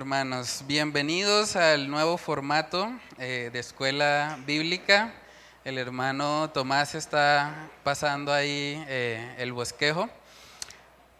Hermanos, 0.00 0.64
bienvenidos 0.66 1.56
al 1.56 1.90
nuevo 1.90 2.16
formato 2.16 2.90
eh, 3.18 3.50
de 3.52 3.58
escuela 3.58 4.38
bíblica. 4.46 5.12
El 5.62 5.76
hermano 5.76 6.48
Tomás 6.54 6.94
está 6.94 7.68
pasando 7.84 8.32
ahí 8.32 8.82
eh, 8.88 9.34
el 9.36 9.52
bosquejo. 9.52 10.08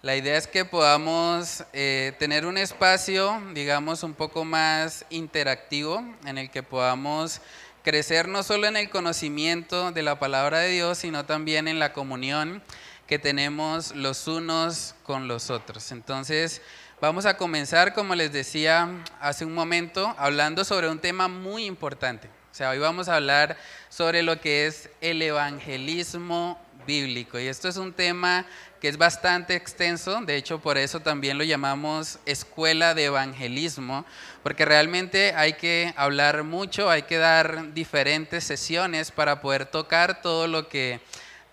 La 0.01 0.17
idea 0.17 0.39
es 0.39 0.47
que 0.47 0.65
podamos 0.65 1.63
eh, 1.75 2.15
tener 2.19 2.47
un 2.47 2.57
espacio, 2.57 3.39
digamos, 3.53 4.03
un 4.03 4.15
poco 4.15 4.47
más 4.47 5.05
interactivo 5.11 6.03
en 6.25 6.39
el 6.39 6.51
que 6.51 6.63
podamos 6.63 7.43
crecer 7.85 8.29
no 8.29 8.43
solo 8.43 8.67
en 8.67 8.79
el 8.79 8.89
conocimiento 8.89 9.93
de 9.93 10.03
la 10.03 10.19
palabra 10.19 10.61
de 10.61 10.71
Dios, 10.71 10.97
sino 10.97 11.27
también 11.27 11.69
en 11.69 11.79
la 11.79 11.93
comunión 11.93 12.63
que 13.07 13.19
tenemos 13.19 13.95
los 13.95 14.27
unos 14.27 14.95
con 15.03 15.29
los 15.29 15.51
otros. 15.51 15.93
Entonces, 15.93 16.63
Vamos 17.01 17.25
a 17.25 17.39
comenzar, 17.39 17.95
como 17.95 18.15
les 18.15 18.31
decía 18.31 18.91
hace 19.21 19.47
un 19.47 19.55
momento, 19.55 20.15
hablando 20.19 20.67
sobre 20.67 20.91
un 20.91 20.99
tema 20.99 21.29
muy 21.29 21.65
importante. 21.65 22.29
O 22.53 22.55
sea, 22.55 22.69
hoy 22.69 22.79
vamos 22.79 23.09
a 23.09 23.17
hablar 23.17 23.57
sobre 23.89 24.23
lo 24.23 24.39
que 24.39 24.67
es 24.67 24.91
el 25.01 25.23
evangelismo 25.23 26.61
bíblico. 26.87 27.41
Y 27.41 27.47
esto 27.47 27.69
es 27.69 27.79
un 27.79 27.95
tema 27.95 28.45
que 28.83 28.89
es 28.89 28.99
bastante 28.99 29.55
extenso, 29.55 30.21
de 30.21 30.37
hecho 30.37 30.59
por 30.59 30.77
eso 30.77 31.01
también 31.01 31.39
lo 31.39 31.45
llamamos 31.45 32.19
escuela 32.27 32.93
de 32.93 33.07
evangelismo, 33.07 34.05
porque 34.43 34.67
realmente 34.67 35.33
hay 35.35 35.55
que 35.55 35.95
hablar 35.97 36.45
mucho, 36.45 36.91
hay 36.91 37.05
que 37.05 37.17
dar 37.17 37.73
diferentes 37.73 38.45
sesiones 38.45 39.11
para 39.11 39.41
poder 39.41 39.65
tocar 39.65 40.21
todo 40.21 40.47
lo 40.49 40.69
que 40.69 41.01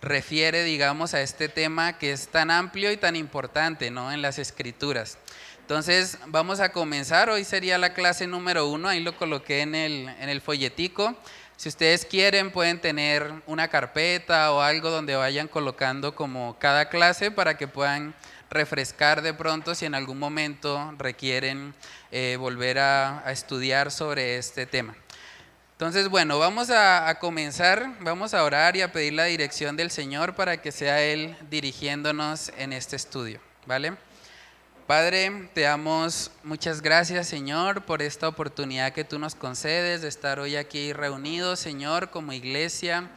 refiere, 0.02 0.62
digamos, 0.62 1.14
a 1.14 1.22
este 1.22 1.48
tema 1.48 1.96
que 1.96 2.12
es 2.12 2.28
tan 2.28 2.50
amplio 2.50 2.92
y 2.92 2.98
tan 2.98 3.16
importante, 3.16 3.90
¿no? 3.90 4.12
En 4.12 4.20
las 4.20 4.38
escrituras. 4.38 5.16
Entonces, 5.68 6.16
vamos 6.28 6.60
a 6.60 6.70
comenzar. 6.70 7.28
Hoy 7.28 7.44
sería 7.44 7.76
la 7.76 7.92
clase 7.92 8.26
número 8.26 8.66
uno. 8.66 8.88
Ahí 8.88 9.00
lo 9.00 9.14
coloqué 9.14 9.60
en 9.60 9.74
el, 9.74 10.40
folletico. 10.40 11.14
Si 11.58 11.68
ustedes 11.68 12.06
quieren, 12.06 12.50
pueden 12.50 12.80
tener 12.80 13.30
una 13.46 13.68
carpeta 13.68 14.50
o 14.52 14.62
algo 14.62 14.88
donde 14.88 15.14
vayan 15.14 15.46
colocando 15.46 16.14
como 16.14 16.56
cada 16.58 16.88
clase 16.88 17.30
para 17.30 17.58
que 17.58 17.68
puedan 17.68 18.14
refrescar 18.48 19.20
de 19.20 19.34
pronto 19.34 19.74
si 19.74 19.84
en 19.84 19.94
algún 19.94 20.18
momento 20.18 20.94
requieren 20.96 21.74
eh, 22.12 22.38
volver 22.40 22.78
a, 22.78 23.22
estudiar 23.26 23.90
sobre 23.90 24.38
este 24.38 24.64
tema. 24.64 24.96
Entonces, 25.72 26.08
bueno, 26.08 26.38
vamos 26.38 26.70
a, 26.70 27.10
a, 27.10 27.18
comenzar, 27.18 27.94
vamos 28.00 28.32
a 28.32 28.42
orar 28.42 28.74
y 28.74 28.80
a 28.80 28.90
pedir 28.90 29.12
la 29.12 29.24
dirección 29.24 29.76
del 29.76 29.90
Señor 29.90 30.34
para 30.34 30.62
que 30.62 30.72
sea 30.72 31.02
Él 31.02 31.36
dirigiéndonos 31.50 32.52
en 32.56 32.72
este 32.72 32.96
estudio, 32.96 33.38
¿vale? 33.66 34.07
Padre, 34.88 35.50
te 35.52 35.60
damos 35.60 36.30
muchas 36.42 36.80
gracias, 36.80 37.28
Señor, 37.28 37.84
por 37.84 38.00
esta 38.00 38.26
oportunidad 38.26 38.94
que 38.94 39.04
tú 39.04 39.18
nos 39.18 39.34
concedes 39.34 40.00
de 40.00 40.08
estar 40.08 40.40
hoy 40.40 40.56
aquí 40.56 40.94
reunidos, 40.94 41.60
Señor, 41.60 42.08
como 42.08 42.32
iglesia, 42.32 43.10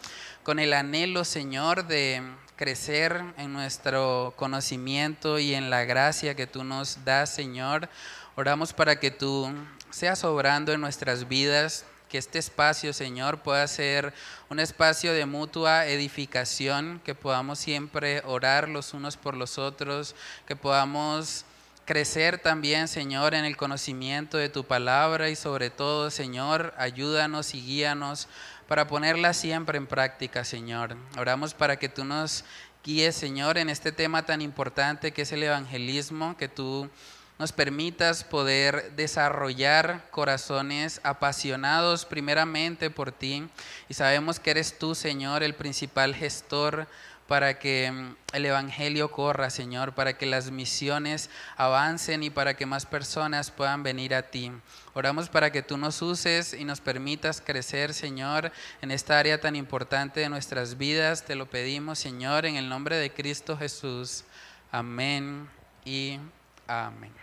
con 0.44 0.60
el 0.60 0.74
anhelo, 0.74 1.24
Señor, 1.24 1.88
de 1.88 2.24
crecer 2.58 3.24
en 3.38 3.54
nuestro 3.54 4.34
conocimiento 4.36 5.40
y 5.40 5.54
en 5.54 5.70
la 5.70 5.86
gracia 5.86 6.36
que 6.36 6.46
tú 6.46 6.66
nos 6.66 7.06
das, 7.06 7.34
Señor. 7.34 7.88
Oramos 8.36 8.74
para 8.74 9.00
que 9.00 9.10
tú 9.10 9.50
seas 9.92 10.26
obrando 10.26 10.74
en 10.74 10.82
nuestras 10.82 11.30
vidas, 11.30 11.86
que 12.10 12.18
este 12.18 12.38
espacio, 12.38 12.92
Señor, 12.92 13.44
pueda 13.44 13.66
ser 13.70 14.14
un 14.50 14.60
espacio 14.60 15.14
de 15.14 15.26
mutua 15.26 15.86
edificación, 15.86 17.00
que 17.06 17.16
podamos 17.16 17.60
siempre 17.60 18.22
orar 18.26 18.68
los 18.68 18.94
unos 18.94 19.16
por 19.16 19.38
los 19.38 19.58
otros, 19.58 20.18
que 20.46 20.58
podamos 20.58 21.46
crecer 21.92 22.38
también, 22.38 22.88
Señor, 22.88 23.34
en 23.34 23.44
el 23.44 23.58
conocimiento 23.58 24.38
de 24.38 24.48
tu 24.48 24.64
palabra 24.64 25.30
y 25.30 25.36
sobre 25.36 25.70
todo, 25.70 26.10
Señor, 26.10 26.74
ayúdanos 26.78 27.54
y 27.54 27.62
guíanos 27.62 28.30
para 28.70 28.88
ponerla 28.88 29.34
siempre 29.34 29.78
en 29.78 29.88
práctica, 29.88 30.46
Señor. 30.46 30.96
Oramos 31.18 31.54
para 31.54 31.76
que 31.76 31.90
tú 31.90 32.06
nos 32.06 32.46
guíes, 32.82 33.18
Señor, 33.18 33.58
en 33.58 33.70
este 33.70 33.92
tema 33.92 34.26
tan 34.26 34.42
importante 34.42 35.12
que 35.12 35.24
es 35.24 35.34
el 35.34 35.44
evangelismo, 35.44 36.38
que 36.38 36.48
tú 36.48 36.90
nos 37.38 37.52
permitas 37.52 38.24
poder 38.24 38.94
desarrollar 38.96 40.08
corazones 40.12 41.02
apasionados 41.04 42.06
primeramente 42.06 42.90
por 42.90 43.12
ti 43.12 43.50
y 43.90 43.96
sabemos 43.96 44.40
que 44.40 44.52
eres 44.52 44.80
tú, 44.80 44.96
Señor, 44.96 45.44
el 45.44 45.56
principal 45.56 46.16
gestor 46.16 46.88
para 47.32 47.60
que 47.60 47.90
mm, 47.90 48.16
el 48.34 48.46
Evangelio 48.46 49.10
corra, 49.10 49.50
Señor, 49.50 49.96
para 49.96 50.18
que 50.18 50.26
las 50.26 50.52
misiones 50.52 51.30
avancen 51.56 52.24
y 52.24 52.30
para 52.30 52.58
que 52.58 52.66
más 52.66 52.86
personas 52.86 53.52
puedan 53.52 53.84
venir 53.84 54.14
a 54.14 54.24
ti. 54.24 54.52
Oramos 54.94 55.30
para 55.30 55.50
que 55.50 55.62
tú 55.62 55.78
nos 55.78 56.02
uses 56.02 56.54
y 56.54 56.66
nos 56.66 56.82
permitas 56.82 57.40
crecer, 57.40 57.94
Señor, 57.94 58.52
en 58.82 58.92
esta 58.92 59.18
área 59.18 59.40
tan 59.40 59.56
importante 59.56 60.20
de 60.20 60.28
nuestras 60.28 60.78
vidas. 60.78 61.24
Te 61.24 61.36
lo 61.36 61.50
pedimos, 61.50 62.00
Señor, 62.00 62.46
en 62.46 62.58
el 62.58 62.68
nombre 62.68 62.98
de 62.98 63.14
Cristo 63.14 63.56
Jesús. 63.56 64.26
Amén 64.70 65.48
y 65.86 66.20
amén. 66.68 67.14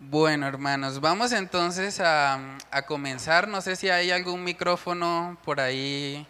Bueno, 0.00 0.48
hermanos, 0.48 1.00
vamos 1.00 1.30
entonces 1.30 2.00
a, 2.00 2.58
a 2.72 2.82
comenzar. 2.82 3.46
No 3.46 3.60
sé 3.60 3.76
si 3.76 3.90
hay 3.90 4.10
algún 4.10 4.42
micrófono 4.42 5.38
por 5.44 5.60
ahí 5.60 6.26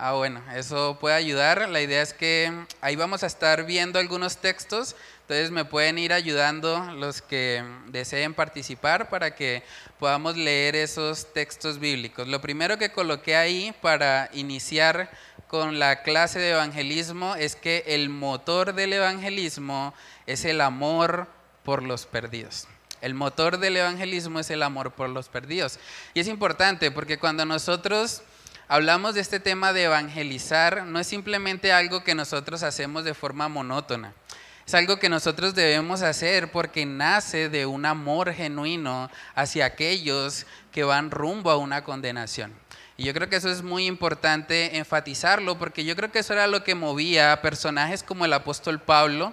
Ah, 0.00 0.12
bueno, 0.12 0.40
eso 0.54 0.96
puede 1.00 1.16
ayudar. 1.16 1.68
La 1.68 1.80
idea 1.80 2.02
es 2.02 2.14
que 2.14 2.52
ahí 2.80 2.94
vamos 2.94 3.24
a 3.24 3.26
estar 3.26 3.66
viendo 3.66 3.98
algunos 3.98 4.36
textos, 4.36 4.94
entonces 5.22 5.50
me 5.50 5.64
pueden 5.64 5.98
ir 5.98 6.12
ayudando 6.12 6.92
los 6.92 7.20
que 7.20 7.64
deseen 7.88 8.32
participar 8.32 9.08
para 9.08 9.34
que 9.34 9.64
podamos 9.98 10.36
leer 10.36 10.76
esos 10.76 11.32
textos 11.32 11.80
bíblicos. 11.80 12.28
Lo 12.28 12.40
primero 12.40 12.78
que 12.78 12.92
coloqué 12.92 13.34
ahí 13.34 13.74
para 13.82 14.30
iniciar 14.32 15.10
con 15.48 15.80
la 15.80 16.04
clase 16.04 16.38
de 16.38 16.50
evangelismo 16.50 17.34
es 17.34 17.56
que 17.56 17.82
el 17.88 18.08
motor 18.08 18.74
del 18.74 18.92
evangelismo 18.92 19.94
es 20.26 20.44
el 20.44 20.60
amor 20.60 21.26
por 21.64 21.82
los 21.82 22.06
perdidos. 22.06 22.68
El 23.00 23.14
motor 23.14 23.58
del 23.58 23.76
evangelismo 23.76 24.38
es 24.38 24.50
el 24.50 24.62
amor 24.62 24.92
por 24.92 25.08
los 25.08 25.28
perdidos. 25.28 25.80
Y 26.14 26.20
es 26.20 26.28
importante 26.28 26.92
porque 26.92 27.18
cuando 27.18 27.44
nosotros 27.44 28.22
hablamos 28.68 29.14
de 29.14 29.22
este 29.22 29.40
tema 29.40 29.72
de 29.72 29.84
evangelizar, 29.84 30.84
no 30.84 31.00
es 31.00 31.06
simplemente 31.06 31.72
algo 31.72 32.04
que 32.04 32.14
nosotros 32.14 32.62
hacemos 32.62 33.04
de 33.04 33.14
forma 33.14 33.48
monótona. 33.48 34.12
Es 34.66 34.74
algo 34.74 34.98
que 34.98 35.08
nosotros 35.08 35.54
debemos 35.54 36.02
hacer 36.02 36.52
porque 36.52 36.84
nace 36.84 37.48
de 37.48 37.64
un 37.64 37.86
amor 37.86 38.34
genuino 38.34 39.10
hacia 39.34 39.64
aquellos 39.64 40.46
que 40.70 40.84
van 40.84 41.10
rumbo 41.10 41.50
a 41.50 41.56
una 41.56 41.82
condenación. 41.82 42.52
Y 42.98 43.04
yo 43.04 43.14
creo 43.14 43.30
que 43.30 43.36
eso 43.36 43.48
es 43.48 43.62
muy 43.62 43.86
importante 43.86 44.76
enfatizarlo 44.76 45.58
porque 45.58 45.86
yo 45.86 45.96
creo 45.96 46.12
que 46.12 46.18
eso 46.18 46.34
era 46.34 46.46
lo 46.46 46.64
que 46.64 46.74
movía 46.74 47.32
a 47.32 47.40
personajes 47.40 48.02
como 48.02 48.26
el 48.26 48.32
apóstol 48.34 48.78
Pablo 48.78 49.32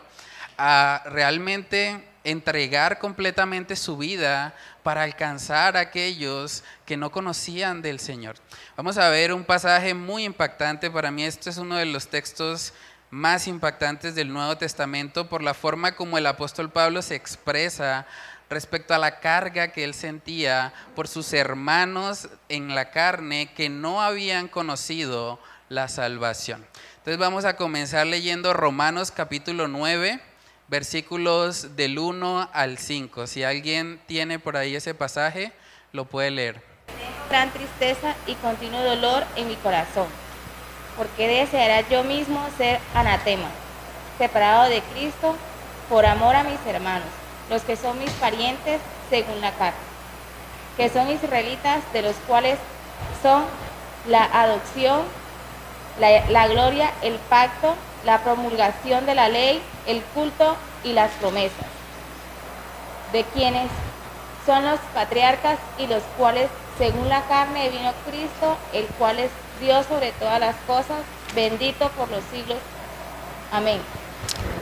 a 0.57 1.03
realmente 1.07 2.07
entregar 2.25 2.99
completamente 2.99 3.75
su 3.75 3.97
vida 3.97 4.53
para 4.83 5.03
alcanzar 5.03 5.77
a 5.77 5.81
aquellos 5.81 6.63
que 6.85 6.97
no 6.97 7.11
conocían 7.11 7.81
del 7.81 7.99
Señor. 7.99 8.35
Vamos 8.75 8.97
a 8.97 9.09
ver 9.09 9.31
un 9.31 9.45
pasaje 9.45 9.93
muy 9.93 10.25
impactante. 10.25 10.91
Para 10.91 11.11
mí 11.11 11.23
este 11.23 11.51
es 11.51 11.57
uno 11.57 11.77
de 11.77 11.85
los 11.85 12.07
textos 12.07 12.73
más 13.11 13.47
impactantes 13.47 14.15
del 14.15 14.33
Nuevo 14.33 14.57
Testamento 14.57 15.29
por 15.29 15.43
la 15.43 15.53
forma 15.53 15.95
como 15.95 16.17
el 16.17 16.25
apóstol 16.25 16.71
Pablo 16.71 17.01
se 17.01 17.15
expresa 17.15 18.07
respecto 18.49 18.93
a 18.93 18.99
la 18.99 19.19
carga 19.19 19.69
que 19.69 19.83
él 19.83 19.93
sentía 19.93 20.73
por 20.95 21.07
sus 21.07 21.31
hermanos 21.33 22.27
en 22.49 22.75
la 22.75 22.89
carne 22.91 23.53
que 23.53 23.69
no 23.69 24.01
habían 24.01 24.47
conocido 24.47 25.39
la 25.69 25.87
salvación. 25.87 26.65
Entonces 26.97 27.17
vamos 27.17 27.45
a 27.45 27.55
comenzar 27.55 28.07
leyendo 28.07 28.53
Romanos 28.53 29.11
capítulo 29.11 29.67
9 29.67 30.19
versículos 30.67 31.75
del 31.75 31.99
1 31.99 32.49
al 32.51 32.77
5. 32.77 33.27
Si 33.27 33.43
alguien 33.43 33.99
tiene 34.07 34.39
por 34.39 34.57
ahí 34.57 34.75
ese 34.75 34.93
pasaje, 34.93 35.51
lo 35.91 36.05
puede 36.05 36.31
leer. 36.31 36.61
Gran 37.29 37.51
tristeza 37.51 38.15
y 38.27 38.35
continuo 38.35 38.81
dolor 38.81 39.23
en 39.35 39.47
mi 39.47 39.55
corazón, 39.55 40.07
porque 40.97 41.27
deseará 41.27 41.87
yo 41.89 42.03
mismo 42.03 42.45
ser 42.57 42.79
anatema, 42.93 43.49
separado 44.17 44.69
de 44.69 44.81
Cristo 44.93 45.35
por 45.89 46.05
amor 46.05 46.35
a 46.35 46.43
mis 46.43 46.59
hermanos, 46.65 47.07
los 47.49 47.61
que 47.63 47.75
son 47.75 47.99
mis 47.99 48.11
parientes 48.11 48.79
según 49.09 49.41
la 49.41 49.51
carta, 49.51 49.77
que 50.77 50.89
son 50.89 51.09
israelitas, 51.09 51.81
de 51.93 52.01
los 52.01 52.15
cuales 52.27 52.57
son 53.21 53.43
la 54.07 54.23
adopción, 54.23 55.01
la 55.99 56.47
gloria, 56.47 56.91
el 57.01 57.15
pacto, 57.29 57.75
la 58.05 58.23
promulgación 58.23 59.05
de 59.05 59.15
la 59.15 59.29
ley, 59.29 59.61
el 59.87 60.01
culto 60.13 60.55
y 60.83 60.93
las 60.93 61.11
promesas, 61.13 61.65
de 63.11 63.23
quienes 63.33 63.69
son 64.45 64.63
los 64.63 64.79
patriarcas 64.93 65.57
y 65.79 65.87
los 65.87 66.03
cuales, 66.17 66.49
según 66.77 67.09
la 67.09 67.23
carne, 67.27 67.69
vino 67.69 67.91
Cristo, 68.07 68.57
el 68.73 68.85
cual 68.97 69.19
es 69.19 69.31
Dios 69.59 69.87
sobre 69.87 70.11
todas 70.13 70.39
las 70.39 70.55
cosas, 70.67 71.01
bendito 71.33 71.89
por 71.91 72.09
los 72.09 72.23
siglos. 72.25 72.59
Amén. 73.51 73.79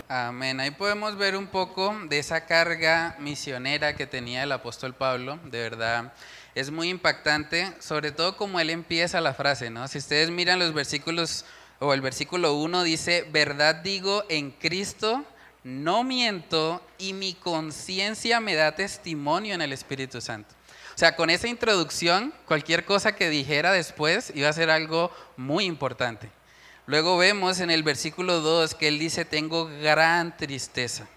Amén. 0.07 0.59
Ahí 0.59 0.71
podemos 0.71 1.17
ver 1.17 1.35
un 1.35 1.47
poco 1.47 1.95
de 2.07 2.19
esa 2.19 2.45
carga 2.45 3.15
misionera 3.19 3.95
que 3.95 4.05
tenía 4.05 4.43
el 4.43 4.51
apóstol 4.51 4.93
Pablo. 4.93 5.39
De 5.45 5.59
verdad, 5.59 6.13
es 6.55 6.69
muy 6.71 6.89
impactante, 6.89 7.73
sobre 7.79 8.11
todo 8.11 8.37
como 8.37 8.59
él 8.59 8.69
empieza 8.69 9.19
la 9.21 9.33
frase, 9.33 9.69
¿no? 9.69 9.87
Si 9.87 9.97
ustedes 9.97 10.29
miran 10.29 10.59
los 10.59 10.73
versículos, 10.73 11.45
o 11.83 11.93
el 11.93 12.01
versículo 12.01 12.53
1 12.53 12.83
dice, 12.83 13.27
verdad 13.31 13.75
digo 13.75 14.23
en 14.29 14.51
Cristo, 14.51 15.23
no 15.63 16.03
miento 16.03 16.81
y 16.97 17.13
mi 17.13 17.33
conciencia 17.33 18.39
me 18.39 18.55
da 18.55 18.75
testimonio 18.75 19.53
en 19.53 19.61
el 19.61 19.73
Espíritu 19.73 20.21
Santo. 20.21 20.55
O 20.95 20.97
sea, 20.97 21.15
con 21.15 21.29
esa 21.29 21.47
introducción, 21.47 22.33
cualquier 22.45 22.85
cosa 22.85 23.15
que 23.15 23.29
dijera 23.29 23.71
después 23.71 24.31
iba 24.33 24.47
a 24.47 24.53
ser 24.53 24.69
algo 24.69 25.11
muy 25.35 25.65
importante. 25.65 26.29
Luego 26.85 27.17
vemos 27.17 27.59
en 27.59 27.69
el 27.69 27.83
versículo 27.83 28.39
2 28.39 28.75
que 28.75 28.87
él 28.87 28.99
dice, 28.99 29.25
tengo 29.25 29.65
gran 29.65 30.37
tristeza 30.37 31.07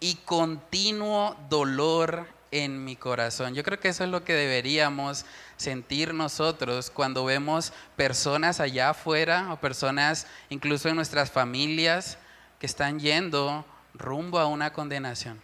y 0.00 0.16
continuo 0.16 1.36
dolor 1.48 2.26
en 2.50 2.84
mi 2.84 2.96
corazón. 2.96 3.54
Yo 3.54 3.62
creo 3.62 3.80
que 3.80 3.88
eso 3.88 4.04
es 4.04 4.10
lo 4.10 4.24
que 4.24 4.34
deberíamos 4.34 5.24
sentir 5.60 6.14
nosotros 6.14 6.90
cuando 6.90 7.26
vemos 7.26 7.74
personas 7.94 8.60
allá 8.60 8.90
afuera 8.90 9.52
o 9.52 9.60
personas 9.60 10.26
incluso 10.48 10.88
en 10.88 10.96
nuestras 10.96 11.30
familias 11.30 12.16
que 12.58 12.64
están 12.64 12.98
yendo 12.98 13.66
rumbo 13.92 14.38
a 14.38 14.46
una 14.46 14.72
condenación. 14.72 15.42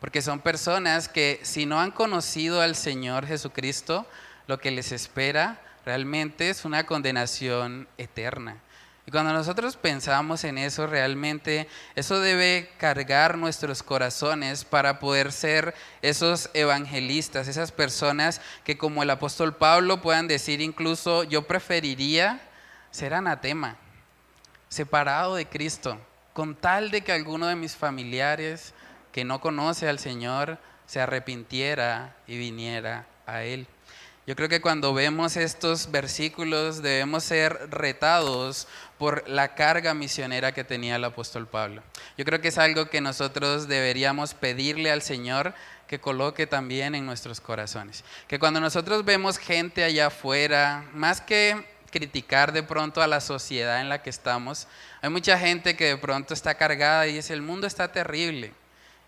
Porque 0.00 0.22
son 0.22 0.38
personas 0.38 1.08
que 1.08 1.40
si 1.42 1.66
no 1.66 1.80
han 1.80 1.90
conocido 1.90 2.60
al 2.60 2.76
Señor 2.76 3.26
Jesucristo, 3.26 4.06
lo 4.46 4.60
que 4.60 4.70
les 4.70 4.92
espera 4.92 5.60
realmente 5.84 6.50
es 6.50 6.64
una 6.64 6.86
condenación 6.86 7.88
eterna. 7.98 8.58
Y 9.08 9.10
cuando 9.10 9.32
nosotros 9.32 9.78
pensamos 9.78 10.44
en 10.44 10.58
eso, 10.58 10.86
realmente 10.86 11.66
eso 11.96 12.20
debe 12.20 12.70
cargar 12.76 13.38
nuestros 13.38 13.82
corazones 13.82 14.66
para 14.66 14.98
poder 14.98 15.32
ser 15.32 15.74
esos 16.02 16.50
evangelistas, 16.52 17.48
esas 17.48 17.72
personas 17.72 18.42
que 18.64 18.76
como 18.76 19.02
el 19.02 19.08
apóstol 19.08 19.56
Pablo 19.56 20.02
puedan 20.02 20.28
decir 20.28 20.60
incluso, 20.60 21.24
yo 21.24 21.46
preferiría 21.46 22.38
ser 22.90 23.14
anatema, 23.14 23.78
separado 24.68 25.36
de 25.36 25.46
Cristo, 25.46 25.98
con 26.34 26.54
tal 26.54 26.90
de 26.90 27.00
que 27.00 27.12
alguno 27.12 27.46
de 27.46 27.56
mis 27.56 27.76
familiares 27.76 28.74
que 29.10 29.24
no 29.24 29.40
conoce 29.40 29.88
al 29.88 29.98
Señor 29.98 30.58
se 30.84 31.00
arrepintiera 31.00 32.14
y 32.26 32.36
viniera 32.36 33.06
a 33.24 33.42
Él. 33.42 33.68
Yo 34.28 34.36
creo 34.36 34.50
que 34.50 34.60
cuando 34.60 34.92
vemos 34.92 35.38
estos 35.38 35.90
versículos 35.90 36.82
debemos 36.82 37.24
ser 37.24 37.70
retados 37.70 38.68
por 38.98 39.28
la 39.28 39.54
carga 39.54 39.94
misionera 39.94 40.52
que 40.52 40.64
tenía 40.64 40.96
el 40.96 41.04
apóstol 41.04 41.46
Pablo. 41.46 41.82
Yo 42.16 42.24
creo 42.24 42.40
que 42.40 42.48
es 42.48 42.58
algo 42.58 42.90
que 42.90 43.00
nosotros 43.00 43.68
deberíamos 43.68 44.34
pedirle 44.34 44.90
al 44.90 45.02
Señor 45.02 45.54
que 45.86 46.00
coloque 46.00 46.46
también 46.46 46.94
en 46.94 47.06
nuestros 47.06 47.40
corazones. 47.40 48.04
Que 48.26 48.38
cuando 48.38 48.60
nosotros 48.60 49.04
vemos 49.04 49.38
gente 49.38 49.84
allá 49.84 50.08
afuera, 50.08 50.84
más 50.92 51.20
que 51.20 51.64
criticar 51.90 52.52
de 52.52 52.62
pronto 52.62 53.00
a 53.00 53.06
la 53.06 53.20
sociedad 53.20 53.80
en 53.80 53.88
la 53.88 54.02
que 54.02 54.10
estamos, 54.10 54.66
hay 55.00 55.10
mucha 55.10 55.38
gente 55.38 55.76
que 55.76 55.86
de 55.86 55.96
pronto 55.96 56.34
está 56.34 56.54
cargada 56.54 57.06
y 57.06 57.14
dice, 57.14 57.32
el 57.32 57.42
mundo 57.42 57.66
está 57.66 57.90
terrible. 57.90 58.52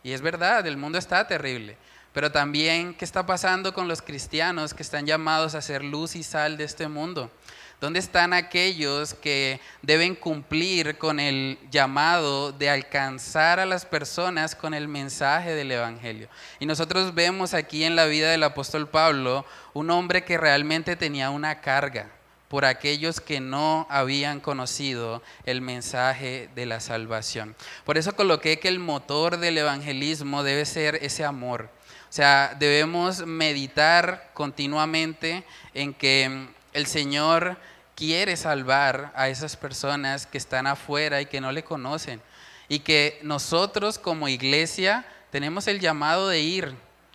Y 0.02 0.12
es 0.12 0.22
verdad, 0.22 0.66
el 0.66 0.76
mundo 0.76 0.98
está 0.98 1.26
terrible. 1.26 1.76
Pero 2.12 2.32
también, 2.32 2.94
¿qué 2.94 3.04
está 3.04 3.24
pasando 3.24 3.72
con 3.72 3.86
los 3.86 4.02
cristianos 4.02 4.74
que 4.74 4.82
están 4.82 5.06
llamados 5.06 5.54
a 5.54 5.62
ser 5.62 5.84
luz 5.84 6.16
y 6.16 6.22
sal 6.22 6.56
de 6.56 6.64
este 6.64 6.88
mundo? 6.88 7.30
¿Dónde 7.80 7.98
están 7.98 8.32
aquellos 8.32 9.14
que 9.14 9.60
deben 9.80 10.14
cumplir 10.14 10.98
con 10.98 11.18
el 11.18 11.58
llamado 11.70 12.52
de 12.52 12.68
alcanzar 12.68 13.58
a 13.58 13.66
las 13.66 13.86
personas 13.86 14.54
con 14.54 14.74
el 14.74 14.86
mensaje 14.86 15.54
del 15.54 15.72
Evangelio? 15.72 16.28
Y 16.58 16.66
nosotros 16.66 17.14
vemos 17.14 17.54
aquí 17.54 17.84
en 17.84 17.96
la 17.96 18.04
vida 18.04 18.30
del 18.30 18.42
apóstol 18.42 18.88
Pablo 18.88 19.46
un 19.72 19.90
hombre 19.90 20.24
que 20.24 20.36
realmente 20.36 20.94
tenía 20.94 21.30
una 21.30 21.60
carga 21.62 22.10
por 22.48 22.64
aquellos 22.64 23.20
que 23.20 23.40
no 23.40 23.86
habían 23.88 24.40
conocido 24.40 25.22
el 25.44 25.60
mensaje 25.60 26.50
de 26.54 26.66
la 26.66 26.80
salvación. 26.80 27.56
Por 27.84 27.96
eso 27.96 28.14
coloqué 28.14 28.58
que 28.58 28.68
el 28.68 28.78
motor 28.78 29.38
del 29.38 29.56
evangelismo 29.56 30.42
debe 30.42 30.66
ser 30.66 30.96
ese 30.96 31.24
amor 31.24 31.70
o 32.10 32.12
sea, 32.12 32.56
debemos 32.58 33.24
meditar 33.24 34.30
continuamente 34.34 35.44
en 35.74 35.94
que 35.94 36.48
el 36.72 36.86
Señor 36.86 37.56
quiere 38.00 38.34
salvar 38.38 39.12
a 39.14 39.28
esas 39.28 39.58
personas 39.58 40.26
que 40.26 40.38
están 40.38 40.66
afuera 40.66 41.20
y 41.20 41.26
que 41.26 41.38
no 41.38 41.52
le 41.52 41.62
conocen. 41.62 42.22
Y 42.66 42.78
que 42.78 43.20
nosotros 43.22 43.98
como 43.98 44.26
iglesia 44.26 45.04
tenemos 45.30 45.66
el 45.66 45.80
llamado 45.80 46.26
de 46.30 46.40
ir 46.40 46.74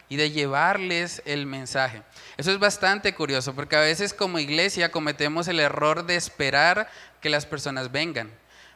y 0.09 0.15
de 0.15 0.29
llevarles 0.29 1.23
el 1.25 1.47
mensaje. 1.47 2.03
Eso 2.37 2.51
es 2.51 2.59
bastante 2.59 3.15
curioso 3.15 3.55
porque 3.55 3.75
a 3.75 3.79
veces 3.79 4.13
como 4.13 4.37
iglesia 4.37 4.91
cometemos 4.91 5.47
el 5.47 5.59
error 5.59 6.05
de 6.05 6.17
esperar 6.17 6.88
que 7.19 7.31
las 7.31 7.47
personas 7.47 7.91
vengan. 7.91 8.29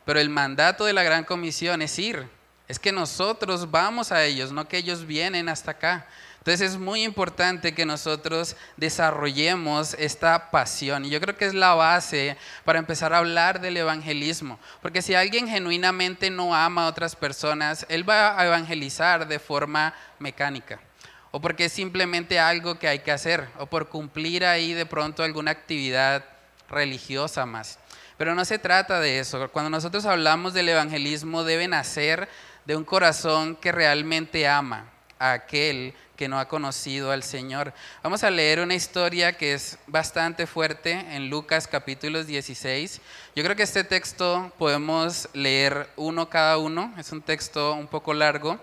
Pero 0.03 0.19
el 0.19 0.31
mandato 0.31 0.85
de 0.85 0.93
la 0.93 1.03
gran 1.03 1.25
comisión 1.25 1.83
es 1.83 1.99
ir 1.99 2.27
es 2.69 2.77
que 2.77 2.91
nosotros 2.91 3.71
vamos 3.71 4.11
a 4.11 4.23
ellos, 4.23 4.51
no 4.51 4.67
que 4.67 4.77
ellos 4.77 5.07
vienen 5.07 5.49
hasta 5.49 5.71
acá. 5.71 6.05
Entonces 6.49 6.71
es 6.71 6.79
muy 6.79 7.03
importante 7.03 7.75
que 7.75 7.85
nosotros 7.85 8.55
desarrollemos 8.75 9.93
esta 9.99 10.49
pasión. 10.49 11.05
Y 11.05 11.11
yo 11.11 11.21
creo 11.21 11.37
que 11.37 11.45
es 11.45 11.53
la 11.53 11.75
base 11.75 12.37
para 12.65 12.79
empezar 12.79 13.13
a 13.13 13.19
hablar 13.19 13.61
del 13.61 13.77
evangelismo. 13.77 14.57
Porque 14.81 15.03
si 15.03 15.13
alguien 15.13 15.47
genuinamente 15.47 16.31
no 16.31 16.55
ama 16.55 16.85
a 16.85 16.87
otras 16.87 17.15
personas, 17.15 17.85
él 17.87 18.09
va 18.09 18.35
a 18.35 18.47
evangelizar 18.47 19.27
de 19.27 19.37
forma 19.37 19.93
mecánica. 20.17 20.79
O 21.29 21.39
porque 21.39 21.65
es 21.65 21.71
simplemente 21.71 22.39
algo 22.39 22.79
que 22.79 22.87
hay 22.87 22.97
que 22.97 23.11
hacer. 23.11 23.47
O 23.59 23.67
por 23.67 23.87
cumplir 23.87 24.43
ahí 24.43 24.73
de 24.73 24.87
pronto 24.87 25.21
alguna 25.21 25.51
actividad 25.51 26.25
religiosa 26.67 27.45
más. 27.45 27.77
Pero 28.17 28.33
no 28.33 28.43
se 28.43 28.57
trata 28.57 28.99
de 28.99 29.19
eso. 29.19 29.51
Cuando 29.51 29.69
nosotros 29.69 30.03
hablamos 30.07 30.55
del 30.55 30.69
evangelismo, 30.69 31.43
debe 31.43 31.67
nacer 31.67 32.27
de 32.65 32.75
un 32.75 32.85
corazón 32.85 33.55
que 33.55 33.71
realmente 33.71 34.47
ama 34.47 34.89
a 35.19 35.33
aquel 35.33 35.93
que 36.19 36.27
no 36.27 36.37
ha 36.37 36.49
conocido 36.49 37.11
al 37.11 37.23
Señor. 37.23 37.73
Vamos 38.03 38.25
a 38.25 38.29
leer 38.29 38.59
una 38.59 38.75
historia 38.75 39.37
que 39.37 39.53
es 39.53 39.77
bastante 39.87 40.47
fuerte 40.47 40.91
en 40.91 41.29
Lucas 41.29 41.65
capítulo 41.65 42.25
16. 42.25 42.99
Yo 43.37 43.41
creo 43.41 43.55
que 43.55 43.63
este 43.63 43.85
texto 43.85 44.51
podemos 44.57 45.29
leer 45.31 45.89
uno 45.95 46.29
cada 46.29 46.57
uno, 46.57 46.93
es 46.97 47.13
un 47.13 47.21
texto 47.21 47.71
un 47.71 47.87
poco 47.87 48.13
largo. 48.13 48.59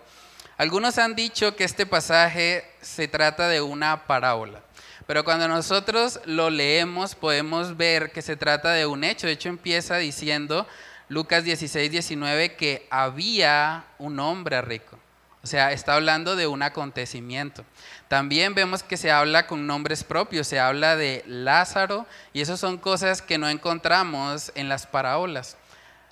Algunos 0.58 0.98
han 0.98 1.14
dicho 1.14 1.56
que 1.56 1.64
este 1.64 1.86
pasaje 1.86 2.70
se 2.82 3.08
trata 3.08 3.48
de 3.48 3.62
una 3.62 4.06
parábola. 4.06 4.60
Pero 5.06 5.24
cuando 5.24 5.48
nosotros 5.48 6.20
lo 6.26 6.50
leemos 6.50 7.14
podemos 7.14 7.74
ver 7.78 8.12
que 8.12 8.20
se 8.20 8.36
trata 8.36 8.72
de 8.72 8.84
un 8.84 9.02
hecho. 9.02 9.28
De 9.28 9.32
hecho 9.32 9.48
empieza 9.48 9.96
diciendo, 9.96 10.66
Lucas 11.08 11.42
16, 11.42 11.90
19, 11.90 12.54
que 12.56 12.86
había 12.90 13.86
un 13.96 14.20
hombre 14.20 14.60
rico. 14.60 14.98
O 15.46 15.48
sea, 15.48 15.70
está 15.70 15.94
hablando 15.94 16.34
de 16.34 16.48
un 16.48 16.60
acontecimiento. 16.64 17.64
También 18.08 18.56
vemos 18.56 18.82
que 18.82 18.96
se 18.96 19.12
habla 19.12 19.46
con 19.46 19.64
nombres 19.64 20.02
propios, 20.02 20.48
se 20.48 20.58
habla 20.58 20.96
de 20.96 21.22
Lázaro 21.24 22.04
y 22.32 22.40
esas 22.40 22.58
son 22.58 22.78
cosas 22.78 23.22
que 23.22 23.38
no 23.38 23.48
encontramos 23.48 24.50
en 24.56 24.68
las 24.68 24.88
parábolas. 24.88 25.56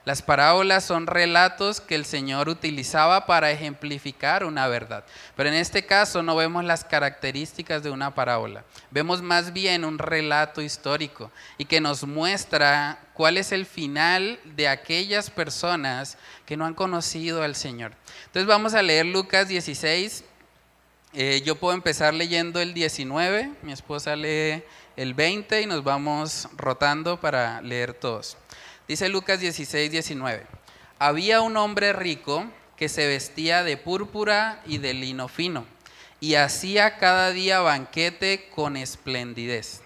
Las 0.05 0.21
parábolas 0.21 0.85
son 0.85 1.07
relatos 1.07 1.81
que 1.81 1.95
el 1.95 2.05
Señor 2.05 2.51
utilizaba 2.51 3.25
para 3.25 3.51
ejemplificar 3.51 4.45
una 4.45 4.69
verdad. 4.69 5.05
Pero 5.35 5.49
en 5.49 5.55
este 5.55 5.87
caso 5.87 6.23
no 6.23 6.37
vemos 6.37 6.63
las 6.63 6.85
características 6.85 7.83
de 7.83 7.91
una 7.91 8.15
parábola. 8.15 8.65
Vemos 8.91 9.23
más 9.23 9.55
bien 9.55 9.83
un 9.83 9.99
relato 9.99 10.61
histórico 10.61 11.31
y 11.57 11.65
que 11.65 11.81
nos 11.81 12.05
muestra 12.05 12.99
cuál 13.15 13.39
es 13.39 13.51
el 13.51 13.65
final 13.65 14.39
de 14.45 14.69
aquellas 14.69 15.31
personas 15.31 16.19
que 16.45 16.59
no 16.59 16.67
han 16.67 16.75
conocido 16.75 17.43
al 17.43 17.55
Señor. 17.55 17.93
Entonces 18.27 18.47
vamos 18.47 18.75
a 18.75 18.83
leer 18.83 19.07
Lucas 19.07 19.49
16. 19.49 20.25
Eh, 21.15 21.43
yo 21.47 21.55
puedo 21.55 21.75
empezar 21.75 22.13
leyendo 22.13 22.61
el 22.61 22.75
19, 22.75 23.53
mi 23.63 23.73
esposa 23.73 24.17
lee 24.17 24.65
el 24.97 25.15
20 25.15 25.63
y 25.63 25.67
nos 25.67 25.85
vamos 25.85 26.49
rotando 26.57 27.21
para 27.21 27.63
leer 27.63 27.95
todos. 27.95 28.37
Dice 28.89 29.09
Lucas 29.09 29.41
16, 29.41 29.91
19. 29.91 30.47
Había 30.99 31.41
un 31.41 31.57
hombre 31.57 31.93
rico 31.93 32.45
que 32.77 32.89
se 32.89 33.07
vestía 33.07 33.65
de 33.65 33.77
púrpura 33.77 34.63
y 34.67 34.79
de 34.79 34.95
lino 34.95 35.29
fino 35.29 35.65
y 36.25 36.37
hacía 36.37 36.97
cada 36.97 37.33
día 37.33 37.61
banquete 37.61 38.49
con 38.55 38.79
esplendidez. 38.79 39.83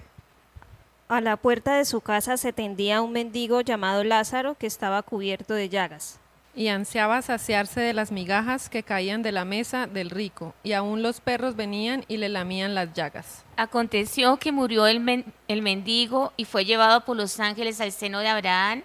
A 1.09 1.21
la 1.21 1.37
puerta 1.37 1.77
de 1.77 1.85
su 1.85 2.01
casa 2.01 2.37
se 2.37 2.53
tendía 2.53 3.03
un 3.03 3.11
mendigo 3.11 3.61
llamado 3.61 4.05
Lázaro 4.05 4.55
que 4.55 4.69
estaba 4.69 5.03
cubierto 5.03 5.55
de 5.55 5.69
llagas. 5.69 6.21
Y 6.55 6.69
ansiaba 6.69 7.23
saciarse 7.23 7.81
de 7.81 7.93
las 7.93 8.13
migajas 8.13 8.69
que 8.69 8.85
caían 8.85 9.23
de 9.23 9.33
la 9.33 9.45
mesa 9.45 9.87
del 9.87 10.11
rico, 10.11 10.55
y 10.63 10.75
aún 10.75 11.03
los 11.03 11.21
perros 11.21 11.57
venían 11.57 12.05
y 12.09 12.19
le 12.19 12.29
lamían 12.29 12.75
las 12.75 12.93
llagas. 12.95 13.45
Aconteció 13.57 14.37
que 14.37 14.53
murió 14.53 14.87
el, 14.87 15.25
el 15.49 15.63
mendigo 15.63 16.33
y 16.37 16.45
fue 16.45 16.65
llevado 16.65 17.05
por 17.05 17.17
los 17.17 17.41
ángeles 17.41 17.81
al 17.81 17.91
seno 17.91 18.21
de 18.21 18.29
Abraham, 18.29 18.85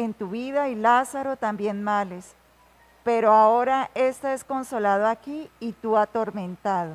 en 0.00 0.14
tu 0.14 0.28
vida 0.30 0.68
y 0.68 0.74
Lázaro 0.74 1.36
también 1.36 1.82
males, 1.82 2.34
pero 3.04 3.32
ahora 3.32 3.90
éste 3.94 4.32
es 4.32 4.44
consolado 4.44 5.06
aquí 5.06 5.48
y 5.60 5.72
tú 5.72 5.96
atormentado. 5.96 6.94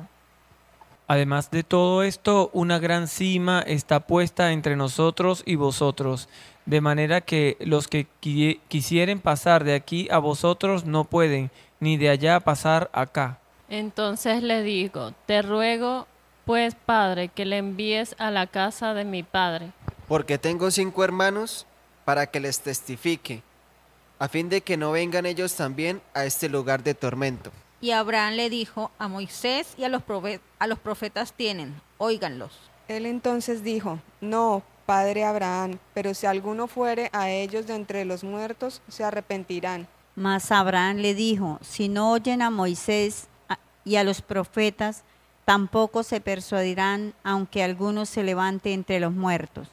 Además 1.08 1.50
de 1.52 1.62
todo 1.62 2.02
esto, 2.02 2.50
una 2.52 2.78
gran 2.80 3.06
cima 3.06 3.60
está 3.60 4.00
puesta 4.00 4.50
entre 4.52 4.74
nosotros 4.74 5.42
y 5.46 5.54
vosotros, 5.54 6.28
de 6.64 6.80
manera 6.80 7.20
que 7.20 7.56
los 7.60 7.86
que 7.86 8.08
qui- 8.20 8.58
quisieren 8.66 9.20
pasar 9.20 9.62
de 9.62 9.74
aquí 9.74 10.08
a 10.10 10.18
vosotros 10.18 10.84
no 10.84 11.04
pueden, 11.04 11.50
ni 11.78 11.96
de 11.96 12.10
allá 12.10 12.40
pasar 12.40 12.90
acá. 12.92 13.38
Entonces 13.68 14.42
le 14.42 14.62
digo, 14.62 15.12
te 15.26 15.42
ruego, 15.42 16.08
pues, 16.44 16.74
Padre, 16.74 17.28
que 17.28 17.44
le 17.44 17.58
envíes 17.58 18.16
a 18.18 18.32
la 18.32 18.48
casa 18.48 18.92
de 18.94 19.04
mi 19.04 19.22
Padre. 19.22 19.70
Porque 20.08 20.38
tengo 20.38 20.70
cinco 20.72 21.04
hermanos 21.04 21.66
para 22.06 22.28
que 22.28 22.38
les 22.38 22.60
testifique, 22.60 23.42
a 24.20 24.28
fin 24.28 24.48
de 24.48 24.60
que 24.60 24.76
no 24.76 24.92
vengan 24.92 25.26
ellos 25.26 25.56
también 25.56 26.00
a 26.14 26.24
este 26.24 26.48
lugar 26.48 26.84
de 26.84 26.94
tormento. 26.94 27.50
Y 27.80 27.90
Abraham 27.90 28.34
le 28.34 28.48
dijo, 28.48 28.92
a 28.96 29.08
Moisés 29.08 29.74
y 29.76 29.82
a 29.82 29.88
los, 29.88 30.02
a 30.60 30.66
los 30.68 30.78
profetas 30.78 31.32
tienen, 31.32 31.74
óiganlos. 31.98 32.52
Él 32.86 33.06
entonces 33.06 33.64
dijo, 33.64 33.98
No, 34.20 34.62
padre 34.86 35.24
Abraham, 35.24 35.78
pero 35.94 36.14
si 36.14 36.26
alguno 36.26 36.68
fuere 36.68 37.10
a 37.12 37.28
ellos 37.28 37.66
de 37.66 37.74
entre 37.74 38.04
los 38.04 38.22
muertos, 38.22 38.82
se 38.88 39.02
arrepentirán. 39.02 39.88
Mas 40.14 40.52
Abraham 40.52 40.98
le 40.98 41.12
dijo, 41.12 41.58
si 41.60 41.88
no 41.88 42.12
oyen 42.12 42.40
a 42.40 42.50
Moisés 42.50 43.26
y 43.84 43.96
a 43.96 44.04
los 44.04 44.22
profetas, 44.22 45.02
tampoco 45.44 46.04
se 46.04 46.20
persuadirán, 46.20 47.14
aunque 47.24 47.64
alguno 47.64 48.06
se 48.06 48.22
levante 48.22 48.72
entre 48.72 49.00
los 49.00 49.12
muertos. 49.12 49.68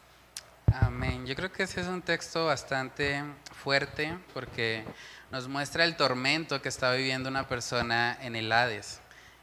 Amén. 0.82 1.28
Yo 1.28 1.36
creo 1.36 1.52
que 1.52 1.62
ese 1.62 1.82
es 1.82 1.88
un 1.88 2.02
texto 2.02 2.48
bastante 2.48 3.24
fuerte 3.64 4.18
porque 4.34 4.84
nos 5.30 5.48
muestra 5.48 5.84
el 5.84 5.96
tormento 5.96 6.64
que 6.64 6.70
está 6.70 6.92
viviendo 6.94 7.30
una 7.30 7.48
persona 7.48 8.18
en 8.22 8.36
el 8.36 8.52
Hades. 8.52 9.00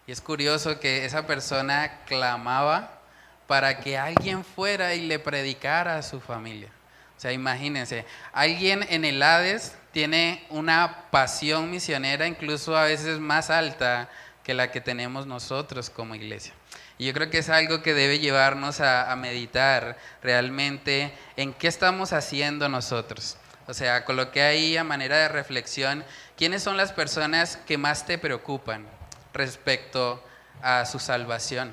Y 0.08 0.12
es 0.12 0.20
curioso 0.20 0.80
que 0.80 1.04
esa 1.04 1.28
persona 1.28 2.00
clamaba 2.06 3.00
para 3.46 3.78
que 3.78 3.96
alguien 3.96 4.44
fuera 4.44 4.92
y 4.96 5.06
le 5.06 5.20
predicara 5.20 5.98
a 5.98 6.02
su 6.02 6.20
familia. 6.20 6.70
O 7.16 7.20
sea, 7.20 7.30
imagínense, 7.30 8.04
alguien 8.32 8.84
en 8.88 9.04
el 9.04 9.22
Hades 9.22 9.76
tiene 9.92 10.44
una 10.50 11.10
pasión 11.12 11.70
misionera 11.70 12.26
incluso 12.26 12.76
a 12.76 12.84
veces 12.84 13.20
más 13.20 13.50
alta 13.50 14.08
que 14.42 14.52
la 14.52 14.72
que 14.72 14.80
tenemos 14.80 15.28
nosotros 15.28 15.90
como 15.90 16.16
iglesia. 16.16 16.54
Y 17.00 17.06
yo 17.06 17.14
creo 17.14 17.30
que 17.30 17.38
es 17.38 17.48
algo 17.48 17.80
que 17.80 17.94
debe 17.94 18.18
llevarnos 18.18 18.82
a, 18.82 19.16
meditar 19.16 19.96
realmente 20.22 21.14
en 21.38 21.54
qué 21.54 21.66
estamos 21.66 22.12
haciendo 22.12 22.68
nosotros. 22.68 23.38
O 23.66 23.72
sea, 23.72 24.04
coloqué 24.04 24.42
ahí 24.42 24.76
a 24.76 24.84
manera 24.84 25.16
de 25.16 25.28
reflexión 25.28 26.04
quiénes 26.36 26.62
son 26.62 26.76
las 26.76 26.92
personas 26.92 27.56
que 27.66 27.78
más 27.78 28.04
te 28.04 28.18
preocupan 28.18 28.86
respecto 29.32 30.22
a 30.60 30.84
su 30.84 30.98
salvación. 30.98 31.72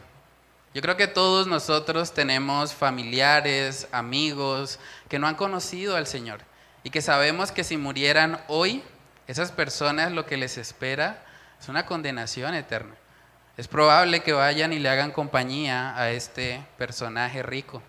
Yo 0.73 0.81
creo 0.81 0.95
que 0.95 1.07
todos 1.07 1.45
nosotros 1.45 2.13
tenemos 2.13 2.73
familiares, 2.73 3.89
amigos 3.91 4.79
que 5.09 5.19
no 5.19 5.27
han 5.27 5.35
conocido 5.35 5.97
al 5.97 6.07
Señor 6.07 6.39
y 6.85 6.89
que 6.89 7.01
sabemos 7.01 7.51
que 7.51 7.65
si 7.65 7.75
murieran 7.75 8.39
hoy, 8.47 8.81
esas 9.27 9.51
personas 9.51 10.13
lo 10.13 10.25
que 10.25 10.37
les 10.37 10.57
espera 10.57 11.21
es 11.59 11.67
una 11.67 11.85
condenación 11.85 12.53
eterna. 12.53 12.95
Es 13.57 13.67
probable 13.67 14.21
que 14.21 14.33
vayan 14.33 14.71
y 14.71 14.77
le 14.77 14.87
hagan 14.87 15.11
compañía 15.11 15.99
a 15.99 16.11
este 16.11 16.63
personaje 16.77 17.41
rico. 17.41 17.81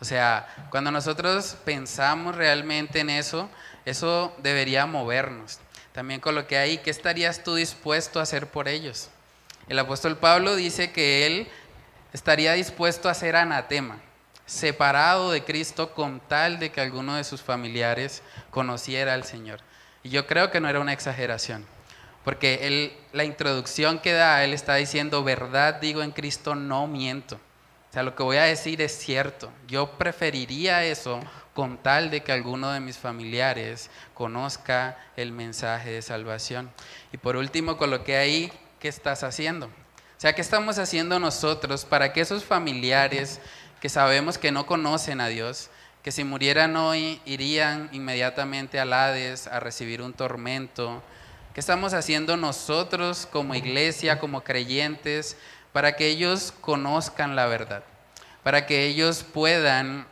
O 0.00 0.04
sea, 0.04 0.46
cuando 0.70 0.92
nosotros 0.92 1.56
pensamos 1.64 2.36
realmente 2.36 3.00
en 3.00 3.10
eso, 3.10 3.50
eso 3.84 4.32
debería 4.38 4.86
movernos. 4.86 5.58
También 5.92 6.20
coloqué 6.20 6.56
ahí, 6.56 6.78
¿qué 6.78 6.90
estarías 6.90 7.42
tú 7.42 7.56
dispuesto 7.56 8.20
a 8.20 8.22
hacer 8.22 8.46
por 8.46 8.68
ellos? 8.68 9.10
El 9.68 9.78
apóstol 9.78 10.16
Pablo 10.16 10.54
dice 10.54 10.92
que 10.92 11.26
él 11.26 11.48
estaría 12.12 12.52
dispuesto 12.52 13.08
a 13.08 13.14
ser 13.14 13.36
anatema, 13.36 13.98
separado 14.46 15.32
de 15.32 15.44
Cristo 15.44 15.94
con 15.94 16.20
tal 16.20 16.58
de 16.58 16.70
que 16.70 16.80
alguno 16.80 17.16
de 17.16 17.24
sus 17.24 17.42
familiares 17.42 18.22
conociera 18.50 19.14
al 19.14 19.24
Señor. 19.24 19.60
Y 20.02 20.10
yo 20.10 20.26
creo 20.26 20.50
que 20.50 20.60
no 20.60 20.68
era 20.68 20.80
una 20.80 20.92
exageración, 20.92 21.66
porque 22.24 22.66
él, 22.66 22.92
la 23.12 23.24
introducción 23.24 23.98
que 23.98 24.12
da, 24.12 24.44
él 24.44 24.54
está 24.54 24.76
diciendo, 24.76 25.24
verdad 25.24 25.74
digo 25.74 26.02
en 26.02 26.12
Cristo, 26.12 26.54
no 26.54 26.86
miento. 26.86 27.36
O 27.36 27.92
sea, 27.92 28.02
lo 28.02 28.14
que 28.14 28.22
voy 28.22 28.38
a 28.38 28.44
decir 28.44 28.80
es 28.80 28.96
cierto. 28.96 29.52
Yo 29.68 29.98
preferiría 29.98 30.84
eso 30.84 31.20
con 31.52 31.76
tal 31.76 32.10
de 32.10 32.22
que 32.22 32.32
alguno 32.32 32.72
de 32.72 32.80
mis 32.80 32.96
familiares 32.96 33.90
conozca 34.14 34.96
el 35.16 35.32
mensaje 35.32 35.90
de 35.90 36.00
salvación. 36.00 36.70
Y 37.12 37.18
por 37.18 37.36
último, 37.36 37.76
coloqué 37.76 38.16
ahí, 38.16 38.52
¿qué 38.80 38.88
estás 38.88 39.22
haciendo? 39.24 39.66
O 39.66 40.20
sea, 40.22 40.34
¿qué 40.34 40.40
estamos 40.40 40.78
haciendo 40.78 41.18
nosotros 41.18 41.84
para 41.84 42.12
que 42.12 42.20
esos 42.20 42.44
familiares 42.44 43.40
que 43.80 43.88
sabemos 43.88 44.38
que 44.38 44.52
no 44.52 44.64
conocen 44.64 45.20
a 45.20 45.26
Dios, 45.28 45.68
que 46.02 46.12
si 46.12 46.24
murieran 46.24 46.76
hoy 46.76 47.20
irían 47.24 47.90
inmediatamente 47.92 48.80
al 48.80 48.92
Hades 48.92 49.48
a 49.48 49.60
recibir 49.60 50.00
un 50.00 50.12
tormento? 50.12 51.02
¿Qué 51.54 51.60
estamos 51.60 51.92
haciendo 51.92 52.38
nosotros 52.38 53.28
como 53.30 53.54
iglesia, 53.54 54.18
como 54.18 54.42
creyentes, 54.42 55.36
para 55.74 55.96
que 55.96 56.06
ellos 56.06 56.54
conozcan 56.62 57.36
la 57.36 57.44
verdad? 57.44 57.84
Para 58.42 58.64
que 58.64 58.86
ellos 58.86 59.22
puedan 59.22 60.06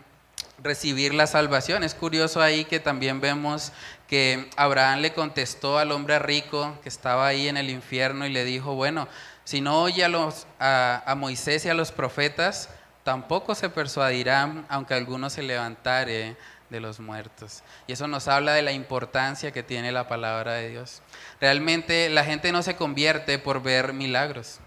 recibir 0.63 1.15
la 1.15 1.27
salvación. 1.27 1.83
Es 1.83 1.95
curioso 1.95 2.43
ahí 2.43 2.67
que 2.67 2.79
también 2.79 3.23
vemos 3.23 3.73
que 4.07 4.51
Abraham 4.57 5.01
le 5.01 5.15
contestó 5.15 5.79
al 5.79 5.93
hombre 5.93 6.19
rico 6.19 6.77
que 6.83 6.91
estaba 6.91 7.29
ahí 7.29 7.49
en 7.49 7.57
el 7.57 7.71
infierno 7.71 8.27
y 8.27 8.31
le 8.31 8.45
dijo, 8.45 8.75
bueno, 8.75 9.09
si 9.45 9.63
no 9.63 9.81
oye 9.81 10.05
a, 10.05 10.11
los, 10.11 10.47
a, 10.59 11.03
a 11.07 11.15
Moisés 11.15 11.65
y 11.65 11.71
a 11.71 11.75
los 11.75 11.91
profetas, 11.91 12.69
tampoco 13.03 13.55
se 13.55 13.71
persuadirán, 13.71 14.67
aunque 14.69 14.93
alguno 14.93 15.31
se 15.31 15.43
levantare 15.43 16.37
de 16.71 16.81
los 16.81 17.01
muertos. 17.01 17.63
Y 17.87 17.93
eso 17.93 18.07
nos 18.07 18.29
habla 18.29 18.53
de 18.53 18.63
la 18.63 18.73
importancia 18.73 19.53
que 19.53 19.63
tiene 19.63 19.91
la 19.91 20.07
palabra 20.07 20.53
de 20.53 20.69
Dios. 20.69 21.03
Realmente 21.41 22.11
la 22.11 22.25
gente 22.25 22.53
no 22.53 22.63
se 22.63 22.77
convierte 22.77 23.39
por 23.39 23.63
ver 23.63 23.93
milagros. 23.93 24.61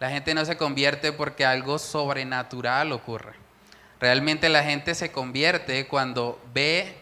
La 0.00 0.10
gente 0.10 0.34
no 0.34 0.44
se 0.44 0.56
convierte 0.56 1.12
porque 1.12 1.44
algo 1.44 1.78
sobrenatural 1.78 2.90
ocurre. 2.92 3.34
Realmente 4.00 4.48
la 4.48 4.64
gente 4.64 4.94
se 4.94 5.12
convierte 5.12 5.86
cuando 5.86 6.40
ve 6.54 6.96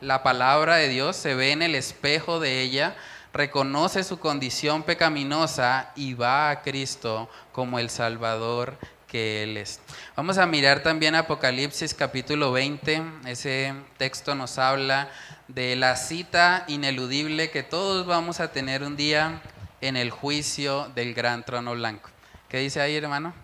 la 0.00 0.24
palabra 0.24 0.76
de 0.76 0.88
Dios, 0.88 1.16
se 1.16 1.34
ve 1.34 1.52
en 1.52 1.62
el 1.62 1.76
espejo 1.76 2.40
de 2.40 2.60
ella, 2.60 2.96
reconoce 3.32 4.02
su 4.02 4.18
condición 4.18 4.82
pecaminosa 4.82 5.92
y 5.94 6.14
va 6.14 6.50
a 6.50 6.62
Cristo 6.62 7.30
como 7.52 7.78
el 7.78 7.88
Salvador 7.88 8.76
que 9.06 9.44
Él 9.44 9.56
es. 9.56 9.80
Vamos 10.16 10.38
a 10.38 10.46
mirar 10.46 10.82
también 10.82 11.14
Apocalipsis 11.14 11.94
capítulo 11.94 12.50
20. 12.50 13.02
Ese 13.26 13.74
texto 13.96 14.34
nos 14.34 14.58
habla 14.58 15.10
de 15.54 15.76
la 15.76 15.96
cita 15.96 16.64
ineludible 16.68 17.50
que 17.50 17.62
todos 17.62 18.06
vamos 18.06 18.40
a 18.40 18.52
tener 18.52 18.82
un 18.82 18.96
día 18.96 19.42
en 19.80 19.96
el 19.96 20.10
juicio 20.10 20.90
del 20.94 21.12
gran 21.14 21.44
trono 21.44 21.72
blanco. 21.74 22.08
¿Qué 22.48 22.58
dice 22.58 22.80
ahí, 22.80 22.96
hermano? 22.96 23.34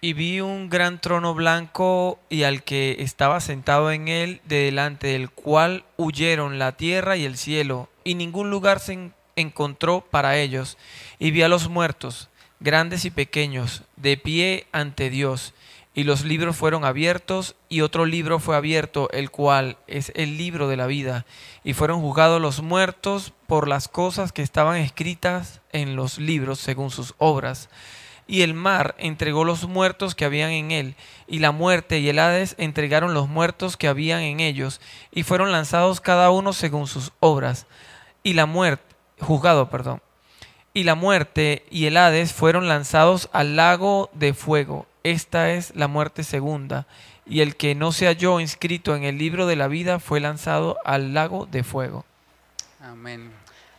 Y 0.00 0.12
vi 0.12 0.40
un 0.40 0.68
gran 0.68 1.00
trono 1.00 1.34
blanco 1.34 2.20
y 2.28 2.42
al 2.42 2.62
que 2.62 2.96
estaba 2.98 3.40
sentado 3.40 3.90
en 3.90 4.08
él, 4.08 4.40
de 4.44 4.64
delante 4.66 5.06
del 5.08 5.30
cual 5.30 5.84
huyeron 5.96 6.58
la 6.58 6.72
tierra 6.72 7.16
y 7.16 7.24
el 7.24 7.38
cielo, 7.38 7.88
y 8.04 8.14
ningún 8.14 8.50
lugar 8.50 8.80
se 8.80 8.92
en- 8.92 9.14
encontró 9.34 10.02
para 10.02 10.36
ellos. 10.36 10.76
Y 11.18 11.30
vi 11.30 11.42
a 11.42 11.48
los 11.48 11.70
muertos, 11.70 12.28
grandes 12.60 13.06
y 13.06 13.10
pequeños, 13.10 13.82
de 13.96 14.18
pie 14.18 14.66
ante 14.72 15.08
Dios. 15.08 15.54
Y 15.96 16.02
los 16.02 16.24
libros 16.24 16.56
fueron 16.56 16.84
abiertos, 16.84 17.54
y 17.68 17.82
otro 17.82 18.04
libro 18.04 18.40
fue 18.40 18.56
abierto, 18.56 19.08
el 19.12 19.30
cual 19.30 19.76
es 19.86 20.10
el 20.16 20.36
libro 20.36 20.66
de 20.66 20.76
la 20.76 20.86
vida. 20.86 21.24
Y 21.62 21.72
fueron 21.72 22.00
juzgados 22.00 22.40
los 22.40 22.62
muertos 22.62 23.32
por 23.46 23.68
las 23.68 23.86
cosas 23.86 24.32
que 24.32 24.42
estaban 24.42 24.76
escritas 24.78 25.60
en 25.72 25.94
los 25.94 26.18
libros 26.18 26.58
según 26.58 26.90
sus 26.90 27.14
obras. 27.18 27.68
Y 28.26 28.42
el 28.42 28.54
mar 28.54 28.96
entregó 28.98 29.44
los 29.44 29.68
muertos 29.68 30.16
que 30.16 30.24
habían 30.24 30.50
en 30.50 30.72
él, 30.72 30.96
y 31.28 31.38
la 31.38 31.52
muerte 31.52 32.00
y 32.00 32.08
el 32.08 32.18
Hades 32.18 32.56
entregaron 32.58 33.14
los 33.14 33.28
muertos 33.28 33.76
que 33.76 33.86
habían 33.86 34.22
en 34.22 34.40
ellos, 34.40 34.80
y 35.12 35.22
fueron 35.22 35.52
lanzados 35.52 36.00
cada 36.00 36.30
uno 36.30 36.52
según 36.52 36.88
sus 36.88 37.12
obras. 37.20 37.66
y 38.26 38.32
la 38.32 38.46
muerte, 38.46 38.82
juzgado, 39.20 39.68
perdón. 39.68 40.00
Y 40.72 40.84
la 40.84 40.94
muerte 40.94 41.66
y 41.70 41.84
el 41.86 41.98
Hades 41.98 42.32
fueron 42.32 42.66
lanzados 42.66 43.28
al 43.32 43.54
lago 43.54 44.10
de 44.14 44.32
fuego. 44.34 44.86
Esta 45.04 45.50
es 45.50 45.76
la 45.76 45.86
muerte 45.86 46.24
segunda. 46.24 46.86
Y 47.26 47.42
el 47.42 47.56
que 47.56 47.74
no 47.74 47.92
se 47.92 48.06
halló 48.06 48.40
inscrito 48.40 48.96
en 48.96 49.04
el 49.04 49.18
libro 49.18 49.46
de 49.46 49.54
la 49.54 49.68
vida 49.68 49.98
fue 50.00 50.18
lanzado 50.18 50.78
al 50.84 51.12
lago 51.12 51.46
de 51.46 51.62
fuego. 51.62 52.06
Amén. 52.80 53.30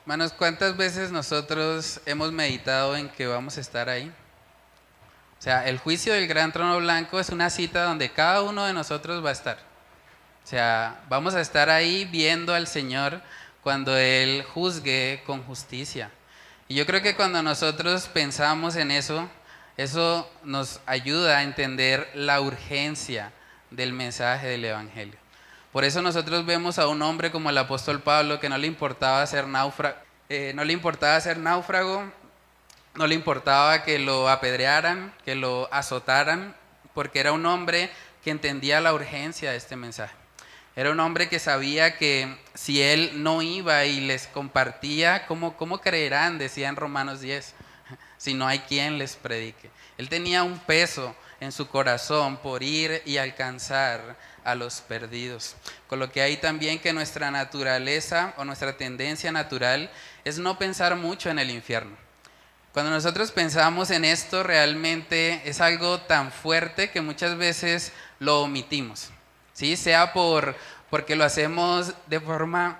Hermanos, 0.01 0.34
¿cuántas 0.34 0.77
veces 0.77 1.12
nosotros 1.12 2.00
hemos 2.05 2.32
meditado 2.32 2.96
en 2.96 3.10
que 3.10 3.25
vamos 3.25 3.58
a 3.58 3.62
estar 3.62 3.89
ahí? 3.89 4.13
O 5.39 5.41
sea, 5.41 5.67
el 5.67 5.79
juicio 5.79 6.13
del 6.13 6.27
gran 6.27 6.51
trono 6.51 6.77
blanco 6.77 7.20
es 7.20 7.29
una 7.29 7.50
cita 7.50 7.84
donde 7.84 8.12
cada 8.12 8.44
uno 8.44 8.63
de 8.65 8.74
nosotros 8.74 9.25
va 9.25 9.29
a 9.29 9.34
estar. 9.34 9.58
O 10.44 10.48
sea, 10.48 11.03
vamos 11.10 11.34
a 11.34 11.41
estar 11.41 11.72
ahí 11.72 12.05
viendo 12.05 12.53
al 12.53 12.67
Señor 12.67 13.20
cuando 13.63 13.98
Él 13.98 14.44
juzgue 14.53 15.24
con 15.25 15.41
justicia. 15.41 16.12
Y 16.67 16.75
yo 16.75 16.86
creo 16.86 17.01
que 17.01 17.15
cuando 17.15 17.41
nosotros 17.41 18.08
pensamos 18.08 18.75
en 18.75 18.91
eso, 18.91 19.27
eso 19.77 20.29
nos 20.44 20.79
ayuda 20.86 21.39
a 21.39 21.44
entender 21.44 22.10
la 22.13 22.39
urgencia 22.41 23.32
del 23.72 23.94
mensaje 23.94 24.48
del 24.48 24.65
Evangelio. 24.65 25.17
Por 25.72 25.84
eso 25.84 26.01
nosotros 26.01 26.46
vemos 26.46 26.79
a 26.79 26.88
un 26.88 27.01
hombre 27.01 27.32
como 27.32 27.50
el 27.50 27.58
apóstol 27.58 28.01
Pablo 28.01 28.39
que 28.39 28.48
no 28.48 28.58
le 28.58 28.67
importaba 28.67 29.25
ser 29.27 29.48
náufrago, 29.48 29.98
eh, 30.29 30.53
no 30.55 30.63
le 30.63 30.74
importaba 30.74 31.20
ser 31.20 31.38
náufrago, 31.38 32.10
no 32.96 33.08
le 33.08 33.15
importaba 33.15 33.84
que 33.84 34.00
lo 34.00 34.29
apedrearan, 34.29 35.13
que 35.25 35.36
lo 35.36 35.67
azotaran, 35.74 36.55
porque 36.94 37.20
era 37.20 37.34
un 37.34 37.46
hombre 37.46 37.89
que 38.24 38.32
entendía 38.32 38.79
la 38.79 38.94
urgencia 38.94 39.51
de 39.51 39.58
este 39.58 39.75
mensaje. 39.75 40.15
Era 40.77 40.91
un 40.91 41.00
hombre 41.00 41.29
que 41.29 41.39
sabía 41.39 41.98
que 41.98 42.38
si 42.53 42.82
él 42.82 43.24
no 43.24 43.41
iba 43.41 43.86
y 43.86 44.01
les 44.01 44.27
compartía, 44.27 45.25
¿cómo, 45.25 45.55
cómo 45.55 45.79
creerán? 45.79 46.38
Decía 46.38 46.70
en 46.70 46.75
Romanos 46.75 47.22
10, 47.22 47.54
si 48.17 48.34
no 48.34 48.48
hay 48.48 48.60
quien 48.60 48.98
les 48.98 49.15
predique. 49.15 49.69
Él 49.98 50.10
tenía 50.10 50.43
un 50.43 50.60
peso 50.60 51.15
en 51.39 51.51
su 51.51 51.67
corazón 51.67 52.38
por 52.38 52.63
ir 52.63 53.01
y 53.05 53.17
alcanzar 53.17 54.17
a 54.43 54.55
los 54.55 54.81
perdidos. 54.81 55.55
Con 55.88 56.00
lo 56.00 56.12
que 56.12 56.22
hay 56.22 56.38
también 56.38 56.79
que 56.79 56.93
nuestra 56.93 57.31
naturaleza 57.31 58.34
o 58.38 58.45
nuestra 58.45 58.77
tendencia 58.77 59.31
natural 59.31 59.89
es 60.24 60.38
no 60.38 60.57
pensar 60.57 60.95
mucho 60.95 61.29
en 61.29 61.39
el 61.39 61.50
infierno. 61.50 61.98
Cuando 62.74 62.91
nosotros 62.91 63.31
pensamos 63.31 63.89
en 63.89 64.03
esto 64.03 64.43
realmente 64.43 65.41
es 65.45 65.62
algo 65.62 66.01
tan 66.01 66.31
fuerte 66.31 66.91
que 66.91 67.01
muchas 67.01 67.38
veces 67.38 67.93
lo 68.19 68.41
omitimos. 68.41 69.12
¿Sí? 69.53 69.77
Sea 69.77 70.12
por 70.12 70.55
porque 70.89 71.15
lo 71.15 71.24
hacemos 71.24 71.93
de 72.07 72.19
forma 72.19 72.79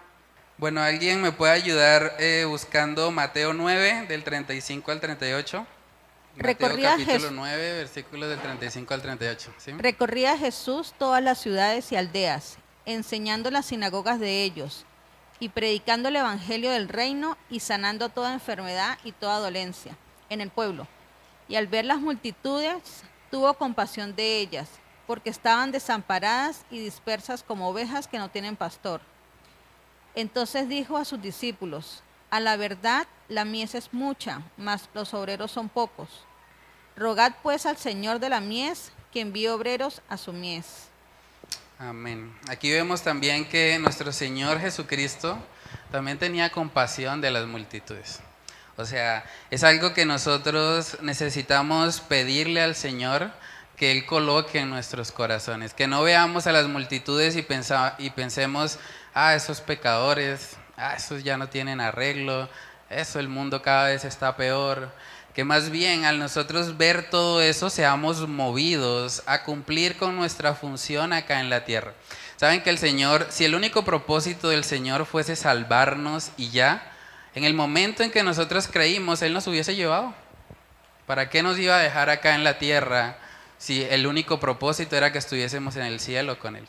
bueno, 0.58 0.82
¿alguien 0.82 1.22
me 1.22 1.32
puede 1.32 1.54
ayudar 1.54 2.16
eh, 2.20 2.46
buscando 2.48 3.12
Mateo 3.12 3.54
9 3.54 4.06
del 4.08 4.24
35 4.24 4.92
al 4.92 5.02
38? 5.02 5.68
Recorría 6.38 6.92
capítulo 6.98 7.32
9, 7.32 7.74
versículos 7.74 8.30
del 8.30 8.40
35 8.40 8.94
al 8.94 9.02
38. 9.02 9.54
¿sí? 9.58 9.72
Recorría 9.74 10.38
Jesús 10.38 10.94
todas 10.98 11.22
las 11.24 11.40
ciudades 11.40 11.92
y 11.92 11.96
aldeas, 11.96 12.58
enseñando 12.86 13.52
las 13.52 13.66
sinagogas 13.68 14.20
de 14.20 14.44
ellos, 14.44 14.86
y 15.40 15.50
predicando 15.50 16.10
el 16.10 16.16
evangelio 16.16 16.72
del 16.72 16.88
reino 16.88 17.38
y 17.50 17.60
sanando 17.60 18.10
toda 18.10 18.34
enfermedad 18.34 18.98
y 19.04 19.12
toda 19.12 19.40
dolencia 19.40 19.98
en 20.30 20.42
el 20.42 20.50
pueblo. 20.50 20.88
Y 21.48 21.56
al 21.56 21.68
ver 21.68 21.86
las 21.86 22.00
multitudes, 22.00 23.04
tuvo 23.30 23.54
compasión 23.54 24.16
de 24.16 24.40
ellas, 24.40 24.70
porque 25.06 25.30
estaban 25.30 25.72
desamparadas 25.72 26.66
y 26.72 26.80
dispersas 26.80 27.44
como 27.44 27.70
ovejas 27.70 28.08
que 28.08 28.18
no 28.18 28.30
tienen 28.30 28.56
pastor. 28.56 29.02
Entonces 30.16 30.70
dijo 30.70 30.98
a 30.98 31.06
sus 31.06 31.22
discípulos, 31.22 32.02
a 32.32 32.40
la 32.40 32.58
verdad, 32.58 33.08
la 33.28 33.46
mies 33.46 33.76
es 33.76 33.94
mucha, 33.94 34.42
mas 34.58 34.90
los 34.94 35.14
obreros 35.14 35.52
son 35.52 35.70
pocos. 35.70 36.10
Rogad 36.96 37.34
pues 37.44 37.66
al 37.66 37.78
Señor 37.78 38.20
de 38.20 38.30
la 38.30 38.40
mies 38.40 38.92
que 39.12 39.22
envíe 39.22 39.48
obreros 39.48 40.02
a 40.10 40.18
su 40.18 40.34
mies. 40.34 40.88
Amén. 41.78 42.34
Aquí 42.48 42.72
vemos 42.72 43.02
también 43.02 43.48
que 43.48 43.78
nuestro 43.80 44.14
Señor 44.14 44.60
Jesucristo 44.60 45.38
también 45.92 46.18
tenía 46.18 46.50
compasión 46.50 47.20
de 47.20 47.32
las 47.32 47.46
multitudes. 47.46 48.22
O 48.78 48.86
sea, 48.86 49.26
es 49.52 49.64
algo 49.64 49.94
que 49.94 50.06
nosotros 50.06 50.98
necesitamos 51.02 52.02
pedirle 52.02 52.62
al 52.62 52.76
Señor 52.76 53.32
que 53.76 53.92
Él 53.92 54.06
coloque 54.06 54.60
en 54.60 54.70
nuestros 54.70 55.12
corazones. 55.12 55.74
Que 55.74 55.88
no 55.88 56.02
veamos 56.02 56.48
a 56.48 56.52
las 56.52 56.68
multitudes 56.68 57.36
y, 57.36 57.46
y 58.00 58.10
pensemos, 58.12 58.80
ah, 59.16 59.34
esos 59.34 59.62
pecadores, 59.62 60.58
ah, 60.78 60.94
esos 60.96 61.24
ya 61.24 61.38
no 61.38 61.50
tienen 61.50 61.82
arreglo, 61.82 62.48
eso, 62.90 63.20
el 63.20 63.30
mundo 63.30 63.64
cada 63.64 63.88
vez 63.88 64.06
está 64.06 64.38
peor. 64.38 64.92
Que 65.34 65.44
más 65.44 65.70
bien 65.70 66.06
al 66.06 66.20
nosotros 66.20 66.78
ver 66.78 67.10
todo 67.10 67.42
eso 67.42 67.70
seamos 67.70 68.28
movidos 68.28 69.24
a 69.26 69.44
cumplir 69.44 69.98
con 69.98 70.16
nuestra 70.16 70.54
función 70.54 71.12
acá 71.12 71.40
en 71.40 71.50
la 71.50 71.66
tierra. 71.66 71.94
Saben 72.38 72.62
que 72.62 72.70
el 72.70 72.78
Señor, 72.78 73.28
si 73.30 73.44
el 73.44 73.56
único 73.56 73.84
propósito 73.84 74.50
del 74.50 74.64
Señor 74.64 75.06
fuese 75.06 75.36
salvarnos 75.36 76.32
y 76.38 76.52
ya, 76.52 76.92
en 77.34 77.44
el 77.44 77.54
momento 77.54 78.04
en 78.04 78.12
que 78.12 78.24
nosotros 78.24 78.70
creímos, 78.72 79.22
Él 79.22 79.34
nos 79.34 79.48
hubiese 79.48 79.76
llevado. 79.76 80.14
¿Para 81.06 81.30
qué 81.30 81.44
nos 81.44 81.58
iba 81.60 81.78
a 81.78 81.82
dejar 81.82 82.10
acá 82.10 82.36
en 82.36 82.44
la 82.44 82.58
tierra 82.58 83.18
si 83.58 83.84
el 83.84 84.08
único 84.08 84.40
propósito 84.40 84.96
era 84.96 85.12
que 85.12 85.18
estuviésemos 85.18 85.76
en 85.76 85.84
el 85.84 86.00
cielo 86.00 86.40
con 86.40 86.56
Él? 86.56 86.68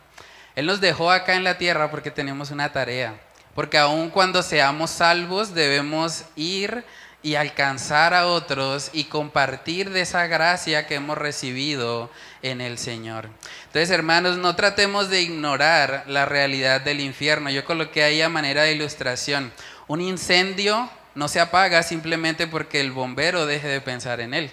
Él 0.57 0.66
nos 0.66 0.81
dejó 0.81 1.11
acá 1.11 1.35
en 1.35 1.45
la 1.45 1.59
tierra 1.59 1.90
porque 1.90 2.11
tenemos 2.11 2.51
una 2.51 2.73
tarea. 2.73 3.21
Porque 3.55 3.79
aun 3.79 4.11
cuando 4.11 4.42
seamos 4.42 4.90
salvos 4.90 5.55
debemos 5.55 6.25
ir 6.35 6.85
y 7.23 7.35
alcanzar 7.35 8.14
a 8.14 8.27
otros 8.27 8.90
y 8.92 9.05
compartir 9.05 9.90
de 9.90 10.01
esa 10.03 10.27
gracia 10.27 10.87
que 10.87 10.95
hemos 10.95 11.19
recibido 11.19 12.11
en 12.40 12.61
el 12.61 12.79
Señor. 12.79 13.29
Entonces, 13.66 13.90
hermanos, 13.90 14.38
no 14.38 14.57
tratemos 14.57 15.11
de 15.11 15.23
ignorar 15.23 16.05
la 16.07 16.25
realidad 16.25 16.81
del 16.81 17.01
infierno. 17.01 17.51
Yo 17.51 17.64
coloqué 17.64 18.05
ahí 18.05 18.23
a 18.23 18.29
manera 18.29 18.62
de 18.62 18.73
ilustración. 18.73 19.53
Un 19.88 20.01
incendio 20.01 20.88
no 21.14 21.29
se 21.29 21.40
apaga 21.40 21.83
simplemente 21.83 22.47
porque 22.47 22.81
el 22.81 22.92
bombero 22.92 23.45
deje 23.45 23.69
de 23.69 23.81
pensar 23.81 24.21
en 24.21 24.33
él, 24.33 24.51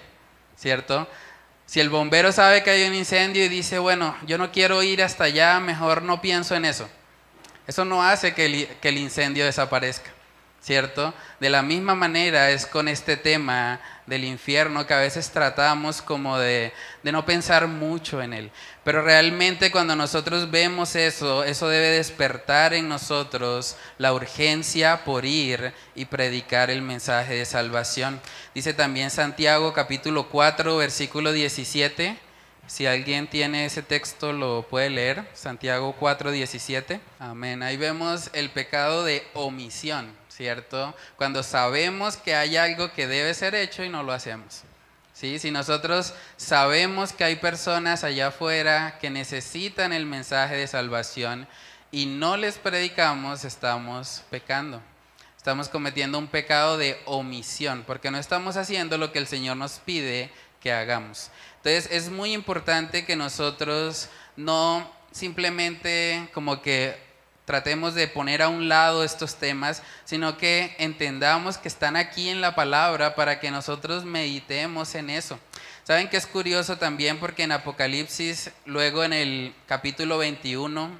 ¿cierto? 0.56 1.08
Si 1.66 1.80
el 1.80 1.88
bombero 1.88 2.30
sabe 2.32 2.62
que 2.62 2.70
hay 2.70 2.88
un 2.88 2.94
incendio 2.94 3.44
y 3.44 3.48
dice, 3.48 3.78
bueno, 3.78 4.16
yo 4.26 4.38
no 4.38 4.52
quiero 4.52 4.82
ir 4.82 5.02
hasta 5.02 5.24
allá, 5.24 5.58
mejor 5.60 6.02
no 6.02 6.20
pienso 6.20 6.54
en 6.54 6.64
eso. 6.64 6.88
Eso 7.66 7.84
no 7.84 8.02
hace 8.02 8.34
que 8.34 8.68
el, 8.82 8.98
incendio 8.98 9.44
desaparezca, 9.44 10.10
¿cierto? 10.64 11.12
De 11.40 11.50
la 11.50 11.62
misma 11.62 11.94
manera 11.94 12.50
es 12.50 12.64
con 12.64 12.88
este 12.88 13.18
tema 13.18 13.80
del 14.06 14.24
infierno 14.24 14.86
que 14.86 14.94
a 14.94 14.98
veces 14.98 15.30
tratamos 15.30 16.00
como 16.00 16.38
de, 16.38 16.72
no 17.02 17.26
pensar 17.26 17.68
mucho 17.68 18.22
en 18.22 18.32
él. 18.32 18.50
Pero 18.82 19.02
realmente 19.02 19.70
cuando 19.70 19.94
nosotros 19.94 20.50
vemos 20.50 20.96
eso, 20.96 21.44
eso 21.44 21.68
debe 21.68 21.88
despertar 21.90 22.72
en 22.72 22.88
nosotros 22.88 23.76
la 23.98 24.14
urgencia 24.14 25.04
por 25.04 25.26
ir 25.26 25.74
y 25.94 26.06
predicar 26.06 26.70
el 26.70 26.80
mensaje 26.80 27.34
de 27.34 27.44
salvación. 27.44 28.20
Dice 28.54 28.72
también 28.72 29.10
Santiago 29.10 29.74
capítulo 29.74 30.30
4 30.30 30.78
versículo 30.78 31.32
17 31.32 32.16
si 32.66 32.86
alguien 32.86 33.26
tiene 33.26 33.66
ese 33.66 33.82
texto, 33.82 34.32
lo 34.32 34.66
puede 34.68 34.88
leer. 34.88 35.28
Santiago 35.34 35.94
4:17. 36.00 36.98
Amén. 37.18 37.62
Ahí 37.62 37.76
vemos 37.76 38.30
el 38.32 38.50
pecado 38.50 39.04
de 39.04 39.22
omisión, 39.34 40.10
¿cierto? 40.36 40.94
Cuando 41.16 41.42
sabemos 41.42 42.16
que 42.16 42.34
hay 42.34 42.56
algo 42.56 42.92
que 42.92 43.06
debe 43.06 43.34
ser 43.34 43.54
hecho 43.54 43.84
y 43.84 43.88
no 43.88 44.02
lo 44.02 44.12
hacemos. 44.12 44.62
¿Sí? 45.12 45.38
Si 45.38 45.52
nosotros 45.52 46.12
sabemos 46.36 47.12
que 47.12 47.22
hay 47.22 47.36
personas 47.36 48.02
allá 48.02 48.28
afuera 48.28 48.98
que 49.00 49.10
necesitan 49.10 49.92
el 49.92 50.06
mensaje 50.06 50.56
de 50.56 50.66
salvación 50.66 51.46
y 51.92 52.06
no 52.06 52.36
les 52.36 52.58
predicamos, 52.58 53.44
estamos 53.44 54.22
pecando. 54.28 54.82
Estamos 55.36 55.68
cometiendo 55.68 56.18
un 56.18 56.26
pecado 56.26 56.78
de 56.78 57.00
omisión, 57.04 57.84
porque 57.86 58.10
no 58.10 58.18
estamos 58.18 58.56
haciendo 58.56 58.98
lo 58.98 59.12
que 59.12 59.20
el 59.20 59.28
Señor 59.28 59.56
nos 59.56 59.74
pide 59.74 60.32
que 60.60 60.72
hagamos. 60.72 61.30
Entonces 61.58 61.88
es 61.92 62.10
muy 62.10 62.32
importante 62.32 63.04
que 63.04 63.14
nosotros 63.14 64.08
no 64.36 64.90
simplemente 65.12 66.28
como 66.34 66.60
que 66.60 66.98
tratemos 67.44 67.94
de 67.94 68.08
poner 68.08 68.42
a 68.42 68.48
un 68.48 68.68
lado 68.68 69.04
estos 69.04 69.36
temas, 69.36 69.82
sino 70.04 70.38
que 70.38 70.74
entendamos 70.78 71.58
que 71.58 71.68
están 71.68 71.96
aquí 71.96 72.28
en 72.28 72.40
la 72.40 72.54
palabra 72.54 73.14
para 73.14 73.40
que 73.40 73.50
nosotros 73.50 74.04
meditemos 74.04 74.94
en 74.94 75.10
eso. 75.10 75.38
Saben 75.84 76.08
que 76.08 76.16
es 76.16 76.26
curioso 76.26 76.78
también 76.78 77.18
porque 77.18 77.42
en 77.42 77.52
Apocalipsis, 77.52 78.50
luego 78.64 79.04
en 79.04 79.12
el 79.12 79.54
capítulo 79.66 80.16
21, 80.16 80.90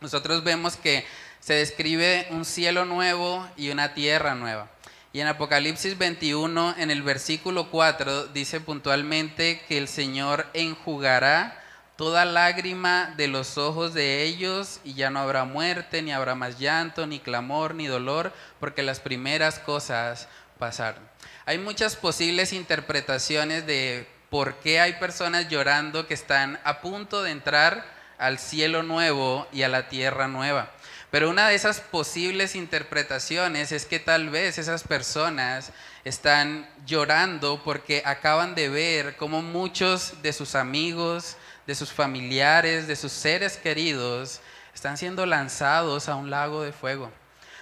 nosotros 0.00 0.44
vemos 0.44 0.76
que 0.76 1.06
se 1.40 1.54
describe 1.54 2.26
un 2.30 2.44
cielo 2.44 2.84
nuevo 2.84 3.46
y 3.56 3.70
una 3.70 3.94
tierra 3.94 4.34
nueva. 4.34 4.70
Y 5.14 5.20
en 5.20 5.28
Apocalipsis 5.28 5.96
21, 5.96 6.74
en 6.76 6.90
el 6.90 7.02
versículo 7.02 7.70
4, 7.70 8.26
dice 8.26 8.60
puntualmente 8.60 9.62
que 9.68 9.78
el 9.78 9.88
Señor 9.88 10.46
enjugará 10.52 11.63
toda 11.96 12.24
lágrima 12.24 13.14
de 13.16 13.28
los 13.28 13.56
ojos 13.56 13.94
de 13.94 14.24
ellos 14.24 14.80
y 14.84 14.94
ya 14.94 15.10
no 15.10 15.20
habrá 15.20 15.44
muerte, 15.44 16.02
ni 16.02 16.12
habrá 16.12 16.34
más 16.34 16.58
llanto, 16.58 17.06
ni 17.06 17.20
clamor, 17.20 17.74
ni 17.74 17.86
dolor, 17.86 18.32
porque 18.60 18.82
las 18.82 19.00
primeras 19.00 19.58
cosas 19.58 20.28
pasaron. 20.58 21.02
Hay 21.46 21.58
muchas 21.58 21.96
posibles 21.96 22.52
interpretaciones 22.52 23.66
de 23.66 24.08
por 24.30 24.54
qué 24.56 24.80
hay 24.80 24.94
personas 24.94 25.48
llorando 25.48 26.06
que 26.06 26.14
están 26.14 26.58
a 26.64 26.80
punto 26.80 27.22
de 27.22 27.30
entrar 27.30 27.84
al 28.18 28.38
cielo 28.38 28.82
nuevo 28.82 29.46
y 29.52 29.62
a 29.62 29.68
la 29.68 29.88
tierra 29.88 30.26
nueva. 30.26 30.70
Pero 31.10 31.30
una 31.30 31.48
de 31.48 31.54
esas 31.54 31.80
posibles 31.80 32.56
interpretaciones 32.56 33.70
es 33.70 33.86
que 33.86 34.00
tal 34.00 34.30
vez 34.30 34.58
esas 34.58 34.82
personas 34.82 35.70
están 36.04 36.68
llorando 36.86 37.62
porque 37.62 38.02
acaban 38.04 38.56
de 38.56 38.68
ver 38.68 39.16
cómo 39.16 39.40
muchos 39.40 40.22
de 40.22 40.32
sus 40.32 40.56
amigos, 40.56 41.36
de 41.66 41.74
sus 41.74 41.92
familiares, 41.92 42.86
de 42.86 42.96
sus 42.96 43.12
seres 43.12 43.56
queridos, 43.56 44.40
están 44.74 44.96
siendo 44.96 45.26
lanzados 45.26 46.08
a 46.08 46.16
un 46.16 46.30
lago 46.30 46.62
de 46.62 46.72
fuego. 46.72 47.10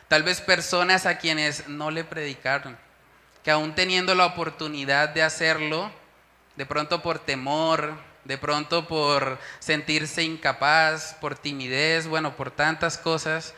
Tal 0.08 0.22
vez 0.22 0.40
personas 0.40 1.06
a 1.06 1.18
quienes 1.18 1.68
no 1.68 1.90
le 1.90 2.04
predicaron, 2.04 2.76
que 3.42 3.50
aún 3.50 3.74
teniendo 3.74 4.14
la 4.14 4.26
oportunidad 4.26 5.08
de 5.08 5.22
hacerlo, 5.22 5.90
de 6.56 6.66
pronto 6.66 7.02
por 7.02 7.18
temor, 7.18 7.96
de 8.24 8.38
pronto 8.38 8.86
por 8.86 9.38
sentirse 9.58 10.22
incapaz, 10.22 11.16
por 11.20 11.36
timidez, 11.36 12.06
bueno, 12.06 12.36
por 12.36 12.50
tantas 12.50 12.98
cosas, 12.98 13.54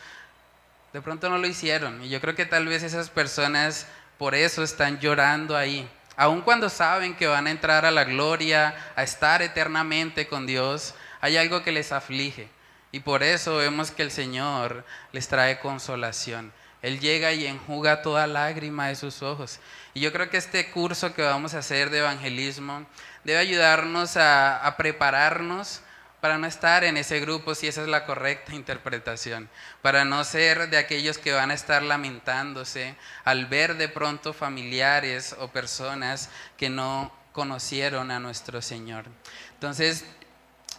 de 0.93 1.03
pronto 1.03 1.29
no 1.29 1.39
lo 1.39 1.47
hicieron. 1.47 2.03
Y 2.03 2.09
yo 2.09 2.21
creo 2.21 2.35
que 2.35 2.47
tal 2.47 2.67
vez 2.67 2.83
esas 2.83 3.11
personas 3.11 3.87
por 4.19 4.35
eso 4.35 4.63
están 4.63 5.01
llorando 5.01 5.57
ahí. 5.57 5.89
Aun 6.17 6.43
cuando 6.43 6.69
saben 6.69 7.15
que 7.15 7.27
van 7.27 7.47
a 7.47 7.51
entrar 7.51 7.85
a 7.85 7.91
la 7.91 8.05
gloria, 8.05 8.75
a 8.95 9.03
estar 9.03 9.43
eternamente 9.43 10.29
con 10.29 10.47
Dios, 10.47 10.95
hay 11.21 11.37
algo 11.37 11.63
que 11.63 11.73
les 11.73 11.93
aflige. 11.93 12.49
Y 12.93 13.01
por 13.01 13.23
eso 13.23 13.57
vemos 13.57 13.91
que 13.91 14.03
el 14.03 14.11
Señor 14.11 14.85
les 15.11 15.27
trae 15.27 15.59
consolación. 15.59 16.53
Él 16.83 17.01
llega 17.01 17.33
y 17.33 17.47
enjuga 17.47 18.03
toda 18.03 18.27
lágrima 18.27 18.89
de 18.89 18.95
sus 18.95 19.23
ojos. 19.23 19.59
Y 19.95 20.01
yo 20.01 20.13
creo 20.13 20.31
que 20.31 20.37
este 20.37 20.71
curso 20.71 21.15
que 21.15 21.23
vamos 21.23 21.55
a 21.55 21.59
hacer 21.59 21.91
de 21.91 22.01
evangelismo 22.01 22.87
debe 23.25 23.39
ayudarnos 23.39 24.17
a, 24.17 24.65
a 24.65 24.77
prepararnos 24.77 25.81
para 26.25 26.39
no 26.39 26.47
estar 26.47 26.85
en 26.85 26.97
ese 26.97 27.21
grupo 27.21 27.55
si 27.55 27.67
esa 27.67 27.83
es 27.83 27.89
la 27.89 28.07
correcta 28.07 28.55
interpretación, 28.55 29.51
para 29.83 30.07
no 30.07 30.25
ser 30.25 30.71
de 30.71 30.79
aquellos 30.79 31.19
que 31.19 31.33
van 31.33 31.51
a 31.51 31.55
estar 31.55 31.83
lamentándose 31.83 32.97
al 33.25 33.45
ver 33.45 33.77
de 33.77 33.91
pronto 33.91 34.33
familiares 34.33 35.37
o 35.39 35.49
personas 35.49 36.31
que 36.57 36.71
no 36.71 37.13
conocieron 37.33 38.11
a 38.11 38.21
nuestro 38.21 38.63
Señor. 38.63 39.05
Entonces, 39.53 40.07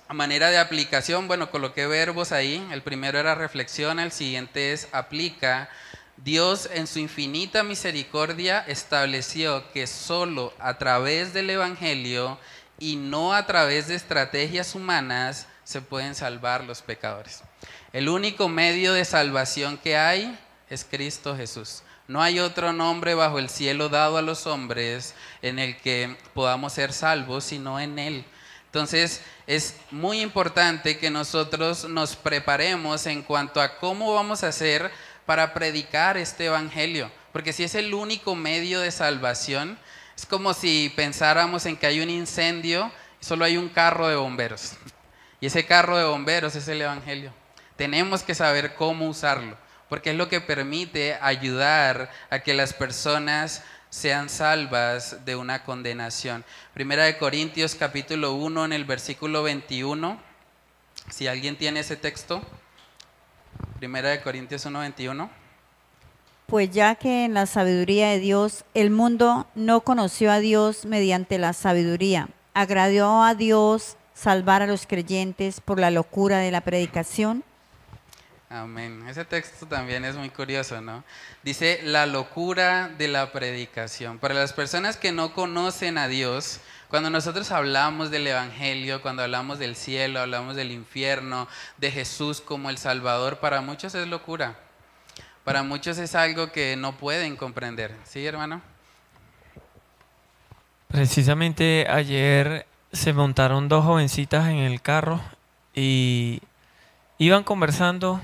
a 0.08 0.16
manera 0.16 0.50
de 0.50 0.58
aplicación, 0.58 1.28
bueno, 1.28 1.52
coloqué 1.52 1.86
verbos 1.86 2.32
ahí, 2.32 2.68
el 2.72 2.82
primero 2.82 3.20
era 3.20 3.36
reflexiona, 3.36 4.04
el 4.04 4.12
siguiente 4.12 4.74
es 4.74 4.88
aplica. 4.94 5.70
Dios 6.18 6.68
en 6.74 6.88
su 6.88 6.98
infinita 6.98 7.62
misericordia 7.62 8.66
estableció 8.68 9.72
que 9.74 9.86
solo 9.86 10.56
a 10.58 10.80
través 10.80 11.34
del 11.34 11.52
Evangelio 11.52 12.40
y 12.80 12.96
no 12.96 13.34
a 13.34 13.46
través 13.46 13.88
de 13.88 13.96
estrategias 13.96 14.76
humanas 14.76 15.48
se 15.64 15.82
pueden 15.82 16.16
salvar 16.16 16.64
los 16.64 16.82
pecadores. 16.82 17.42
El 17.94 18.10
único 18.10 18.50
medio 18.50 18.94
de 18.94 19.06
salvación 19.06 19.78
que 19.78 19.98
hay 19.98 20.38
es 20.70 20.86
Cristo 20.90 21.36
Jesús. 21.36 21.84
No 22.08 22.22
hay 22.22 22.40
otro 22.40 22.72
nombre 22.72 23.16
bajo 23.16 23.40
el 23.40 23.50
cielo 23.50 23.90
dado 23.90 24.18
a 24.18 24.22
los 24.22 24.46
hombres 24.46 25.16
en 25.42 25.58
el 25.58 25.78
que 25.78 26.16
podamos 26.34 26.74
ser 26.74 26.94
salvos, 26.94 27.46
sino 27.46 27.80
en 27.80 27.98
Él. 27.98 28.26
Entonces 28.66 29.22
es 29.48 29.76
muy 29.90 30.22
importante 30.22 31.00
que 31.00 31.10
nosotros 31.10 31.86
nos 31.86 32.16
preparemos 32.16 33.08
en 33.08 33.24
cuanto 33.24 33.62
a 33.62 33.78
cómo 33.78 34.14
vamos 34.14 34.44
a 34.44 34.50
hacer 34.50 34.92
para 35.26 35.54
predicar 35.54 36.18
este 36.18 36.46
Evangelio. 36.46 37.10
Porque 37.32 37.54
si 37.54 37.64
es 37.64 37.74
el 37.74 37.94
único 37.94 38.36
medio 38.36 38.82
de 38.82 38.92
salvación, 38.92 39.80
es 40.16 40.26
como 40.26 40.54
si 40.54 40.92
pensáramos 40.96 41.66
en 41.66 41.78
que 41.78 41.88
hay 41.88 42.00
un 42.00 42.10
incendio 42.10 42.92
y 43.22 43.26
solo 43.26 43.46
hay 43.46 43.58
un 43.58 43.70
carro 43.70 44.08
de 44.08 44.16
bomberos. 44.16 44.74
Y 45.42 45.48
ese 45.48 45.66
carro 45.66 45.98
de 45.98 46.06
bomberos 46.06 46.56
es 46.56 46.68
el 46.68 46.82
Evangelio. 46.82 47.34
Tenemos 47.76 48.24
que 48.24 48.36
saber 48.36 48.76
cómo 48.76 49.08
usarlo, 49.08 49.58
porque 49.90 50.12
es 50.12 50.16
lo 50.16 50.30
que 50.30 50.40
permite 50.40 51.18
ayudar 51.22 52.10
a 52.30 52.40
que 52.40 52.54
las 52.54 52.74
personas 52.74 53.64
sean 53.90 54.30
salvas 54.30 55.26
de 55.26 55.36
una 55.36 55.64
condenación. 55.64 56.46
Primera 56.74 57.04
de 57.04 57.18
Corintios 57.18 57.76
capítulo 57.76 58.34
1 58.34 58.66
en 58.66 58.74
el 58.74 58.86
versículo 58.86 59.44
21. 59.44 60.20
Si 61.10 61.28
alguien 61.28 61.58
tiene 61.58 61.82
ese 61.82 61.98
texto. 61.98 62.42
Primera 63.80 64.10
de 64.10 64.22
Corintios 64.22 64.66
1, 64.66 64.80
21. 64.80 65.45
Pues 66.48 66.70
ya 66.72 66.96
que 66.96 67.26
en 67.26 67.34
la 67.34 67.48
sabiduría 67.48 68.10
de 68.10 68.20
Dios 68.20 68.66
el 68.74 68.92
mundo 68.92 69.48
no 69.56 69.82
conoció 69.82 70.32
a 70.32 70.40
Dios 70.40 70.86
mediante 70.86 71.40
la 71.40 71.54
sabiduría, 71.54 72.30
agradó 72.54 73.24
a 73.24 73.34
Dios 73.34 73.98
salvar 74.14 74.62
a 74.62 74.68
los 74.68 74.86
creyentes 74.86 75.60
por 75.60 75.80
la 75.80 75.92
locura 75.92 76.38
de 76.38 76.52
la 76.52 76.62
predicación. 76.62 77.44
Amén. 78.50 79.06
Ese 79.10 79.26
texto 79.26 79.66
también 79.66 80.06
es 80.06 80.16
muy 80.16 80.30
curioso, 80.30 80.80
¿no? 80.80 81.04
Dice 81.44 81.80
la 81.84 82.06
locura 82.06 82.90
de 82.90 83.08
la 83.08 83.32
predicación. 83.32 84.20
Para 84.20 84.36
las 84.36 84.54
personas 84.54 84.98
que 84.98 85.12
no 85.12 85.34
conocen 85.34 85.98
a 85.98 86.08
Dios, 86.08 86.62
cuando 86.88 87.10
nosotros 87.10 87.52
hablamos 87.52 88.12
del 88.12 88.28
Evangelio, 88.28 89.02
cuando 89.02 89.24
hablamos 89.24 89.58
del 89.58 89.76
cielo, 89.76 90.20
hablamos 90.20 90.56
del 90.56 90.72
infierno, 90.72 91.48
de 91.78 91.92
Jesús 91.92 92.40
como 92.40 92.70
el 92.70 92.78
Salvador, 92.78 93.40
para 93.40 93.62
muchos 93.62 93.96
es 93.96 94.08
locura. 94.08 94.56
Para 95.46 95.62
muchos 95.62 96.00
es 96.00 96.16
algo 96.16 96.52
que 96.52 96.76
no 96.76 96.98
pueden 96.98 97.36
comprender. 97.36 97.96
¿Sí, 98.04 98.26
hermano? 98.26 98.64
Precisamente 100.88 101.86
ayer 101.88 102.66
se 102.92 103.14
montaron 103.14 103.70
dos 103.70 103.86
jovencitas 103.86 104.48
en 104.48 104.56
el 104.56 104.82
carro 104.82 105.22
y 105.76 106.42
iban 107.20 107.44
conversando, 107.44 108.20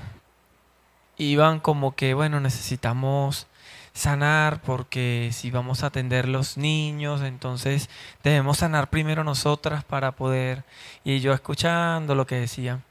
iban 1.16 1.60
como 1.60 1.94
que, 1.94 2.12
bueno, 2.12 2.40
necesitamos 2.40 3.46
sanar 3.92 4.60
porque 4.60 5.30
si 5.32 5.52
vamos 5.52 5.84
a 5.84 5.88
atender 5.88 6.26
los 6.26 6.56
niños, 6.56 7.22
entonces 7.22 7.88
debemos 8.24 8.58
sanar 8.58 8.90
primero 8.90 9.22
nosotras 9.22 9.84
para 9.84 10.10
poder, 10.10 10.64
y 11.04 11.20
yo 11.20 11.32
escuchando 11.32 12.16
lo 12.16 12.26
que 12.26 12.34
decían. 12.34 12.82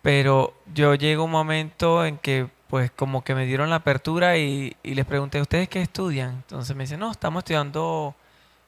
Pero 0.00 0.54
yo 0.72 0.94
llego 0.94 1.24
un 1.24 1.30
momento 1.30 2.06
en 2.06 2.16
que 2.16 2.48
pues 2.74 2.90
como 2.90 3.22
que 3.22 3.36
me 3.36 3.46
dieron 3.46 3.70
la 3.70 3.76
apertura 3.76 4.36
y, 4.36 4.76
les 4.82 5.06
pregunté, 5.06 5.40
¿ustedes 5.40 5.68
qué 5.68 5.80
estudian? 5.80 6.30
Entonces 6.30 6.74
me 6.74 6.82
dicen, 6.82 6.98
no, 6.98 7.12
estamos 7.12 7.42
estudiando 7.42 8.16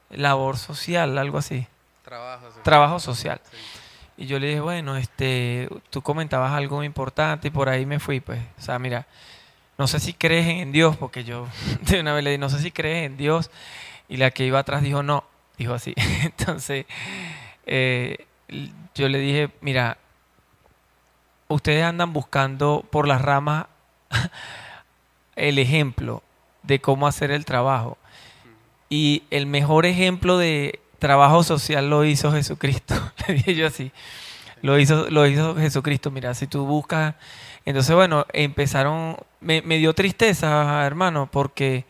labor 0.09 0.55
social, 0.55 1.17
algo 1.17 1.37
así. 1.37 1.67
Trabajo 2.05 2.45
social. 2.45 2.63
Trabajo 2.63 2.99
social. 3.01 3.41
Y 4.15 4.25
yo 4.25 4.39
le 4.39 4.47
dije, 4.47 4.61
bueno, 4.61 4.95
este, 4.95 5.67
tú 5.89 6.01
comentabas 6.01 6.53
algo 6.53 6.85
importante 6.85 7.49
y 7.49 7.51
por 7.51 7.67
ahí 7.67 7.85
me 7.85 7.99
fui, 7.99 8.21
pues. 8.21 8.39
O 8.57 8.61
sea, 8.61 8.79
mira, 8.79 9.07
no 9.77 9.87
sé 9.87 9.99
si 9.99 10.13
crees 10.13 10.47
en 10.47 10.71
Dios, 10.71 10.95
porque 10.95 11.25
yo 11.25 11.45
de 11.81 11.99
una 11.99 12.13
vez 12.13 12.23
le 12.23 12.29
dije, 12.29 12.39
no 12.39 12.49
sé 12.49 12.59
si 12.59 12.71
crees 12.71 13.07
en 13.07 13.17
Dios. 13.17 13.51
Y 14.07 14.15
la 14.15 14.31
que 14.31 14.45
iba 14.45 14.59
atrás 14.59 14.83
dijo, 14.83 15.03
no, 15.03 15.25
dijo 15.57 15.73
así. 15.73 15.93
Entonces, 16.23 16.85
eh, 17.65 18.25
yo 18.95 19.09
le 19.09 19.19
dije, 19.19 19.49
mira, 19.59 19.97
ustedes 21.49 21.83
andan 21.83 22.13
buscando 22.13 22.85
por 22.89 23.05
las 23.05 23.21
ramas 23.21 23.65
el 25.35 25.59
ejemplo 25.59 26.23
de 26.63 26.79
cómo 26.79 27.07
hacer 27.07 27.31
el 27.31 27.45
trabajo. 27.45 27.97
Y 28.89 29.23
el 29.31 29.45
mejor 29.45 29.85
ejemplo 29.85 30.37
de 30.37 30.79
trabajo 30.99 31.43
social 31.43 31.89
lo 31.89 32.05
hizo 32.05 32.31
Jesucristo. 32.31 32.95
Le 33.27 33.35
dije 33.35 33.55
yo 33.55 33.67
así. 33.67 33.91
Lo 34.61 34.79
hizo, 34.79 35.09
lo 35.09 35.27
hizo 35.27 35.55
Jesucristo. 35.55 36.11
Mira, 36.11 36.33
si 36.33 36.47
tú 36.47 36.65
buscas. 36.65 37.15
Entonces, 37.65 37.95
bueno, 37.95 38.25
empezaron. 38.33 39.17
Me, 39.39 39.61
dio 39.61 39.93
tristeza, 39.93 40.85
hermano, 40.85 41.29
porque. 41.31 41.85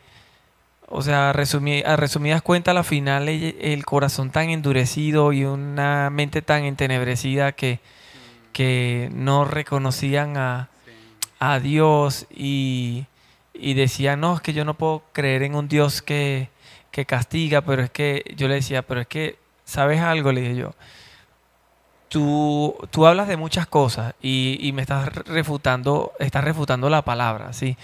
O 0.90 1.02
sea, 1.02 1.30
a 1.30 1.32
resumidas 1.34 2.42
cuentas, 2.42 2.72
a 2.72 2.74
la 2.74 2.82
final 2.82 3.28
el, 3.28 3.84
corazón 3.84 4.30
tan 4.30 4.48
endurecido 4.48 5.34
y 5.34 5.44
una 5.44 6.08
mente 6.08 6.40
tan 6.40 6.64
entenebrecida 6.64 7.52
que, 7.52 7.80
que 8.54 9.10
no 9.12 9.44
reconocían 9.44 10.38
a, 10.38 10.70
a 11.38 11.60
Dios 11.60 12.26
y, 12.30 13.06
y 13.54 13.74
no, 14.16 14.34
es 14.34 14.40
que 14.40 14.52
yo 14.52 14.64
no 14.64 14.74
puedo 14.74 15.02
creer 15.12 15.42
en 15.42 15.54
un 15.54 15.68
Dios 15.68 16.02
que, 16.02 16.50
que 16.90 17.06
castiga, 17.06 17.62
pero 17.62 17.82
es 17.82 17.90
que 17.90 18.24
yo 18.36 18.48
le 18.48 18.54
decía, 18.54 18.82
pero 18.82 19.00
es 19.00 19.06
que, 19.06 19.38
¿sabes 19.64 20.00
algo? 20.00 20.32
Le 20.32 20.40
dije 20.42 20.56
yo. 20.56 20.74
Tú, 22.08 22.74
tú 22.90 23.06
hablas 23.06 23.28
de 23.28 23.36
muchas 23.36 23.66
cosas 23.66 24.14
y, 24.22 24.58
y 24.62 24.72
me 24.72 24.80
estás 24.80 25.12
refutando, 25.26 26.12
estás 26.18 26.42
refutando 26.42 26.88
la 26.88 27.02
palabra, 27.02 27.52
sí. 27.52 27.76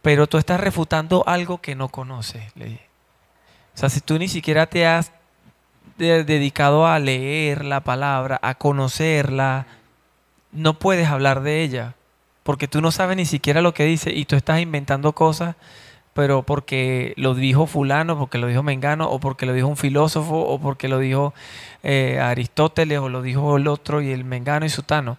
Pero 0.00 0.28
tú 0.28 0.38
estás 0.38 0.60
refutando 0.60 1.24
algo 1.26 1.58
que 1.60 1.74
no 1.74 1.88
conoces, 1.88 2.44
le 2.54 2.66
dije. 2.66 2.86
O 3.74 3.78
sea, 3.78 3.88
si 3.88 4.00
tú 4.00 4.18
ni 4.18 4.28
siquiera 4.28 4.66
te 4.66 4.86
has 4.86 5.12
de- 5.98 6.22
dedicado 6.22 6.86
a 6.86 6.98
leer 7.00 7.64
la 7.64 7.80
palabra, 7.80 8.38
a 8.42 8.54
conocerla, 8.54 9.66
no 10.52 10.78
puedes 10.78 11.08
hablar 11.08 11.42
de 11.42 11.62
ella, 11.62 11.94
porque 12.44 12.68
tú 12.68 12.80
no 12.80 12.92
sabes 12.92 13.16
ni 13.16 13.26
siquiera 13.26 13.60
lo 13.62 13.74
que 13.74 13.84
dice 13.84 14.12
y 14.12 14.26
tú 14.26 14.36
estás 14.36 14.60
inventando 14.60 15.12
cosas, 15.12 15.56
pero 16.12 16.44
porque 16.44 17.12
lo 17.16 17.34
dijo 17.34 17.66
fulano, 17.66 18.16
porque 18.16 18.38
lo 18.38 18.46
dijo 18.46 18.62
Mengano, 18.62 19.10
o 19.10 19.18
porque 19.18 19.46
lo 19.46 19.52
dijo 19.52 19.66
un 19.66 19.76
filósofo, 19.76 20.38
o 20.38 20.60
porque 20.60 20.86
lo 20.86 21.00
dijo 21.00 21.34
eh, 21.82 22.20
Aristóteles, 22.20 23.00
o 23.00 23.08
lo 23.08 23.22
dijo 23.22 23.56
el 23.56 23.66
otro 23.66 24.00
y 24.00 24.12
el 24.12 24.24
Mengano 24.24 24.64
y 24.64 24.68
Sutano. 24.68 25.18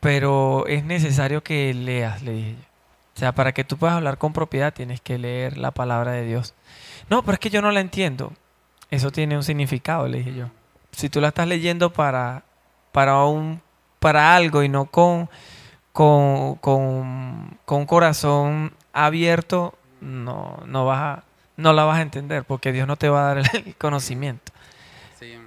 Pero 0.00 0.66
es 0.68 0.84
necesario 0.84 1.42
que 1.42 1.74
leas, 1.74 2.22
le 2.22 2.32
dije 2.32 2.52
yo. 2.52 2.66
O 3.14 3.18
sea, 3.18 3.34
para 3.34 3.52
que 3.52 3.64
tú 3.64 3.76
puedas 3.76 3.96
hablar 3.96 4.18
con 4.18 4.32
propiedad 4.32 4.72
tienes 4.72 5.00
que 5.00 5.18
leer 5.18 5.58
la 5.58 5.70
palabra 5.70 6.12
de 6.12 6.24
Dios. 6.24 6.54
No, 7.10 7.22
pero 7.22 7.34
es 7.34 7.38
que 7.40 7.50
yo 7.50 7.60
no 7.60 7.70
la 7.70 7.80
entiendo. 7.80 8.32
Eso 8.90 9.10
tiene 9.10 9.36
un 9.36 9.42
significado, 9.42 10.06
le 10.06 10.18
dije 10.18 10.34
yo. 10.34 10.46
Si 10.92 11.08
tú 11.08 11.20
la 11.20 11.28
estás 11.28 11.48
leyendo 11.48 11.92
para, 11.92 12.44
para, 12.92 13.24
un, 13.24 13.60
para 13.98 14.34
algo 14.34 14.62
y 14.62 14.68
no 14.68 14.86
con, 14.86 15.28
con, 15.96 16.56
con, 16.56 17.58
con 17.64 17.86
corazón 17.86 18.74
abierto, 18.92 19.78
no, 20.02 20.62
no, 20.66 20.84
vas 20.84 21.22
no 21.56 21.72
la 21.72 21.84
vas 21.84 22.00
a 22.00 22.02
entender 22.02 22.44
porque 22.44 22.70
Dios 22.70 22.86
no 22.86 22.96
te 22.96 23.08
va 23.08 23.30
a 23.30 23.34
dar 23.34 23.50
el 23.54 23.74
conocimiento. 23.76 24.52
Sí, 25.18 25.38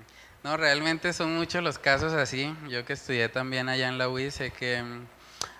no, 0.44 0.58
realmente 0.58 1.14
son 1.14 1.36
muchos 1.36 1.62
los 1.62 1.78
casos 1.78 2.14
así. 2.14 2.52
Yo 2.68 2.84
que 2.84 2.94
estudié 2.94 3.30
también 3.30 3.70
allá 3.70 3.90
en 3.90 4.00
la 4.00 4.10
UIS, 4.10 4.34
sé 4.34 4.50
que 4.50 4.82
mm, 4.82 5.06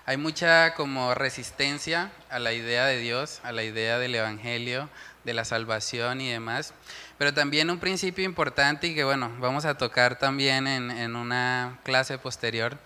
hay 0.06 0.16
mucha 0.16 0.74
como 0.74 1.14
resistencia 1.14 2.10
a 2.28 2.40
la 2.40 2.52
idea 2.52 2.84
de 2.86 2.98
Dios, 2.98 3.38
a 3.44 3.52
la 3.52 3.62
idea 3.62 4.00
del 4.00 4.16
Evangelio, 4.16 4.88
de 5.22 5.34
la 5.34 5.44
salvación 5.44 6.20
y 6.20 6.32
demás. 6.32 6.74
Pero 7.16 7.32
también 7.32 7.70
un 7.70 7.78
principio 7.78 8.24
importante 8.24 8.88
y 8.88 8.96
que 8.96 9.04
bueno, 9.04 9.30
vamos 9.38 9.66
a 9.66 9.78
tocar 9.78 10.18
también 10.18 10.66
en, 10.66 10.90
en 10.90 11.14
una 11.14 11.78
clase 11.84 12.18
posterior, 12.18 12.76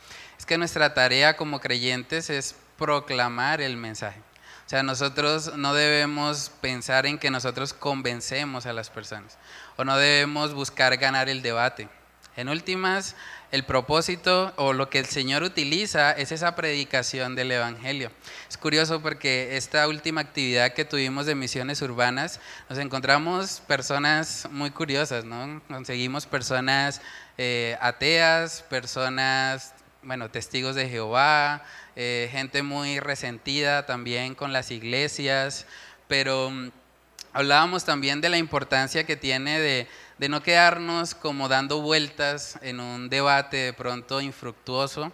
es 0.44 0.46
que 0.46 0.58
nuestra 0.58 0.92
tarea 0.92 1.38
como 1.38 1.58
creyentes 1.58 2.28
es 2.28 2.54
proclamar 2.76 3.62
el 3.62 3.78
mensaje. 3.78 4.20
O 4.66 4.68
sea, 4.68 4.82
nosotros 4.82 5.56
no 5.56 5.72
debemos 5.72 6.50
pensar 6.60 7.06
en 7.06 7.18
que 7.18 7.30
nosotros 7.30 7.72
convencemos 7.72 8.66
a 8.66 8.74
las 8.74 8.90
personas 8.90 9.38
o 9.78 9.84
no 9.84 9.96
debemos 9.96 10.52
buscar 10.52 10.98
ganar 10.98 11.30
el 11.30 11.40
debate. 11.40 11.88
En 12.36 12.50
últimas, 12.50 13.16
el 13.52 13.64
propósito 13.64 14.52
o 14.56 14.74
lo 14.74 14.90
que 14.90 14.98
el 14.98 15.06
Señor 15.06 15.44
utiliza 15.44 16.12
es 16.12 16.30
esa 16.30 16.54
predicación 16.56 17.36
del 17.36 17.52
Evangelio. 17.52 18.10
Es 18.46 18.58
curioso 18.58 19.00
porque 19.00 19.56
esta 19.56 19.88
última 19.88 20.20
actividad 20.20 20.74
que 20.74 20.84
tuvimos 20.84 21.24
de 21.24 21.36
misiones 21.36 21.80
urbanas, 21.80 22.38
nos 22.68 22.78
encontramos 22.78 23.62
personas 23.66 24.46
muy 24.50 24.70
curiosas, 24.72 25.24
¿no? 25.24 25.62
Conseguimos 25.68 26.26
personas 26.26 27.00
eh, 27.38 27.78
ateas, 27.80 28.62
personas, 28.68 29.73
bueno, 30.04 30.30
testigos 30.30 30.74
de 30.74 30.88
Jehová, 30.88 31.62
eh, 31.96 32.28
gente 32.30 32.62
muy 32.62 33.00
resentida 33.00 33.86
también 33.86 34.34
con 34.34 34.52
las 34.52 34.70
iglesias, 34.70 35.66
pero 36.08 36.50
mm, 36.50 36.70
hablábamos 37.32 37.84
también 37.84 38.20
de 38.20 38.28
la 38.28 38.38
importancia 38.38 39.04
que 39.04 39.16
tiene 39.16 39.58
de, 39.58 39.88
de 40.18 40.28
no 40.28 40.42
quedarnos 40.42 41.14
como 41.14 41.48
dando 41.48 41.80
vueltas 41.80 42.58
en 42.62 42.80
un 42.80 43.08
debate 43.08 43.56
de 43.56 43.72
pronto 43.72 44.20
infructuoso, 44.20 45.12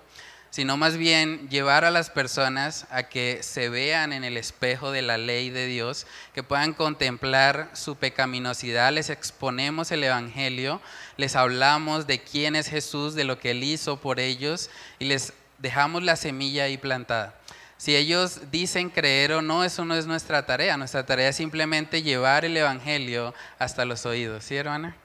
sino 0.50 0.76
más 0.76 0.96
bien 0.96 1.48
llevar 1.48 1.84
a 1.84 1.90
las 1.90 2.10
personas 2.10 2.86
a 2.90 3.04
que 3.04 3.42
se 3.42 3.68
vean 3.68 4.12
en 4.12 4.24
el 4.24 4.36
espejo 4.36 4.90
de 4.90 5.02
la 5.02 5.16
ley 5.16 5.50
de 5.50 5.66
Dios, 5.66 6.06
que 6.34 6.42
puedan 6.42 6.74
contemplar 6.74 7.70
su 7.72 7.96
pecaminosidad, 7.96 8.92
les 8.92 9.10
exponemos 9.10 9.92
el 9.92 10.04
Evangelio, 10.04 10.80
les 11.16 11.36
hablamos 11.36 12.06
de 12.06 12.20
quién 12.20 12.56
es 12.56 12.68
Jesús, 12.68 13.14
de 13.14 13.24
lo 13.24 13.38
que 13.38 13.52
Él 13.52 13.62
hizo 13.62 13.98
por 13.98 14.18
ellos 14.18 14.70
y 14.98 15.04
les 15.04 15.32
dejamos 15.58 16.02
la 16.02 16.16
semilla 16.16 16.64
ahí 16.64 16.78
plantada. 16.78 17.34
Si 17.76 17.96
ellos 17.96 18.50
dicen 18.50 18.90
creer 18.90 19.32
o 19.32 19.40
no, 19.40 19.64
eso 19.64 19.86
no 19.86 19.94
es 19.94 20.06
nuestra 20.06 20.44
tarea. 20.44 20.76
Nuestra 20.76 21.06
tarea 21.06 21.30
es 21.30 21.36
simplemente 21.36 22.02
llevar 22.02 22.44
el 22.44 22.54
Evangelio 22.54 23.32
hasta 23.58 23.86
los 23.86 24.04
oídos. 24.04 24.44
¿Sí, 24.44 24.54
hermana? 24.54 24.96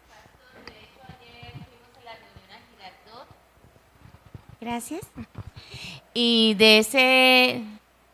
Gracias. 4.65 5.03
Y 6.15 6.55
de 6.55 6.79
ese, 6.79 7.61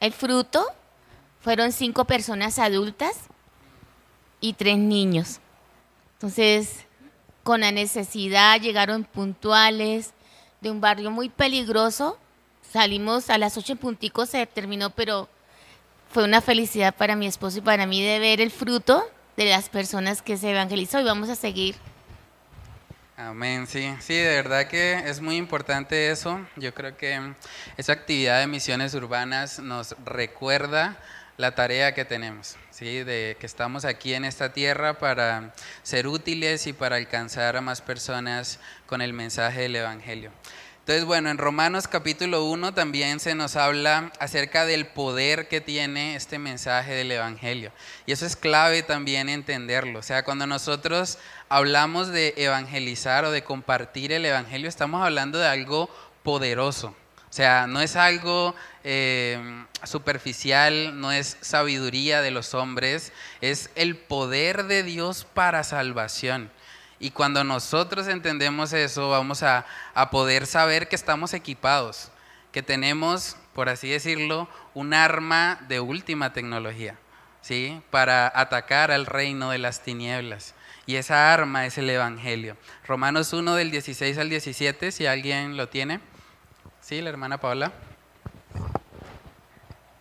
el 0.01 0.11
fruto, 0.11 0.65
fueron 1.39 1.71
cinco 1.71 2.03
personas 2.03 2.59
adultas 2.59 3.15
y 4.41 4.51
tres 4.51 4.77
niños. 4.77 5.39
Entonces, 6.15 6.87
con 7.43 7.61
la 7.61 7.71
necesidad, 7.71 8.59
llegaron 8.59 9.05
puntuales 9.05 10.13
de 10.59 10.71
un 10.71 10.81
barrio 10.81 11.09
muy 11.09 11.29
peligroso. 11.29 12.17
Salimos 12.69 13.29
a 13.29 13.37
las 13.37 13.57
ocho 13.57 13.71
en 13.71 13.77
puntico, 13.77 14.25
se 14.25 14.45
terminó, 14.45 14.89
pero 14.89 15.29
fue 16.09 16.25
una 16.25 16.41
felicidad 16.41 16.93
para 16.93 17.15
mi 17.15 17.27
esposo 17.27 17.59
y 17.59 17.61
para 17.61 17.85
mí 17.85 18.03
de 18.03 18.19
ver 18.19 18.41
el 18.41 18.51
fruto 18.51 19.05
de 19.37 19.45
las 19.45 19.69
personas 19.69 20.21
que 20.21 20.35
se 20.35 20.51
evangelizó 20.51 20.99
y 20.99 21.05
vamos 21.05 21.29
a 21.29 21.35
seguir. 21.37 21.77
Amén, 23.23 23.67
sí, 23.67 23.93
sí, 23.99 24.15
de 24.15 24.35
verdad 24.35 24.65
que 24.65 24.93
es 25.05 25.21
muy 25.21 25.37
importante 25.37 26.09
eso. 26.09 26.43
Yo 26.55 26.73
creo 26.73 26.97
que 26.97 27.35
esa 27.77 27.93
actividad 27.93 28.39
de 28.39 28.47
misiones 28.47 28.95
urbanas 28.95 29.59
nos 29.59 29.95
recuerda 30.03 30.97
la 31.37 31.53
tarea 31.53 31.93
que 31.93 32.03
tenemos, 32.03 32.57
¿sí? 32.71 33.03
de 33.03 33.37
que 33.39 33.45
estamos 33.45 33.85
aquí 33.85 34.15
en 34.15 34.25
esta 34.25 34.53
tierra 34.53 34.97
para 34.97 35.53
ser 35.83 36.07
útiles 36.07 36.65
y 36.65 36.73
para 36.73 36.95
alcanzar 36.95 37.57
a 37.57 37.61
más 37.61 37.79
personas 37.79 38.59
con 38.87 39.03
el 39.03 39.13
mensaje 39.13 39.61
del 39.61 39.75
Evangelio. 39.75 40.31
Entonces, 40.81 41.05
bueno, 41.05 41.29
en 41.29 41.37
Romanos 41.37 41.87
capítulo 41.87 42.43
1 42.45 42.73
también 42.73 43.19
se 43.19 43.35
nos 43.35 43.55
habla 43.55 44.11
acerca 44.19 44.65
del 44.65 44.87
poder 44.87 45.47
que 45.47 45.61
tiene 45.61 46.15
este 46.15 46.39
mensaje 46.39 46.93
del 46.93 47.11
Evangelio. 47.11 47.71
Y 48.07 48.13
eso 48.13 48.25
es 48.25 48.35
clave 48.35 48.81
también 48.81 49.29
entenderlo. 49.29 49.99
O 49.99 50.03
sea, 50.03 50.23
cuando 50.23 50.47
nosotros 50.47 51.19
hablamos 51.49 52.07
de 52.07 52.33
evangelizar 52.35 53.25
o 53.25 53.31
de 53.31 53.43
compartir 53.43 54.11
el 54.11 54.25
Evangelio, 54.25 54.67
estamos 54.67 55.03
hablando 55.05 55.37
de 55.37 55.47
algo 55.47 55.87
poderoso. 56.23 56.87
O 56.87 57.33
sea, 57.33 57.67
no 57.67 57.79
es 57.79 57.95
algo 57.95 58.55
eh, 58.83 59.39
superficial, 59.83 60.99
no 60.99 61.11
es 61.11 61.37
sabiduría 61.41 62.23
de 62.23 62.31
los 62.31 62.55
hombres, 62.55 63.13
es 63.41 63.69
el 63.75 63.97
poder 63.97 64.63
de 64.65 64.81
Dios 64.81 65.27
para 65.31 65.63
salvación. 65.63 66.49
Y 67.01 67.09
cuando 67.09 67.43
nosotros 67.43 68.07
entendemos 68.07 68.73
eso, 68.73 69.09
vamos 69.09 69.41
a, 69.41 69.65
a, 69.95 70.11
poder 70.11 70.45
saber 70.45 70.87
que 70.87 70.95
estamos 70.95 71.33
equipados, 71.33 72.11
que 72.51 72.61
tenemos, 72.61 73.37
por 73.55 73.69
así 73.69 73.89
decirlo, 73.89 74.47
un 74.75 74.93
arma 74.93 75.57
de 75.67 75.79
última 75.79 76.31
tecnología, 76.31 76.99
¿sí? 77.41 77.81
Para 77.89 78.31
atacar 78.35 78.91
al 78.91 79.07
reino 79.07 79.49
de 79.49 79.57
las 79.57 79.81
tinieblas. 79.81 80.53
Y 80.85 80.97
esa 80.97 81.33
arma 81.33 81.65
es 81.65 81.79
el 81.79 81.89
Evangelio. 81.89 82.55
Romanos 82.85 83.33
1 83.33 83.55
del 83.55 83.71
16 83.71 84.19
al 84.19 84.29
17, 84.29 84.91
si 84.91 85.07
alguien 85.07 85.57
lo 85.57 85.69
tiene. 85.69 86.01
Sí, 86.81 87.01
la 87.01 87.09
hermana 87.09 87.39
Paula. 87.39 87.71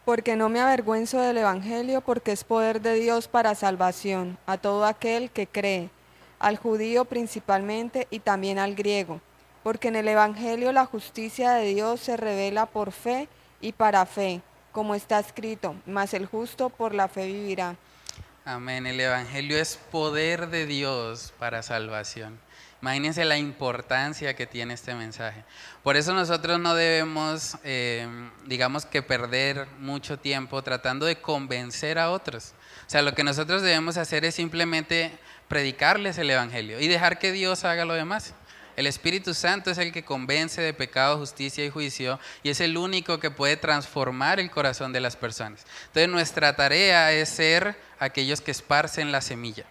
Porque 0.05 0.37
no 0.37 0.51
me 0.51 0.61
avergüenzo 0.61 1.19
del 1.19 1.39
Evangelio, 1.39 2.03
porque 2.03 2.33
es 2.33 2.45
poder 2.45 2.83
de 2.83 2.97
Dios 2.97 3.27
para 3.27 3.55
salvación 3.55 4.37
a 4.45 4.59
todo 4.59 4.85
aquel 4.85 5.31
que 5.31 5.47
cree 5.47 5.89
al 6.41 6.57
judío 6.57 7.05
principalmente 7.05 8.09
y 8.11 8.19
también 8.19 8.59
al 8.59 8.75
griego, 8.75 9.21
porque 9.63 9.89
en 9.89 9.97
el 9.97 10.09
Evangelio 10.09 10.73
la 10.73 10.87
justicia 10.87 11.53
de 11.53 11.67
Dios 11.67 12.01
se 12.01 12.17
revela 12.17 12.67
por 12.67 12.91
fe 12.91 13.29
y 13.61 13.73
para 13.73 14.05
fe, 14.07 14.41
como 14.73 14.95
está 14.97 15.21
escrito, 15.21 15.77
mas 15.87 16.15
el 16.15 16.27
justo 16.27 16.71
por 16.71 16.95
la 16.95 17.07
fe 17.07 17.27
vivirá. 17.27 17.77
Amén, 18.45 18.87
el 18.87 18.99
Evangelio 18.99 19.59
es 19.59 19.77
poder 19.77 20.49
de 20.49 20.67
Dios 20.67 21.33
para 21.39 21.63
salvación. 21.63 22.41
Imagínense 22.83 23.27
la 23.27 23.37
importancia 23.37 24.35
que 24.35 24.47
tiene 24.47 24.73
este 24.73 24.95
mensaje. 24.95 25.45
Por 25.83 25.97
eso 25.97 26.15
nosotros 26.15 26.59
no 26.59 26.75
debemos, 26.75 27.59
eh, 27.63 28.09
digamos 28.47 28.87
que 28.87 29.03
perder 29.03 29.67
mucho 29.79 30.19
tiempo 30.19 30.63
tratando 30.63 31.05
de 31.05 31.21
convencer 31.21 31.99
a 31.99 32.11
otros. 32.11 32.55
O 32.87 32.91
sea, 32.91 33.03
lo 33.03 33.15
que 33.15 33.23
nosotros 33.23 33.61
debemos 33.61 33.99
hacer 33.99 34.25
es 34.25 34.35
simplemente 34.35 35.13
predicarles 35.51 36.17
el 36.17 36.31
Evangelio 36.31 36.79
y 36.79 36.87
dejar 36.87 37.19
que 37.19 37.33
Dios 37.33 37.65
haga 37.65 37.85
lo 37.85 37.95
demás. 37.95 38.35
El 38.77 38.87
Espíritu 38.87 39.35
Santo 39.35 39.73
es 39.73 39.79
el 39.79 39.91
que 39.91 40.05
convence 40.05 40.63
de 40.63 40.73
pecado, 40.73 41.19
justicia 41.19 41.65
y 41.65 41.71
juicio 41.71 42.21
y 42.45 42.51
es 42.51 42.61
el 42.61 42.77
único 42.77 43.19
que 43.19 43.33
puede 43.33 43.57
transformar 43.57 44.39
el 44.39 44.49
corazón 44.49 44.93
de 44.93 45.01
las 45.01 45.17
personas. 45.17 45.67
Entonces 45.89 46.09
nuestra 46.09 46.55
tarea 46.55 47.11
es 47.13 47.31
ser 47.31 47.77
aquellos 47.99 48.41
que 48.41 48.53
esparcen 48.53 49.11
la 49.11 49.21
semilla 49.21 49.65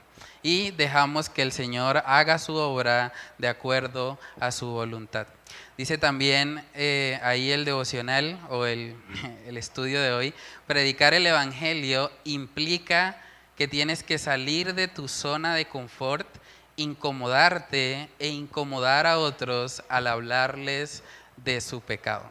y 0.44 0.72
dejamos 0.72 1.30
que 1.30 1.44
el 1.44 1.54
Señor 1.54 2.04
haga 2.06 2.40
su 2.40 2.56
obra 2.56 3.14
de 3.38 3.48
acuerdo 3.48 4.20
a 4.42 4.52
su 4.52 4.68
voluntad. 4.68 5.28
Dice 5.78 5.98
también 5.98 6.62
eh, 6.74 7.22
ahí 7.24 7.52
el 7.52 7.64
devocional 7.64 8.38
o 8.50 8.66
el, 8.66 8.98
el 9.48 9.56
estudio 9.56 10.02
de 10.02 10.12
hoy, 10.12 10.34
predicar 10.68 11.14
el 11.14 11.26
Evangelio 11.26 12.12
implica 12.26 13.18
que 13.60 13.68
tienes 13.68 14.04
que 14.04 14.18
salir 14.18 14.74
de 14.74 14.88
tu 14.88 15.10
zona 15.10 15.54
de 15.54 15.66
confort 15.66 16.26
incomodarte 16.78 18.08
e 18.18 18.30
incomodar 18.30 19.06
a 19.06 19.20
otros 19.20 19.84
al 19.90 20.08
hablarles 20.08 21.04
de 21.36 21.60
su 21.60 21.82
pecado. 21.82 22.24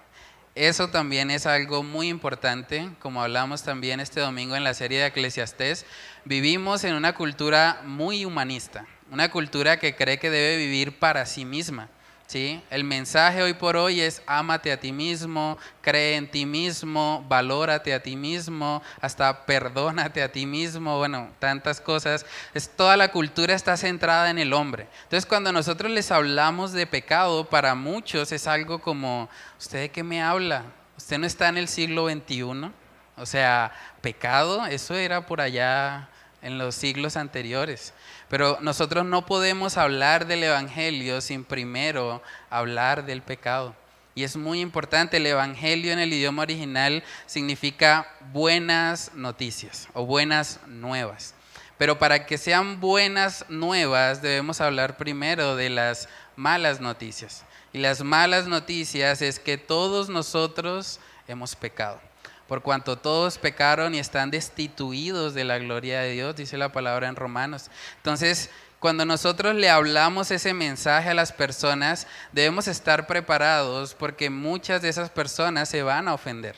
Eso 0.54 0.88
también 0.88 1.30
es 1.30 1.44
algo 1.44 1.82
muy 1.82 2.08
importante, 2.08 2.88
como 2.98 3.22
hablamos 3.22 3.62
también 3.62 4.00
este 4.00 4.20
domingo 4.20 4.56
en 4.56 4.64
la 4.64 4.72
serie 4.72 5.00
de 5.00 5.08
Eclesiastés. 5.08 5.84
Vivimos 6.24 6.82
en 6.84 6.94
una 6.94 7.14
cultura 7.14 7.82
muy 7.84 8.24
humanista, 8.24 8.86
una 9.10 9.30
cultura 9.30 9.78
que 9.78 9.94
cree 9.94 10.18
que 10.18 10.30
debe 10.30 10.56
vivir 10.56 10.98
para 10.98 11.26
sí 11.26 11.44
misma. 11.44 11.90
¿Sí? 12.28 12.62
El 12.68 12.84
mensaje 12.84 13.42
hoy 13.42 13.54
por 13.54 13.76
hoy 13.76 14.02
es 14.02 14.22
ámate 14.26 14.70
a 14.70 14.78
ti 14.78 14.92
mismo, 14.92 15.56
cree 15.80 16.14
en 16.16 16.30
ti 16.30 16.44
mismo, 16.44 17.24
valórate 17.26 17.94
a 17.94 18.02
ti 18.02 18.16
mismo, 18.16 18.82
hasta 19.00 19.46
perdónate 19.46 20.22
a 20.22 20.30
ti 20.30 20.44
mismo, 20.44 20.98
bueno, 20.98 21.30
tantas 21.38 21.80
cosas. 21.80 22.26
Es, 22.52 22.68
toda 22.68 22.98
la 22.98 23.10
cultura 23.10 23.54
está 23.54 23.78
centrada 23.78 24.28
en 24.30 24.38
el 24.38 24.52
hombre. 24.52 24.86
Entonces 25.04 25.24
cuando 25.24 25.52
nosotros 25.52 25.90
les 25.90 26.10
hablamos 26.10 26.72
de 26.72 26.86
pecado, 26.86 27.48
para 27.48 27.74
muchos 27.74 28.30
es 28.30 28.46
algo 28.46 28.78
como, 28.80 29.30
¿usted 29.58 29.80
de 29.80 29.90
qué 29.90 30.04
me 30.04 30.22
habla? 30.22 30.64
¿Usted 30.98 31.18
no 31.18 31.26
está 31.26 31.48
en 31.48 31.56
el 31.56 31.66
siglo 31.66 32.10
XXI? 32.10 32.70
O 33.16 33.24
sea, 33.24 33.72
pecado, 34.02 34.66
eso 34.66 34.94
era 34.94 35.24
por 35.24 35.40
allá 35.40 36.10
en 36.42 36.58
los 36.58 36.74
siglos 36.74 37.16
anteriores. 37.16 37.94
Pero 38.28 38.58
nosotros 38.60 39.06
no 39.06 39.24
podemos 39.24 39.76
hablar 39.76 40.26
del 40.26 40.44
Evangelio 40.44 41.20
sin 41.20 41.44
primero 41.44 42.22
hablar 42.50 43.06
del 43.06 43.22
pecado. 43.22 43.74
Y 44.14 44.24
es 44.24 44.36
muy 44.36 44.60
importante, 44.60 45.18
el 45.18 45.26
Evangelio 45.26 45.92
en 45.92 45.98
el 45.98 46.12
idioma 46.12 46.42
original 46.42 47.04
significa 47.26 48.06
buenas 48.32 49.12
noticias 49.14 49.88
o 49.94 50.04
buenas 50.04 50.60
nuevas. 50.66 51.34
Pero 51.78 51.98
para 51.98 52.26
que 52.26 52.36
sean 52.36 52.80
buenas 52.80 53.44
nuevas 53.48 54.20
debemos 54.20 54.60
hablar 54.60 54.96
primero 54.96 55.54
de 55.54 55.70
las 55.70 56.08
malas 56.34 56.80
noticias. 56.80 57.44
Y 57.72 57.78
las 57.78 58.02
malas 58.02 58.46
noticias 58.48 59.22
es 59.22 59.38
que 59.38 59.56
todos 59.56 60.08
nosotros 60.08 60.98
hemos 61.28 61.54
pecado 61.54 62.07
por 62.48 62.62
cuanto 62.62 62.96
todos 62.96 63.36
pecaron 63.36 63.94
y 63.94 63.98
están 63.98 64.30
destituidos 64.30 65.34
de 65.34 65.44
la 65.44 65.58
gloria 65.58 66.00
de 66.00 66.12
Dios, 66.12 66.34
dice 66.34 66.56
la 66.56 66.72
palabra 66.72 67.06
en 67.06 67.14
Romanos. 67.14 67.70
Entonces, 67.98 68.50
cuando 68.78 69.04
nosotros 69.04 69.54
le 69.54 69.68
hablamos 69.68 70.30
ese 70.30 70.54
mensaje 70.54 71.10
a 71.10 71.14
las 71.14 71.30
personas, 71.30 72.06
debemos 72.32 72.66
estar 72.66 73.06
preparados 73.06 73.94
porque 73.94 74.30
muchas 74.30 74.80
de 74.80 74.88
esas 74.88 75.10
personas 75.10 75.68
se 75.68 75.82
van 75.82 76.08
a 76.08 76.14
ofender. 76.14 76.56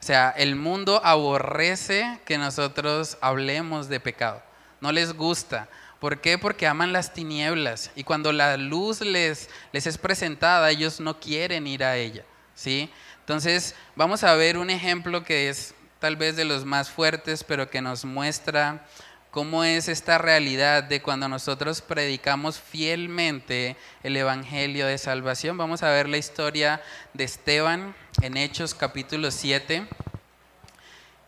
O 0.00 0.04
sea, 0.06 0.34
el 0.36 0.56
mundo 0.56 1.00
aborrece 1.04 2.18
que 2.24 2.36
nosotros 2.36 3.16
hablemos 3.20 3.88
de 3.88 4.00
pecado. 4.00 4.42
No 4.80 4.90
les 4.90 5.12
gusta. 5.12 5.68
¿Por 6.00 6.20
qué? 6.20 6.36
Porque 6.36 6.66
aman 6.66 6.92
las 6.92 7.12
tinieblas. 7.12 7.92
Y 7.94 8.02
cuando 8.02 8.32
la 8.32 8.56
luz 8.56 9.00
les, 9.00 9.50
les 9.72 9.86
es 9.86 9.98
presentada, 9.98 10.70
ellos 10.70 10.98
no 10.98 11.20
quieren 11.20 11.66
ir 11.66 11.84
a 11.84 11.96
ella. 11.96 12.24
¿sí? 12.56 12.90
Entonces, 13.26 13.74
vamos 13.96 14.22
a 14.22 14.36
ver 14.36 14.56
un 14.56 14.70
ejemplo 14.70 15.24
que 15.24 15.48
es 15.48 15.74
tal 15.98 16.14
vez 16.14 16.36
de 16.36 16.44
los 16.44 16.64
más 16.64 16.90
fuertes, 16.90 17.42
pero 17.42 17.68
que 17.68 17.82
nos 17.82 18.04
muestra 18.04 18.86
cómo 19.32 19.64
es 19.64 19.88
esta 19.88 20.16
realidad 20.16 20.84
de 20.84 21.02
cuando 21.02 21.28
nosotros 21.28 21.80
predicamos 21.82 22.60
fielmente 22.60 23.76
el 24.04 24.16
Evangelio 24.16 24.86
de 24.86 24.96
Salvación. 24.96 25.58
Vamos 25.58 25.82
a 25.82 25.90
ver 25.90 26.08
la 26.08 26.18
historia 26.18 26.80
de 27.14 27.24
Esteban 27.24 27.96
en 28.22 28.36
Hechos 28.36 28.76
capítulo 28.76 29.32
7 29.32 29.88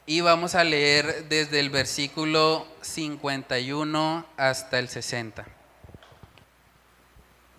y 0.06 0.20
vamos 0.20 0.54
a 0.54 0.62
leer 0.62 1.26
desde 1.28 1.58
el 1.58 1.68
versículo 1.68 2.68
51 2.80 4.24
hasta 4.37 4.78
el 4.78 4.88
60. 4.88 5.44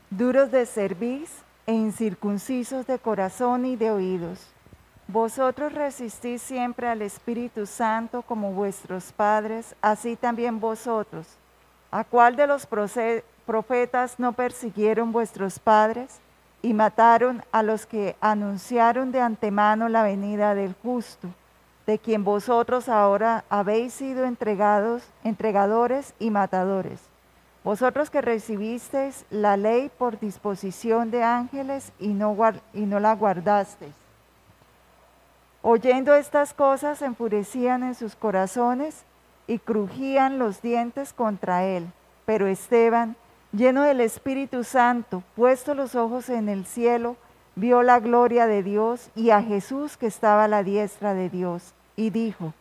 Duros 0.10 0.50
de 0.50 0.66
cerviz 0.66 1.30
e 1.70 1.74
incircuncisos 1.74 2.88
de 2.88 2.98
corazón 2.98 3.64
y 3.64 3.76
de 3.76 3.92
oídos. 3.92 4.40
Vosotros 5.08 5.72
resistís 5.72 6.42
siempre 6.42 6.88
al 6.88 7.04
Espíritu 7.04 7.68
Santo 7.68 8.24
como 8.24 8.54
vuestros 8.54 9.12
padres, 9.12 9.76
así 9.80 10.16
también 10.16 10.60
vosotros. 10.60 11.28
¿A 11.92 12.04
cuál 12.04 12.36
de 12.36 12.48
los 12.48 12.68
profetas 13.46 14.18
no 14.18 14.34
persiguieron 14.34 15.12
vuestros 15.12 15.60
padres 15.60 16.18
y 16.64 16.74
mataron 16.74 17.44
a 17.52 17.62
los 17.62 17.86
que 17.86 18.16
anunciaron 18.20 19.12
de 19.12 19.22
antemano 19.22 19.90
la 19.90 20.02
venida 20.02 20.56
del 20.56 20.74
justo, 20.82 21.28
de 21.86 22.00
quien 22.00 22.24
vosotros 22.24 22.90
ahora 22.90 23.46
habéis 23.48 23.94
sido 23.94 24.26
entregados, 24.26 25.04
entregadores 25.24 26.16
y 26.18 26.32
matadores? 26.32 27.00
Vosotros 27.64 28.10
que 28.10 28.22
recibisteis 28.22 29.26
la 29.30 29.58
ley 29.58 29.92
por 29.98 30.20
disposición 30.20 31.12
de 31.12 31.24
ángeles 31.24 31.92
y 32.00 32.10
no, 32.10 32.36
y 32.74 32.82
no 32.82 33.00
la 33.00 33.14
guardasteis. 33.16 33.94
Oyendo 35.62 36.16
estas 36.16 36.54
cosas, 36.54 37.02
enfurecían 37.02 37.84
en 37.84 37.96
sus 37.96 38.16
corazones 38.16 39.04
y 39.46 39.60
crujían 39.60 40.40
los 40.40 40.62
dientes 40.62 41.12
contra 41.12 41.66
él. 41.66 41.88
Pero 42.26 42.48
Esteban, 42.48 43.18
lleno 43.52 43.84
del 43.84 44.00
Espíritu 44.00 44.64
Santo, 44.64 45.22
puesto 45.36 45.74
los 45.74 45.96
ojos 45.96 46.30
en 46.30 46.48
el 46.48 46.66
cielo, 46.66 47.18
vio 47.56 47.84
la 47.84 48.00
gloria 48.00 48.48
de 48.48 48.64
Dios 48.64 49.10
y 49.16 49.32
a 49.32 49.42
Jesús 49.42 49.98
que 49.98 50.08
estaba 50.08 50.46
a 50.46 50.48
la 50.48 50.64
diestra 50.64 51.14
de 51.14 51.30
Dios, 51.30 51.74
y 51.98 52.10
dijo, 52.10 52.54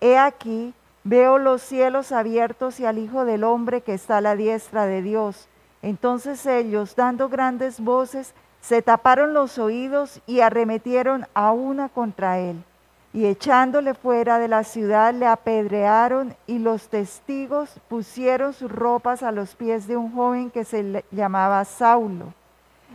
He 0.00 0.16
aquí, 0.16 0.74
Veo 1.06 1.38
los 1.38 1.60
cielos 1.60 2.12
abiertos 2.12 2.80
y 2.80 2.86
al 2.86 2.96
Hijo 2.96 3.26
del 3.26 3.44
Hombre 3.44 3.82
que 3.82 3.92
está 3.92 4.16
a 4.16 4.20
la 4.22 4.36
diestra 4.36 4.86
de 4.86 5.02
Dios. 5.02 5.48
Entonces 5.82 6.46
ellos, 6.46 6.96
dando 6.96 7.28
grandes 7.28 7.78
voces, 7.78 8.32
se 8.62 8.80
taparon 8.80 9.34
los 9.34 9.58
oídos 9.58 10.22
y 10.26 10.40
arremetieron 10.40 11.26
a 11.34 11.52
una 11.52 11.90
contra 11.90 12.38
él. 12.38 12.64
Y 13.12 13.26
echándole 13.26 13.92
fuera 13.92 14.38
de 14.38 14.48
la 14.48 14.64
ciudad 14.64 15.12
le 15.12 15.26
apedrearon 15.26 16.34
y 16.46 16.58
los 16.58 16.88
testigos 16.88 17.78
pusieron 17.88 18.54
sus 18.54 18.72
ropas 18.72 19.22
a 19.22 19.30
los 19.30 19.54
pies 19.54 19.86
de 19.86 19.98
un 19.98 20.10
joven 20.10 20.50
que 20.50 20.64
se 20.64 21.04
llamaba 21.10 21.66
Saulo. 21.66 22.32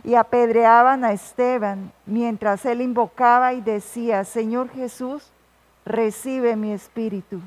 Y 0.02 0.16
apedreaban 0.16 1.04
a 1.04 1.12
Esteban 1.12 1.92
mientras 2.06 2.66
él 2.66 2.80
invocaba 2.80 3.52
y 3.52 3.60
decía, 3.60 4.24
Señor 4.24 4.68
Jesús, 4.70 5.30
recibe 5.84 6.56
mi 6.56 6.72
espíritu 6.72 7.40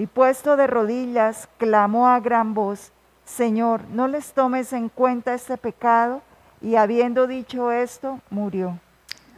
y 0.00 0.06
puesto 0.06 0.56
de 0.56 0.66
rodillas, 0.66 1.46
clamó 1.58 2.08
a 2.08 2.20
gran 2.20 2.54
voz, 2.54 2.90
Señor, 3.26 3.84
no 3.90 4.08
les 4.08 4.32
tomes 4.32 4.72
en 4.72 4.88
cuenta 4.88 5.34
este 5.34 5.58
pecado, 5.58 6.22
y 6.62 6.76
habiendo 6.76 7.26
dicho 7.26 7.70
esto, 7.70 8.18
murió. 8.30 8.80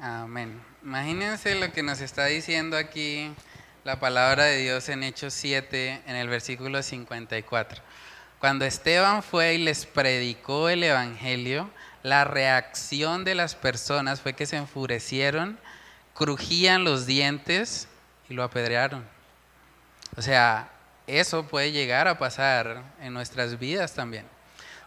Amén. 0.00 0.62
Imagínense 0.84 1.56
lo 1.56 1.72
que 1.72 1.82
nos 1.82 2.00
está 2.00 2.26
diciendo 2.26 2.76
aquí 2.76 3.34
la 3.82 3.98
palabra 3.98 4.44
de 4.44 4.58
Dios 4.58 4.88
en 4.88 5.02
Hechos 5.02 5.34
7, 5.34 6.02
en 6.06 6.14
el 6.14 6.28
versículo 6.28 6.80
54. 6.80 7.82
Cuando 8.38 8.64
Esteban 8.64 9.24
fue 9.24 9.54
y 9.54 9.58
les 9.58 9.84
predicó 9.84 10.68
el 10.68 10.84
Evangelio, 10.84 11.70
la 12.04 12.22
reacción 12.22 13.24
de 13.24 13.34
las 13.34 13.56
personas 13.56 14.20
fue 14.20 14.34
que 14.34 14.46
se 14.46 14.58
enfurecieron, 14.58 15.58
crujían 16.14 16.84
los 16.84 17.04
dientes 17.04 17.88
y 18.28 18.34
lo 18.34 18.44
apedrearon. 18.44 19.04
O 20.16 20.22
sea, 20.22 20.70
eso 21.06 21.46
puede 21.46 21.72
llegar 21.72 22.06
a 22.08 22.18
pasar 22.18 22.82
en 23.00 23.12
nuestras 23.12 23.58
vidas 23.58 23.94
también. 23.94 24.26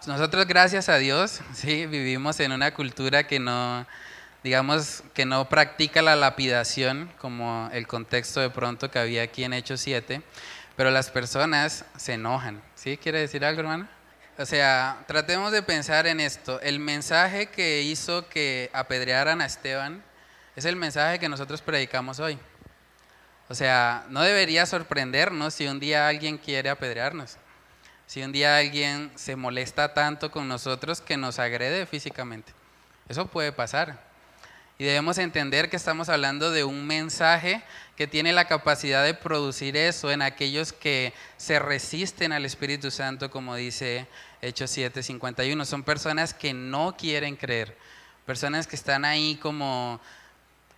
Nosotros, 0.08 0.46
gracias 0.46 0.88
a 0.88 0.98
Dios, 0.98 1.42
sí, 1.54 1.88
vivimos 1.88 2.40
en 2.40 2.52
una 2.52 2.74
cultura 2.74 3.26
que 3.26 3.40
no, 3.40 3.88
digamos, 4.44 5.04
que 5.14 5.26
no 5.26 5.50
practica 5.50 6.02
la 6.04 6.16
lapidación, 6.16 7.12
como 7.18 7.70
el 7.74 7.88
contexto 7.88 8.40
de 8.40 8.52
pronto 8.52 8.92
que 8.92 9.00
había 9.00 9.24
aquí 9.24 9.44
en 9.44 9.54
Hechos 9.54 9.82
7, 9.82 10.22
pero 10.76 10.92
las 10.92 11.10
personas 11.10 11.86
se 11.98 12.14
enojan. 12.14 12.62
¿Sí? 12.76 12.98
¿Quiere 12.98 13.20
decir 13.20 13.44
algo, 13.44 13.62
hermano? 13.62 13.88
O 14.38 14.46
sea, 14.46 15.04
tratemos 15.08 15.52
de 15.52 15.64
pensar 15.64 16.06
en 16.06 16.20
esto. 16.20 16.60
El 16.62 16.80
mensaje 16.80 17.48
que 17.48 17.82
hizo 17.82 18.28
que 18.30 18.70
apedrearan 18.74 19.42
a 19.42 19.46
Esteban 19.46 20.04
es 20.56 20.66
el 20.66 20.76
mensaje 20.76 21.20
que 21.20 21.30
nosotros 21.30 21.62
predicamos 21.62 22.20
hoy. 22.20 22.38
O 23.48 23.56
sea, 23.56 24.06
no 24.10 24.22
debería 24.24 24.66
sorprendernos 24.66 25.54
si 25.54 25.68
un 25.68 25.80
día 25.80 26.08
alguien 26.08 26.38
quiere 26.38 26.70
apedrearnos, 26.70 27.38
si 28.08 28.24
un 28.24 28.32
día 28.32 28.58
alguien 28.58 29.12
se 29.16 29.36
molesta 29.36 29.94
tanto 29.94 30.32
con 30.32 30.48
nosotros 30.48 31.02
que 31.02 31.18
nos 31.18 31.38
agrede 31.38 31.86
físicamente. 31.86 32.54
Eso 33.08 33.28
puede 33.28 33.52
pasar. 33.52 34.00
Y 34.78 34.84
debemos 34.84 35.18
entender 35.20 35.70
que 35.70 35.78
estamos 35.78 36.10
hablando 36.10 36.52
de 36.52 36.66
un 36.66 36.86
mensaje 36.86 37.64
que 37.96 38.08
tiene 38.08 38.34
la 38.34 38.46
capacidad 38.46 39.06
de 39.06 39.14
producir 39.14 39.78
eso 39.78 40.12
en 40.12 40.22
aquellos 40.22 40.74
que 40.74 41.14
se 41.38 41.60
resisten 41.60 42.34
al 42.34 42.44
Espíritu 42.44 42.92
Santo, 42.92 43.32
como 43.32 43.56
dice 43.56 44.06
Hechos 44.42 44.76
7:51. 44.76 45.64
Son 45.66 45.84
personas 45.84 46.34
que 46.34 46.54
no 46.54 46.98
quieren 46.98 47.38
creer, 47.38 47.78
personas 48.26 48.68
que 48.68 48.76
están 48.76 49.06
ahí 49.06 49.40
como 49.42 50.02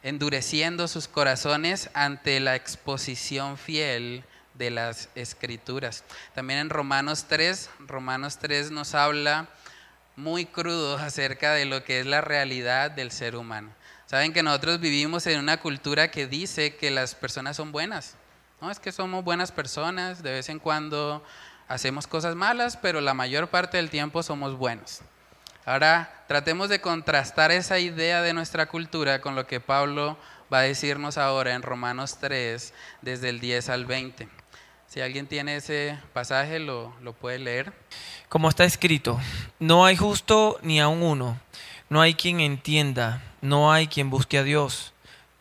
endureciendo 0.04 0.88
sus 0.88 1.08
corazones 1.08 1.90
ante 1.94 2.40
la 2.40 2.56
exposición 2.56 3.58
fiel 3.58 4.24
de 4.54 4.72
las 4.72 5.10
escrituras. 5.16 6.04
También 6.34 6.60
en 6.60 6.70
Romanos 6.70 7.26
3, 7.28 7.70
Romanos 7.80 8.38
3 8.40 8.72
nos 8.72 8.96
habla 8.96 9.48
muy 10.16 10.46
crudo 10.46 10.98
acerca 10.98 11.54
de 11.54 11.66
lo 11.66 11.84
que 11.84 12.00
es 12.00 12.06
la 12.06 12.22
realidad 12.22 12.92
del 12.92 13.12
ser 13.12 13.36
humano. 13.36 13.70
Saben 14.08 14.34
que 14.34 14.42
nosotros 14.42 14.80
vivimos 14.80 15.28
en 15.28 15.40
una 15.40 15.58
cultura 15.58 16.10
que 16.10 16.28
dice 16.28 16.76
que 16.76 16.92
las 16.92 17.14
personas 17.14 17.58
son 17.58 17.72
buenas. 17.72 18.16
No 18.62 18.72
es 18.72 18.80
que 18.80 18.92
somos 18.92 19.24
buenas 19.24 19.52
personas, 19.52 20.24
de 20.24 20.32
vez 20.32 20.50
en 20.50 20.60
cuando 20.60 21.24
hacemos 21.68 22.08
cosas 22.08 22.36
malas, 22.36 22.78
pero 22.78 23.02
la 23.02 23.14
mayor 23.14 23.50
parte 23.50 23.78
del 23.78 23.90
tiempo 23.90 24.24
somos 24.24 24.58
buenos. 24.58 25.02
Ahora 25.68 26.24
tratemos 26.30 26.70
de 26.70 26.80
contrastar 26.80 27.52
esa 27.52 27.78
idea 27.78 28.22
de 28.22 28.32
nuestra 28.32 28.68
cultura 28.68 29.20
con 29.20 29.36
lo 29.36 29.48
que 29.48 29.60
Pablo 29.60 30.16
va 30.52 30.60
a 30.60 30.62
decirnos 30.62 31.18
ahora 31.18 31.56
en 31.56 31.62
Romanos 31.62 32.20
3, 32.22 32.74
desde 33.02 33.28
el 33.28 33.42
10 33.42 33.68
al 33.68 33.86
20. 33.86 34.30
Si 34.88 35.02
alguien 35.02 35.28
tiene 35.28 35.58
ese 35.58 36.00
pasaje, 36.14 36.60
lo, 36.60 36.94
lo 37.02 37.12
puede 37.12 37.40
leer. 37.40 37.74
Como 38.30 38.48
está 38.48 38.64
escrito, 38.64 39.20
no 39.60 39.84
hay 39.84 39.98
justo 39.98 40.58
ni 40.62 40.80
aun 40.80 41.04
uno, 41.04 41.38
no 41.90 42.00
hay 42.00 42.14
quien 42.14 42.40
entienda, 42.40 43.22
no 43.42 43.70
hay 43.70 43.88
quien 43.88 44.10
busque 44.10 44.38
a 44.38 44.44
Dios. 44.44 44.94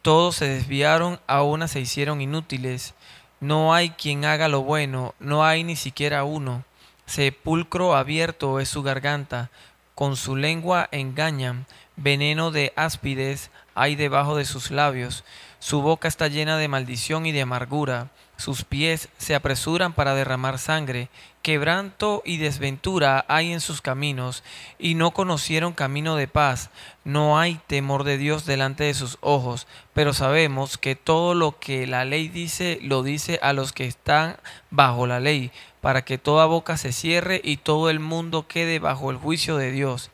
Todos 0.02 0.34
se 0.34 0.48
desviaron, 0.48 1.20
a 1.28 1.44
una 1.44 1.68
se 1.68 1.78
hicieron 1.78 2.20
inútiles. 2.20 2.94
No 3.38 3.72
hay 3.72 3.90
quien 3.90 4.24
haga 4.24 4.48
lo 4.48 4.62
bueno, 4.62 5.14
no 5.20 5.44
hay 5.44 5.62
ni 5.62 5.76
siquiera 5.76 6.24
uno. 6.24 6.64
Sepulcro 7.06 7.94
abierto 7.94 8.58
es 8.58 8.68
su 8.68 8.82
garganta, 8.82 9.50
con 9.96 10.14
su 10.14 10.36
lengua 10.36 10.90
engañan, 10.92 11.64
veneno 11.96 12.50
de 12.50 12.74
áspides 12.76 13.50
hay 13.74 13.96
debajo 13.96 14.36
de 14.36 14.44
sus 14.44 14.70
labios. 14.70 15.24
Su 15.58 15.80
boca 15.80 16.06
está 16.06 16.28
llena 16.28 16.58
de 16.58 16.68
maldición 16.68 17.24
y 17.24 17.32
de 17.32 17.40
amargura. 17.40 18.10
Sus 18.36 18.64
pies 18.64 19.08
se 19.16 19.34
apresuran 19.34 19.92
para 19.92 20.14
derramar 20.14 20.58
sangre. 20.58 21.08
Quebranto 21.42 22.22
y 22.24 22.38
desventura 22.38 23.24
hay 23.28 23.52
en 23.52 23.60
sus 23.60 23.80
caminos, 23.80 24.42
y 24.78 24.94
no 24.94 25.12
conocieron 25.12 25.72
camino 25.72 26.16
de 26.16 26.28
paz. 26.28 26.70
No 27.04 27.38
hay 27.38 27.60
temor 27.66 28.04
de 28.04 28.18
Dios 28.18 28.44
delante 28.44 28.84
de 28.84 28.94
sus 28.94 29.16
ojos, 29.20 29.66
pero 29.94 30.12
sabemos 30.12 30.76
que 30.76 30.96
todo 30.96 31.34
lo 31.34 31.58
que 31.58 31.86
la 31.86 32.04
ley 32.04 32.28
dice 32.28 32.78
lo 32.82 33.02
dice 33.02 33.38
a 33.42 33.52
los 33.52 33.72
que 33.72 33.86
están 33.86 34.36
bajo 34.70 35.06
la 35.06 35.20
ley, 35.20 35.50
para 35.80 36.04
que 36.04 36.18
toda 36.18 36.46
boca 36.46 36.76
se 36.76 36.92
cierre 36.92 37.40
y 37.42 37.58
todo 37.58 37.90
el 37.90 38.00
mundo 38.00 38.46
quede 38.48 38.78
bajo 38.78 39.10
el 39.10 39.16
juicio 39.16 39.56
de 39.56 39.70
Dios. 39.70 40.10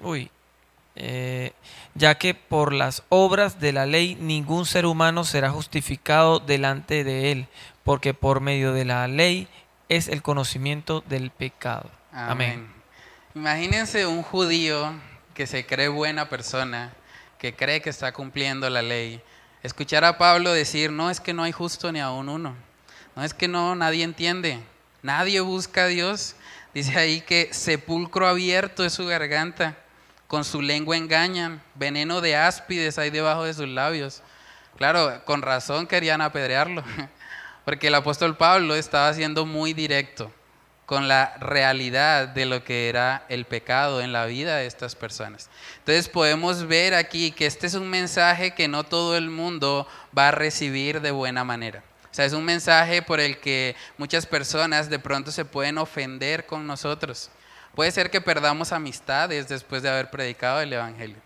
Uy, 0.00 0.30
eh, 0.94 1.52
ya 1.98 2.14
que 2.16 2.32
por 2.32 2.72
las 2.72 3.02
obras 3.08 3.58
de 3.58 3.72
la 3.72 3.84
ley 3.84 4.16
ningún 4.20 4.66
ser 4.66 4.86
humano 4.86 5.24
será 5.24 5.50
justificado 5.50 6.38
delante 6.38 7.02
de 7.02 7.32
él, 7.32 7.48
porque 7.82 8.14
por 8.14 8.40
medio 8.40 8.72
de 8.72 8.84
la 8.84 9.08
ley 9.08 9.48
es 9.88 10.06
el 10.06 10.22
conocimiento 10.22 11.02
del 11.08 11.30
pecado. 11.30 11.90
Amén. 12.12 12.72
Imagínense 13.34 14.06
un 14.06 14.22
judío 14.22 14.92
que 15.34 15.48
se 15.48 15.66
cree 15.66 15.88
buena 15.88 16.28
persona, 16.28 16.92
que 17.36 17.54
cree 17.54 17.82
que 17.82 17.90
está 17.90 18.12
cumpliendo 18.12 18.70
la 18.70 18.82
ley. 18.82 19.20
Escuchar 19.64 20.04
a 20.04 20.18
Pablo 20.18 20.52
decir, 20.52 20.92
no 20.92 21.10
es 21.10 21.20
que 21.20 21.34
no 21.34 21.42
hay 21.42 21.52
justo 21.52 21.90
ni 21.90 21.98
aún 21.98 22.28
uno. 22.28 22.54
No 23.16 23.24
es 23.24 23.34
que 23.34 23.48
no, 23.48 23.74
nadie 23.74 24.04
entiende. 24.04 24.60
Nadie 25.02 25.40
busca 25.40 25.84
a 25.84 25.88
Dios. 25.88 26.36
Dice 26.74 26.96
ahí 26.96 27.22
que 27.22 27.48
sepulcro 27.52 28.28
abierto 28.28 28.84
es 28.84 28.92
su 28.92 29.06
garganta 29.06 29.76
con 30.28 30.44
su 30.44 30.62
lengua 30.62 30.96
engañan, 30.96 31.60
veneno 31.74 32.20
de 32.20 32.36
áspides 32.36 32.98
hay 32.98 33.10
debajo 33.10 33.44
de 33.44 33.54
sus 33.54 33.66
labios. 33.66 34.22
Claro, 34.76 35.24
con 35.24 35.42
razón 35.42 35.86
querían 35.86 36.20
apedrearlo, 36.20 36.84
porque 37.64 37.88
el 37.88 37.94
apóstol 37.94 38.36
Pablo 38.36 38.76
estaba 38.76 39.12
siendo 39.14 39.44
muy 39.46 39.72
directo 39.72 40.30
con 40.84 41.08
la 41.08 41.36
realidad 41.38 42.28
de 42.28 42.46
lo 42.46 42.62
que 42.62 42.88
era 42.88 43.24
el 43.28 43.46
pecado 43.46 44.00
en 44.00 44.12
la 44.12 44.26
vida 44.26 44.56
de 44.56 44.66
estas 44.66 44.94
personas. 44.94 45.50
Entonces 45.78 46.08
podemos 46.08 46.66
ver 46.66 46.94
aquí 46.94 47.30
que 47.30 47.46
este 47.46 47.66
es 47.66 47.74
un 47.74 47.88
mensaje 47.90 48.54
que 48.54 48.68
no 48.68 48.84
todo 48.84 49.16
el 49.16 49.30
mundo 49.30 49.88
va 50.16 50.28
a 50.28 50.30
recibir 50.30 51.00
de 51.00 51.10
buena 51.10 51.44
manera. 51.44 51.82
O 52.10 52.14
sea, 52.14 52.24
es 52.24 52.32
un 52.32 52.44
mensaje 52.44 53.02
por 53.02 53.20
el 53.20 53.38
que 53.38 53.76
muchas 53.98 54.24
personas 54.24 54.88
de 54.88 54.98
pronto 54.98 55.30
se 55.30 55.44
pueden 55.44 55.78
ofender 55.78 56.46
con 56.46 56.66
nosotros. 56.66 57.30
Puede 57.78 57.92
ser 57.92 58.10
que 58.10 58.20
perdamos 58.20 58.72
amistades 58.72 59.46
después 59.46 59.84
de 59.84 59.88
haber 59.88 60.10
predicado 60.10 60.60
el 60.60 60.72
Evangelio. 60.72 61.18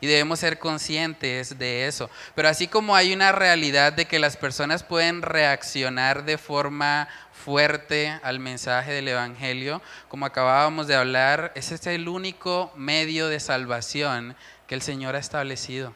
Y 0.00 0.06
debemos 0.06 0.38
ser 0.38 0.58
conscientes 0.58 1.58
de 1.58 1.86
eso. 1.86 2.08
Pero 2.34 2.48
así 2.48 2.66
como 2.66 2.96
hay 2.96 3.12
una 3.12 3.30
realidad 3.30 3.92
de 3.92 4.06
que 4.06 4.18
las 4.18 4.38
personas 4.38 4.82
pueden 4.82 5.20
reaccionar 5.20 6.24
de 6.24 6.38
forma 6.38 7.10
fuerte 7.34 8.18
al 8.22 8.40
mensaje 8.40 8.90
del 8.90 9.08
Evangelio, 9.08 9.82
como 10.08 10.24
acabábamos 10.24 10.86
de 10.86 10.94
hablar, 10.94 11.52
ese 11.54 11.74
es 11.74 11.86
el 11.86 12.08
único 12.08 12.72
medio 12.74 13.28
de 13.28 13.38
salvación 13.38 14.34
que 14.66 14.76
el 14.76 14.80
Señor 14.80 15.14
ha 15.14 15.18
establecido. 15.18 15.92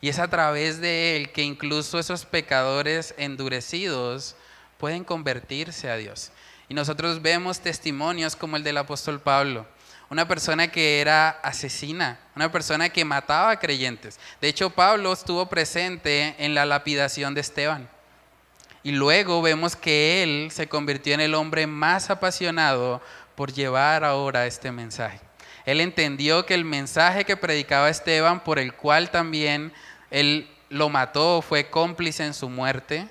Y 0.00 0.10
es 0.10 0.20
a 0.20 0.28
través 0.30 0.80
de 0.80 1.16
él 1.16 1.32
que 1.32 1.42
incluso 1.42 1.98
esos 1.98 2.24
pecadores 2.24 3.16
endurecidos 3.18 4.36
pueden 4.78 5.02
convertirse 5.02 5.90
a 5.90 5.96
Dios. 5.96 6.30
Y 6.70 6.74
nosotros 6.74 7.20
vemos 7.20 7.58
testimonios 7.58 8.36
como 8.36 8.56
el 8.56 8.62
del 8.62 8.76
apóstol 8.76 9.20
Pablo, 9.20 9.66
una 10.08 10.28
persona 10.28 10.70
que 10.70 11.00
era 11.00 11.30
asesina, 11.42 12.20
una 12.36 12.52
persona 12.52 12.88
que 12.90 13.04
mataba 13.04 13.50
a 13.50 13.58
creyentes. 13.58 14.20
De 14.40 14.46
hecho, 14.46 14.70
Pablo 14.70 15.12
estuvo 15.12 15.46
presente 15.46 16.36
en 16.38 16.54
la 16.54 16.64
lapidación 16.64 17.34
de 17.34 17.40
Esteban. 17.40 17.90
Y 18.84 18.92
luego 18.92 19.42
vemos 19.42 19.74
que 19.74 20.22
él 20.22 20.52
se 20.52 20.68
convirtió 20.68 21.12
en 21.12 21.20
el 21.20 21.34
hombre 21.34 21.66
más 21.66 22.08
apasionado 22.08 23.02
por 23.34 23.52
llevar 23.52 24.04
ahora 24.04 24.46
este 24.46 24.70
mensaje. 24.70 25.18
Él 25.66 25.80
entendió 25.80 26.46
que 26.46 26.54
el 26.54 26.64
mensaje 26.64 27.24
que 27.24 27.36
predicaba 27.36 27.90
Esteban, 27.90 28.44
por 28.44 28.60
el 28.60 28.74
cual 28.74 29.10
también 29.10 29.72
él 30.12 30.48
lo 30.68 30.88
mató, 30.88 31.42
fue 31.42 31.68
cómplice 31.68 32.24
en 32.24 32.32
su 32.32 32.48
muerte, 32.48 33.08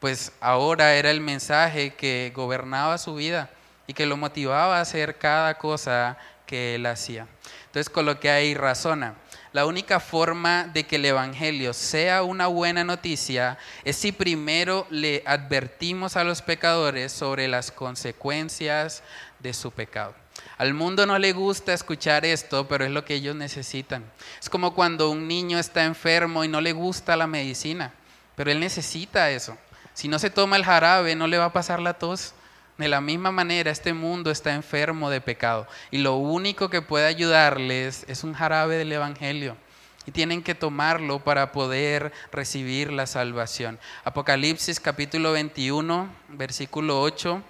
pues 0.00 0.32
ahora 0.40 0.94
era 0.94 1.10
el 1.10 1.20
mensaje 1.20 1.94
que 1.94 2.32
gobernaba 2.34 2.98
su 2.98 3.14
vida 3.14 3.50
y 3.86 3.94
que 3.94 4.06
lo 4.06 4.16
motivaba 4.16 4.78
a 4.78 4.82
hacer 4.82 5.18
cada 5.18 5.58
cosa 5.58 6.18
que 6.46 6.76
él 6.76 6.86
hacía. 6.86 7.26
Entonces 7.66 7.92
que 8.20 8.30
ahí 8.30 8.54
razona. 8.54 9.14
La 9.52 9.64
única 9.64 10.00
forma 10.00 10.64
de 10.64 10.84
que 10.84 10.96
el 10.96 11.06
Evangelio 11.06 11.72
sea 11.72 12.22
una 12.22 12.46
buena 12.46 12.84
noticia 12.84 13.58
es 13.84 13.96
si 13.96 14.12
primero 14.12 14.86
le 14.90 15.22
advertimos 15.26 16.16
a 16.16 16.24
los 16.24 16.42
pecadores 16.42 17.12
sobre 17.12 17.48
las 17.48 17.70
consecuencias 17.70 19.02
de 19.38 19.54
su 19.54 19.70
pecado. 19.70 20.14
Al 20.58 20.74
mundo 20.74 21.06
no 21.06 21.18
le 21.18 21.32
gusta 21.32 21.72
escuchar 21.72 22.24
esto, 22.24 22.68
pero 22.68 22.84
es 22.84 22.90
lo 22.90 23.04
que 23.04 23.14
ellos 23.14 23.34
necesitan. 23.34 24.04
Es 24.40 24.50
como 24.50 24.74
cuando 24.74 25.10
un 25.10 25.26
niño 25.26 25.58
está 25.58 25.84
enfermo 25.84 26.44
y 26.44 26.48
no 26.48 26.60
le 26.60 26.72
gusta 26.72 27.16
la 27.16 27.26
medicina, 27.26 27.92
pero 28.34 28.50
él 28.50 28.60
necesita 28.60 29.30
eso. 29.30 29.56
Si 29.96 30.08
no 30.08 30.18
se 30.18 30.28
toma 30.28 30.56
el 30.56 30.64
jarabe, 30.66 31.16
no 31.16 31.26
le 31.26 31.38
va 31.38 31.46
a 31.46 31.52
pasar 31.54 31.80
la 31.80 31.94
tos. 31.94 32.34
De 32.76 32.86
la 32.86 33.00
misma 33.00 33.32
manera, 33.32 33.70
este 33.70 33.94
mundo 33.94 34.30
está 34.30 34.52
enfermo 34.52 35.08
de 35.08 35.22
pecado 35.22 35.66
y 35.90 35.96
lo 35.96 36.16
único 36.16 36.68
que 36.68 36.82
puede 36.82 37.06
ayudarles 37.06 38.04
es 38.06 38.22
un 38.22 38.34
jarabe 38.34 38.76
del 38.76 38.92
Evangelio. 38.92 39.56
Y 40.04 40.10
tienen 40.10 40.42
que 40.42 40.54
tomarlo 40.54 41.20
para 41.24 41.50
poder 41.50 42.12
recibir 42.30 42.92
la 42.92 43.06
salvación. 43.06 43.78
Apocalipsis 44.04 44.80
capítulo 44.80 45.32
21, 45.32 46.10
versículo 46.28 47.00
8. 47.00 47.42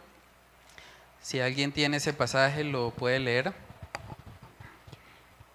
Si 1.21 1.41
alguien 1.41 1.73
tiene 1.73 1.97
ese 1.97 2.13
pasaje, 2.13 2.63
lo 2.63 2.93
puede 2.93 3.19
leer. 3.19 3.55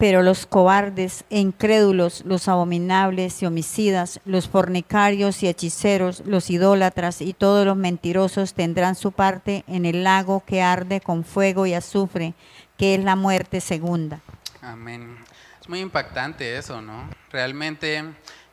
Pero 0.01 0.23
los 0.23 0.47
cobardes 0.47 1.25
e 1.29 1.37
incrédulos, 1.37 2.23
los 2.25 2.47
abominables 2.47 3.43
y 3.43 3.45
homicidas, 3.45 4.19
los 4.25 4.49
fornicarios 4.49 5.43
y 5.43 5.47
hechiceros, 5.47 6.23
los 6.25 6.49
idólatras 6.49 7.21
y 7.21 7.33
todos 7.33 7.67
los 7.67 7.77
mentirosos 7.77 8.55
tendrán 8.55 8.95
su 8.95 9.11
parte 9.11 9.63
en 9.67 9.85
el 9.85 10.03
lago 10.03 10.43
que 10.43 10.63
arde 10.63 11.01
con 11.01 11.23
fuego 11.23 11.67
y 11.67 11.75
azufre, 11.75 12.33
que 12.79 12.95
es 12.95 13.03
la 13.03 13.15
muerte 13.15 13.61
segunda. 13.61 14.21
Amén. 14.59 15.19
Es 15.61 15.69
muy 15.69 15.81
impactante 15.81 16.57
eso, 16.57 16.81
¿no? 16.81 17.07
Realmente 17.31 18.03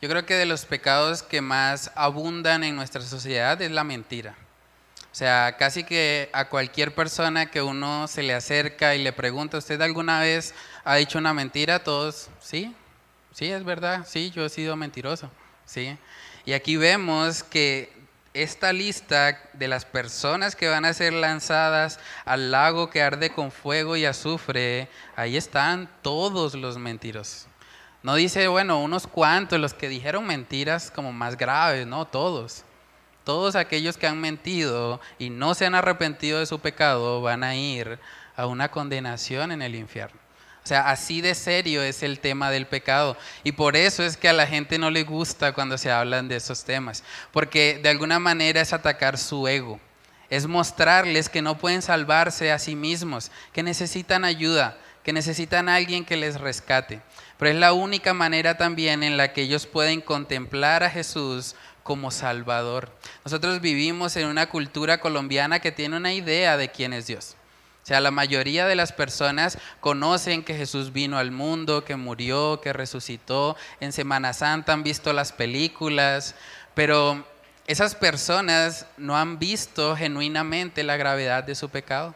yo 0.02 0.08
creo 0.10 0.26
que 0.26 0.34
de 0.34 0.44
los 0.44 0.66
pecados 0.66 1.22
que 1.22 1.40
más 1.40 1.90
abundan 1.94 2.62
en 2.62 2.76
nuestra 2.76 3.00
sociedad 3.00 3.62
es 3.62 3.70
la 3.70 3.84
mentira. 3.84 4.36
O 5.10 5.14
sea, 5.18 5.56
casi 5.58 5.82
que 5.82 6.28
a 6.32 6.48
cualquier 6.48 6.94
persona 6.94 7.50
que 7.50 7.62
uno 7.62 8.06
se 8.06 8.22
le 8.22 8.34
acerca 8.34 8.94
y 8.94 9.02
le 9.02 9.12
pregunta, 9.12 9.58
¿usted 9.58 9.80
alguna 9.80 10.20
vez 10.20 10.54
ha 10.88 10.96
dicho 10.96 11.18
una 11.18 11.34
mentira? 11.34 11.84
Todos, 11.84 12.30
sí, 12.40 12.74
sí, 13.34 13.52
es 13.52 13.62
verdad, 13.62 14.06
sí, 14.08 14.30
yo 14.30 14.46
he 14.46 14.48
sido 14.48 14.74
mentiroso, 14.74 15.30
sí. 15.66 15.98
Y 16.46 16.54
aquí 16.54 16.78
vemos 16.78 17.42
que 17.42 17.92
esta 18.32 18.72
lista 18.72 19.38
de 19.52 19.68
las 19.68 19.84
personas 19.84 20.56
que 20.56 20.66
van 20.66 20.86
a 20.86 20.94
ser 20.94 21.12
lanzadas 21.12 22.00
al 22.24 22.50
lago 22.50 22.88
que 22.88 23.02
arde 23.02 23.30
con 23.34 23.50
fuego 23.50 23.98
y 23.98 24.06
azufre, 24.06 24.88
ahí 25.14 25.36
están 25.36 25.90
todos 26.00 26.54
los 26.54 26.78
mentirosos. 26.78 27.48
No 28.02 28.14
dice, 28.14 28.48
bueno, 28.48 28.80
unos 28.80 29.06
cuantos, 29.06 29.60
los 29.60 29.74
que 29.74 29.90
dijeron 29.90 30.26
mentiras 30.26 30.90
como 30.90 31.12
más 31.12 31.36
graves, 31.36 31.86
no, 31.86 32.06
todos. 32.06 32.64
todos 33.24 33.56
aquellos 33.56 33.98
que 33.98 34.06
han 34.06 34.22
mentido 34.22 35.02
y 35.18 35.28
no 35.28 35.52
se 35.52 35.66
han 35.66 35.74
arrepentido 35.74 36.38
de 36.38 36.46
su 36.46 36.60
pecado 36.60 37.20
van 37.20 37.44
a 37.44 37.54
ir 37.54 37.98
a 38.36 38.46
una 38.46 38.70
condenación 38.70 39.52
en 39.52 39.60
el 39.60 39.74
infierno. 39.74 40.27
O 40.68 40.74
sea, 40.76 40.90
así 40.90 41.22
de 41.22 41.34
serio 41.34 41.82
es 41.82 42.02
el 42.02 42.20
tema 42.20 42.50
del 42.50 42.66
pecado. 42.66 43.16
Y 43.42 43.52
por 43.52 43.74
eso 43.74 44.02
es 44.02 44.18
que 44.18 44.28
a 44.28 44.34
la 44.34 44.46
gente 44.46 44.78
no 44.78 44.90
le 44.90 45.02
gusta 45.02 45.54
cuando 45.54 45.78
se 45.78 45.90
hablan 45.90 46.28
de 46.28 46.36
esos 46.36 46.64
temas. 46.64 47.04
Porque 47.32 47.80
de 47.82 47.88
alguna 47.88 48.18
manera 48.18 48.60
es 48.60 48.74
atacar 48.74 49.16
su 49.16 49.48
ego. 49.48 49.80
Es 50.28 50.46
mostrarles 50.46 51.30
que 51.30 51.40
no 51.40 51.56
pueden 51.56 51.80
salvarse 51.80 52.52
a 52.52 52.58
sí 52.58 52.76
mismos, 52.76 53.30
que 53.54 53.62
necesitan 53.62 54.26
ayuda, 54.26 54.76
que 55.04 55.14
necesitan 55.14 55.70
a 55.70 55.76
alguien 55.76 56.04
que 56.04 56.18
les 56.18 56.38
rescate. 56.38 57.00
Pero 57.38 57.50
es 57.50 57.56
la 57.56 57.72
única 57.72 58.12
manera 58.12 58.58
también 58.58 59.02
en 59.02 59.16
la 59.16 59.32
que 59.32 59.40
ellos 59.40 59.64
pueden 59.66 60.02
contemplar 60.02 60.82
a 60.82 60.90
Jesús 60.90 61.56
como 61.82 62.10
Salvador. 62.10 62.92
Nosotros 63.24 63.62
vivimos 63.62 64.16
en 64.18 64.26
una 64.26 64.50
cultura 64.50 65.00
colombiana 65.00 65.60
que 65.60 65.72
tiene 65.72 65.96
una 65.96 66.12
idea 66.12 66.58
de 66.58 66.68
quién 66.70 66.92
es 66.92 67.06
Dios. 67.06 67.37
O 67.88 67.90
sea, 67.90 68.02
la 68.02 68.10
mayoría 68.10 68.66
de 68.66 68.76
las 68.76 68.92
personas 68.92 69.56
conocen 69.80 70.44
que 70.44 70.54
Jesús 70.54 70.92
vino 70.92 71.16
al 71.16 71.30
mundo, 71.30 71.86
que 71.86 71.96
murió, 71.96 72.60
que 72.60 72.74
resucitó. 72.74 73.56
En 73.80 73.92
Semana 73.94 74.34
Santa 74.34 74.74
han 74.74 74.82
visto 74.82 75.14
las 75.14 75.32
películas, 75.32 76.34
pero 76.74 77.24
esas 77.66 77.94
personas 77.94 78.84
no 78.98 79.16
han 79.16 79.38
visto 79.38 79.96
genuinamente 79.96 80.82
la 80.82 80.98
gravedad 80.98 81.44
de 81.44 81.54
su 81.54 81.70
pecado. 81.70 82.14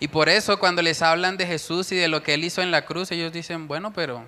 Y 0.00 0.08
por 0.08 0.28
eso 0.28 0.58
cuando 0.58 0.82
les 0.82 1.00
hablan 1.00 1.38
de 1.38 1.46
Jesús 1.46 1.90
y 1.92 1.96
de 1.96 2.08
lo 2.08 2.22
que 2.22 2.34
Él 2.34 2.44
hizo 2.44 2.60
en 2.60 2.70
la 2.70 2.84
cruz, 2.84 3.10
ellos 3.10 3.32
dicen, 3.32 3.68
bueno, 3.68 3.94
pero 3.94 4.26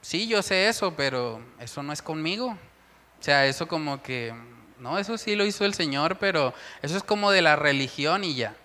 sí, 0.00 0.26
yo 0.26 0.42
sé 0.42 0.66
eso, 0.66 0.94
pero 0.96 1.40
eso 1.60 1.80
no 1.84 1.92
es 1.92 2.02
conmigo. 2.02 2.58
O 3.20 3.22
sea, 3.22 3.46
eso 3.46 3.68
como 3.68 4.02
que, 4.02 4.34
no, 4.80 4.98
eso 4.98 5.16
sí 5.16 5.36
lo 5.36 5.46
hizo 5.46 5.64
el 5.64 5.74
Señor, 5.74 6.16
pero 6.18 6.52
eso 6.82 6.96
es 6.96 7.04
como 7.04 7.30
de 7.30 7.42
la 7.42 7.54
religión 7.54 8.24
y 8.24 8.34
ya. 8.34 8.56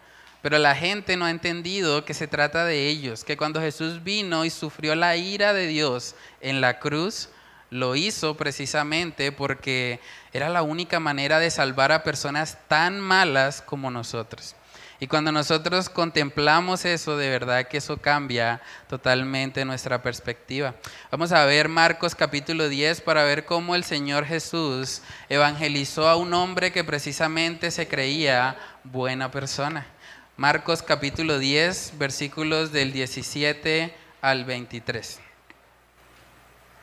Pero 0.48 0.60
la 0.60 0.76
gente 0.76 1.18
no 1.18 1.26
ha 1.26 1.30
entendido 1.30 2.06
que 2.06 2.14
se 2.14 2.26
trata 2.26 2.64
de 2.64 2.88
ellos, 2.88 3.26
que 3.26 3.36
cuando 3.36 3.60
Jesús 3.60 4.02
vino 4.06 4.46
y 4.46 4.50
sufrió 4.50 4.96
la 4.96 5.18
ira 5.18 5.52
de 5.52 5.68
Dios 5.68 6.16
en 6.40 6.62
la 6.62 6.80
cruz, 6.80 7.28
lo 7.70 7.98
hizo 7.98 8.38
precisamente 8.38 9.34
porque 9.34 10.00
era 10.32 10.48
la 10.48 10.62
única 10.62 11.02
manera 11.02 11.40
de 11.40 11.52
salvar 11.52 11.92
a 11.92 12.02
personas 12.02 12.60
tan 12.70 13.02
malas 13.02 13.62
como 13.62 13.92
nosotros. 13.92 14.56
Y 15.02 15.08
cuando 15.08 15.34
nosotros 15.34 15.90
contemplamos 15.90 16.86
eso, 16.86 17.18
de 17.18 17.30
verdad 17.30 17.68
que 17.68 17.80
eso 17.80 17.98
cambia 17.98 18.62
totalmente 18.88 19.66
nuestra 19.66 20.02
perspectiva. 20.02 20.76
Vamos 21.12 21.34
a 21.34 21.44
ver 21.44 21.68
Marcos 21.68 22.16
capítulo 22.16 22.70
10 22.70 23.02
para 23.02 23.26
ver 23.26 23.44
cómo 23.44 23.76
el 23.76 23.84
Señor 23.84 24.26
Jesús 24.26 25.02
evangelizó 25.28 26.08
a 26.08 26.16
un 26.16 26.34
hombre 26.34 26.72
que 26.72 26.86
precisamente 26.86 27.70
se 27.70 27.90
creía 27.90 28.56
buena 28.86 29.30
persona. 29.30 29.86
Marcos 30.40 30.84
capítulo 30.84 31.40
10, 31.40 31.94
versículos 31.98 32.72
del 32.72 32.94
17 32.94 33.92
al 34.22 34.46
23. 34.46 35.20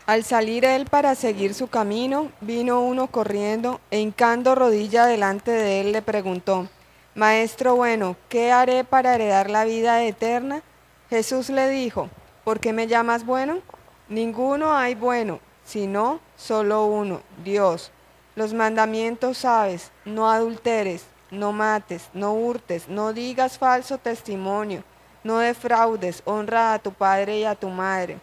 Al 0.06 0.24
salir 0.24 0.64
él 0.64 0.86
para 0.86 1.14
seguir 1.14 1.54
su 1.54 1.68
camino, 1.68 2.32
vino 2.40 2.80
uno 2.80 3.06
corriendo 3.06 3.80
e 3.92 4.00
hincando 4.00 4.56
rodilla 4.56 5.06
delante 5.06 5.52
de 5.52 5.80
él 5.82 5.92
le 5.92 6.02
preguntó, 6.02 6.68
Maestro 7.14 7.76
bueno, 7.76 8.16
¿qué 8.28 8.50
haré 8.50 8.82
para 8.82 9.14
heredar 9.14 9.48
la 9.48 9.64
vida 9.64 10.02
eterna? 10.02 10.64
Jesús 11.08 11.48
le 11.48 11.68
dijo, 11.68 12.10
¿por 12.42 12.58
qué 12.58 12.72
me 12.72 12.88
llamas 12.88 13.24
bueno? 13.24 13.60
Ninguno 14.08 14.76
hay 14.76 14.96
bueno, 14.96 15.38
sino 15.64 16.18
solo 16.36 16.86
uno, 16.86 17.22
Dios. 17.44 17.92
Los 18.34 18.52
mandamientos 18.52 19.38
sabes, 19.38 19.92
no 20.04 20.28
adulteres, 20.28 21.04
no 21.30 21.52
mates, 21.52 22.08
no 22.12 22.34
hurtes, 22.34 22.88
no 22.88 23.12
digas 23.12 23.58
falso 23.58 23.98
testimonio, 23.98 24.84
no 25.22 25.38
defraudes, 25.38 26.22
honra 26.24 26.74
a 26.74 26.78
tu 26.78 26.92
padre 26.92 27.38
y 27.38 27.44
a 27.44 27.54
tu 27.54 27.68
madre. 27.68 28.18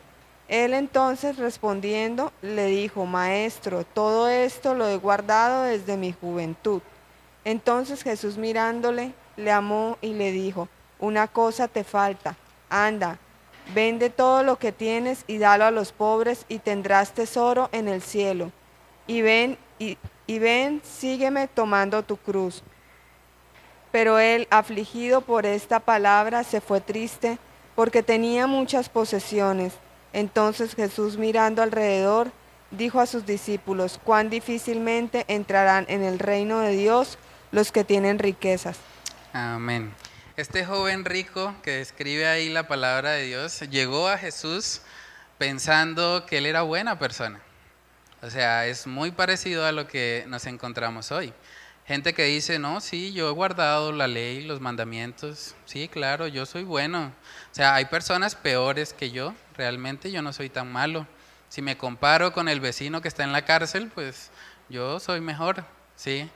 Él 0.48 0.74
entonces 0.74 1.38
respondiendo 1.38 2.34
le 2.42 2.66
dijo, 2.66 3.06
Maestro, 3.06 3.86
todo 3.86 4.28
esto 4.28 4.74
lo 4.74 4.88
he 4.88 4.98
guardado 4.98 5.64
desde 5.64 5.96
mi 5.96 6.12
juventud. 6.12 6.82
Entonces 7.46 8.04
Jesús 8.04 8.38
mirándole, 8.38 9.14
le 9.38 9.52
amó 9.52 9.98
y 10.02 10.14
le 10.14 10.32
dijo, 10.32 10.68
una 11.00 11.28
cosa 11.28 11.68
te 11.68 11.84
falta, 11.84 12.36
anda, 12.70 13.18
vende 13.74 14.10
todo 14.10 14.44
lo 14.44 14.58
que 14.60 14.72
tienes 14.72 15.24
y 15.26 15.38
dalo 15.38 15.66
a 15.66 15.72
los 15.72 15.92
pobres 15.92 16.46
y 16.50 16.60
tendrás 16.60 17.14
tesoro 17.14 17.70
en 17.72 17.88
el 17.88 18.02
cielo. 18.02 18.52
Y 19.08 19.22
ven, 19.22 19.58
y, 19.80 19.98
y 20.28 20.40
ven, 20.40 20.82
sígueme 20.84 21.48
tomando 21.48 22.04
tu 22.04 22.18
cruz. 22.18 22.64
Pero 23.92 24.20
él, 24.20 24.48
afligido 24.50 25.22
por 25.22 25.46
esta 25.46 25.80
palabra, 25.80 26.44
se 26.44 26.62
fue 26.62 26.82
triste 26.82 27.38
porque 27.76 28.04
tenía 28.04 28.48
muchas 28.48 28.90
posesiones. 28.90 29.74
Entonces 30.14 30.76
Jesús 30.76 31.18
mirando 31.18 31.62
alrededor, 31.62 32.32
dijo 32.72 33.00
a 33.00 33.06
sus 33.06 33.26
discípulos, 33.26 34.00
cuán 34.04 34.30
difícilmente 34.30 35.26
entrarán 35.28 35.86
en 35.90 36.04
el 36.04 36.20
reino 36.20 36.60
de 36.60 36.72
Dios 36.76 37.18
los 37.52 37.72
que 37.72 37.84
tienen 37.84 38.20
riquezas. 38.20 38.78
Amén. 39.34 39.94
Este 40.38 40.66
joven 40.66 41.06
rico 41.06 41.54
que 41.62 41.72
describe 41.72 42.28
ahí 42.28 42.50
la 42.50 42.68
palabra 42.68 43.12
de 43.12 43.24
Dios 43.24 43.60
llegó 43.70 44.08
a 44.08 44.18
Jesús 44.18 44.82
pensando 45.38 46.26
que 46.26 46.38
él 46.38 46.46
era 46.46 46.62
buena 46.62 46.98
persona. 46.98 47.40
O 48.22 48.30
sea, 48.30 48.68
es 48.68 48.88
muy 48.88 49.12
parecido 49.12 49.66
a 49.66 49.72
lo 49.72 49.88
que 49.88 50.24
nos 50.28 50.46
encontramos 50.46 51.12
hoy. 51.12 51.34
Gente 51.92 52.14
que 52.14 52.24
dice, 52.24 52.58
no, 52.58 52.80
sí, 52.80 53.12
yo 53.12 53.28
he 53.28 53.34
guardado 53.34 53.92
la 53.92 54.08
ley, 54.08 54.46
los 54.46 54.62
mandamientos, 54.62 55.56
sí, 55.66 55.90
claro, 55.90 56.26
yo 56.26 56.46
soy 56.46 56.64
bueno. 56.64 57.12
O 57.52 57.54
sea, 57.54 57.76
hay 57.76 57.84
personas 57.84 58.34
peores 58.34 58.94
que 58.94 59.12
yo, 59.12 59.34
realmente 59.58 60.10
yo 60.10 60.22
no 60.22 60.32
soy 60.32 60.50
tan 60.50 60.72
malo. 60.72 61.06
Si 61.50 61.62
me 61.62 61.76
comparo 61.76 62.32
con 62.32 62.48
el 62.48 62.62
vecino 62.62 63.02
que 63.02 63.10
está 63.10 63.26
en 63.26 63.34
la 63.34 63.44
cárcel, 63.44 63.92
pues 63.94 64.32
yo 64.70 65.02
soy 65.02 65.20
mejor, 65.20 65.66
¿sí? 65.98 66.30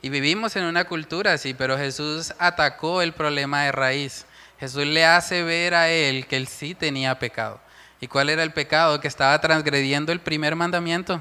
Y 0.00 0.08
vivimos 0.08 0.56
en 0.56 0.64
una 0.64 0.86
cultura 0.86 1.34
así, 1.34 1.52
pero 1.52 1.76
Jesús 1.76 2.32
atacó 2.38 3.02
el 3.02 3.12
problema 3.12 3.64
de 3.64 3.72
raíz. 3.72 4.24
Jesús 4.58 4.86
le 4.86 5.04
hace 5.04 5.42
ver 5.42 5.74
a 5.74 5.90
él 5.90 6.26
que 6.26 6.38
él 6.38 6.48
sí 6.48 6.74
tenía 6.74 7.18
pecado. 7.18 7.60
¿Y 8.00 8.08
cuál 8.08 8.30
era 8.30 8.42
el 8.42 8.54
pecado? 8.54 8.98
Que 9.00 9.08
estaba 9.08 9.38
transgrediendo 9.38 10.12
el 10.12 10.20
primer 10.20 10.56
mandamiento. 10.56 11.20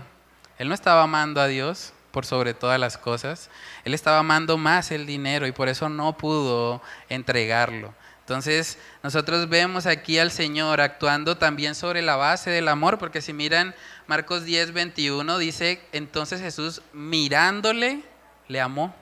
Él 0.57 0.69
no 0.69 0.73
estaba 0.73 1.03
amando 1.03 1.41
a 1.41 1.47
Dios 1.47 1.92
por 2.13 2.27
sobre 2.27 2.53
todas 2.53 2.79
las 2.79 2.99
cosas. 2.99 3.49
Él 3.83 3.95
estaba 3.95 4.19
amando 4.19 4.55
más 4.59 4.91
el 4.91 5.07
dinero 5.07 5.47
y 5.47 5.51
por 5.51 5.67
eso 5.67 5.89
no 5.89 6.15
pudo 6.15 6.79
entregarlo. 7.09 7.91
Entonces, 8.19 8.77
nosotros 9.01 9.49
vemos 9.49 9.87
aquí 9.87 10.19
al 10.19 10.29
Señor 10.29 10.79
actuando 10.79 11.37
también 11.37 11.73
sobre 11.73 12.03
la 12.03 12.15
base 12.15 12.51
del 12.51 12.67
amor, 12.67 12.99
porque 12.99 13.19
si 13.19 13.33
miran 13.33 13.73
Marcos 14.05 14.45
10, 14.45 14.73
21, 14.73 15.39
dice, 15.39 15.81
entonces 15.91 16.39
Jesús 16.39 16.83
mirándole, 16.93 18.03
le 18.47 18.61
amó. 18.61 18.95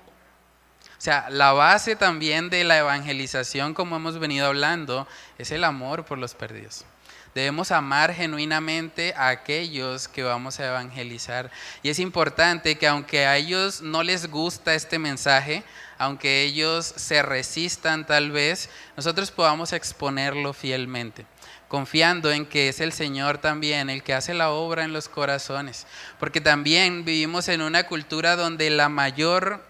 O 0.97 1.01
sea, 1.03 1.29
la 1.29 1.51
base 1.51 1.97
también 1.97 2.49
de 2.49 2.63
la 2.63 2.77
evangelización, 2.77 3.73
como 3.73 3.97
hemos 3.97 4.19
venido 4.19 4.47
hablando, 4.47 5.05
es 5.37 5.51
el 5.51 5.65
amor 5.65 6.05
por 6.05 6.17
los 6.17 6.33
perdidos. 6.33 6.85
Debemos 7.33 7.71
amar 7.71 8.13
genuinamente 8.13 9.13
a 9.15 9.29
aquellos 9.29 10.07
que 10.07 10.23
vamos 10.23 10.59
a 10.59 10.67
evangelizar. 10.67 11.49
Y 11.81 11.89
es 11.89 11.99
importante 11.99 12.77
que 12.77 12.87
aunque 12.87 13.25
a 13.25 13.37
ellos 13.37 13.81
no 13.81 14.03
les 14.03 14.29
gusta 14.29 14.73
este 14.73 14.99
mensaje, 14.99 15.63
aunque 15.97 16.43
ellos 16.43 16.93
se 16.95 17.21
resistan 17.21 18.05
tal 18.05 18.31
vez, 18.31 18.69
nosotros 18.97 19.31
podamos 19.31 19.73
exponerlo 19.73 20.53
fielmente 20.53 21.25
confiando 21.71 22.33
en 22.33 22.45
que 22.45 22.67
es 22.67 22.81
el 22.81 22.91
Señor 22.91 23.37
también 23.37 23.89
el 23.89 24.03
que 24.03 24.13
hace 24.13 24.33
la 24.33 24.49
obra 24.49 24.83
en 24.83 24.91
los 24.91 25.07
corazones. 25.07 25.87
Porque 26.19 26.41
también 26.41 27.05
vivimos 27.05 27.47
en 27.47 27.61
una 27.61 27.87
cultura 27.87 28.35
donde 28.35 28.69
la 28.69 28.89
mayor 28.89 29.63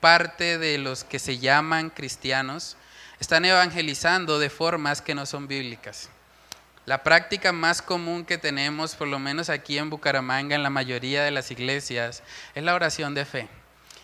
parte 0.00 0.58
de 0.58 0.76
los 0.76 1.04
que 1.04 1.18
se 1.18 1.38
llaman 1.38 1.88
cristianos 1.88 2.76
están 3.20 3.46
evangelizando 3.46 4.38
de 4.38 4.50
formas 4.50 5.00
que 5.00 5.14
no 5.14 5.24
son 5.24 5.48
bíblicas. 5.48 6.10
La 6.86 7.02
práctica 7.02 7.50
más 7.50 7.82
común 7.82 8.24
que 8.24 8.38
tenemos, 8.38 8.94
por 8.94 9.08
lo 9.08 9.18
menos 9.18 9.50
aquí 9.50 9.76
en 9.76 9.90
Bucaramanga, 9.90 10.54
en 10.54 10.62
la 10.62 10.70
mayoría 10.70 11.24
de 11.24 11.32
las 11.32 11.50
iglesias, 11.50 12.22
es 12.54 12.62
la 12.62 12.76
oración 12.76 13.12
de 13.12 13.24
fe. 13.24 13.48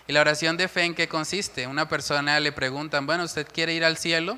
¿Y 0.09 0.13
la 0.13 0.21
oración 0.21 0.57
de 0.57 0.67
fe 0.67 0.83
en 0.83 0.97
qué 0.97 1.07
consiste? 1.07 1.69
Una 1.69 1.89
persona 1.89 2.41
le 2.41 2.51
preguntan, 2.51 3.07
bueno, 3.07 3.23
¿usted 3.23 3.47
quiere 3.47 3.73
ir 3.73 3.85
al 3.85 3.99
cielo? 3.99 4.37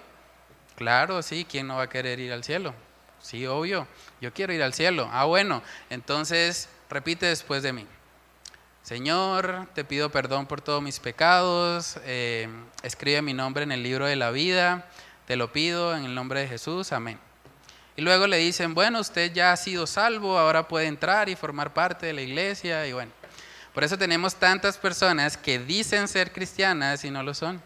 Claro, 0.77 1.23
sí, 1.23 1.47
¿quién 1.49 1.67
no 1.67 1.77
va 1.77 1.85
a 1.85 1.89
querer 1.89 2.21
ir 2.21 2.35
al 2.35 2.45
cielo? 2.45 2.75
Sí, 3.19 3.47
obvio, 3.47 3.89
yo 4.21 4.35
quiero 4.35 4.53
ir 4.53 4.63
al 4.63 4.75
cielo. 4.75 5.09
Ah, 5.11 5.25
bueno, 5.25 5.63
entonces 5.89 6.69
repite 6.91 7.25
después 7.25 7.63
de 7.63 7.73
mí. 7.73 7.87
Señor, 8.83 9.69
te 9.75 9.85
pido 9.85 10.11
perdón 10.11 10.45
por 10.45 10.61
todos 10.61 10.83
mis 10.83 11.01
pecados, 11.01 11.99
eh, 12.05 12.47
escribe 12.83 13.23
mi 13.23 13.33
nombre 13.33 13.63
en 13.63 13.73
el 13.73 13.83
libro 13.83 14.05
de 14.05 14.17
la 14.17 14.31
vida, 14.31 14.87
te 15.27 15.37
lo 15.37 15.51
pido 15.51 15.97
en 15.97 16.05
el 16.05 16.15
nombre 16.15 16.41
de 16.41 16.49
Jesús, 16.49 16.93
amén. 16.93 17.19
Y 17.97 18.03
luego 18.03 18.27
le 18.27 18.39
dicen, 18.39 18.75
bueno, 18.75 19.01
usted 19.01 19.33
ya 19.33 19.53
ha 19.53 19.57
sido 19.57 19.87
salvo, 19.87 20.39
ahora 20.39 20.67
puede 20.67 20.87
entrar 20.87 21.29
y 21.29 21.37
formar 21.37 21.73
parte 21.73 22.07
de 22.07 22.13
la 22.13 22.23
iglesia, 22.23 22.87
y 22.87 22.93
bueno. 22.93 23.13
Por 23.73 23.83
eso 23.83 23.99
tenemos 23.99 24.37
tantas 24.37 24.79
personas 24.79 25.37
que 25.37 25.59
dicen 25.59 26.07
ser 26.07 26.33
cristianas 26.33 27.05
y 27.05 27.11
no 27.11 27.23
lo 27.23 27.35
son. 27.35 27.61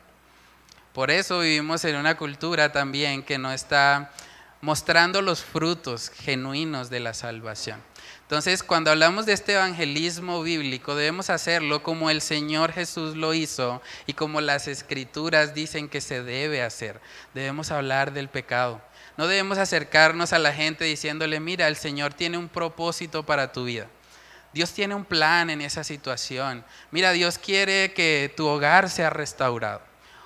Por 0.94 1.10
eso 1.10 1.40
vivimos 1.40 1.84
en 1.84 1.96
una 1.96 2.16
cultura 2.16 2.72
también 2.72 3.22
que 3.22 3.38
no 3.38 3.52
está 3.52 4.10
mostrando 4.60 5.22
los 5.22 5.44
frutos 5.44 6.10
genuinos 6.10 6.90
de 6.90 7.00
la 7.00 7.14
salvación. 7.14 7.80
Entonces, 8.22 8.62
cuando 8.62 8.90
hablamos 8.90 9.24
de 9.24 9.32
este 9.32 9.54
evangelismo 9.54 10.42
bíblico, 10.42 10.94
debemos 10.94 11.30
hacerlo 11.30 11.82
como 11.82 12.10
el 12.10 12.20
Señor 12.20 12.72
Jesús 12.72 13.16
lo 13.16 13.32
hizo 13.32 13.80
y 14.06 14.14
como 14.14 14.40
las 14.40 14.68
escrituras 14.68 15.54
dicen 15.54 15.88
que 15.88 16.00
se 16.00 16.22
debe 16.22 16.62
hacer. 16.62 17.00
Debemos 17.32 17.70
hablar 17.70 18.12
del 18.12 18.28
pecado. 18.28 18.82
No 19.18 19.26
debemos 19.26 19.58
acercarnos 19.58 20.32
a 20.32 20.38
la 20.38 20.52
gente 20.52 20.84
diciéndole, 20.84 21.40
mira, 21.40 21.66
el 21.66 21.74
Señor 21.74 22.14
tiene 22.14 22.38
un 22.38 22.48
propósito 22.48 23.26
para 23.26 23.50
tu 23.50 23.64
vida. 23.64 23.88
Dios 24.54 24.72
tiene 24.72 24.94
un 24.94 25.04
plan 25.04 25.50
en 25.50 25.60
esa 25.60 25.82
situación. 25.82 26.64
Mira, 26.92 27.10
Dios 27.10 27.36
quiere 27.36 27.92
que 27.94 28.32
tu 28.36 28.46
hogar 28.46 28.88
sea 28.88 29.10
restaurado. 29.10 29.82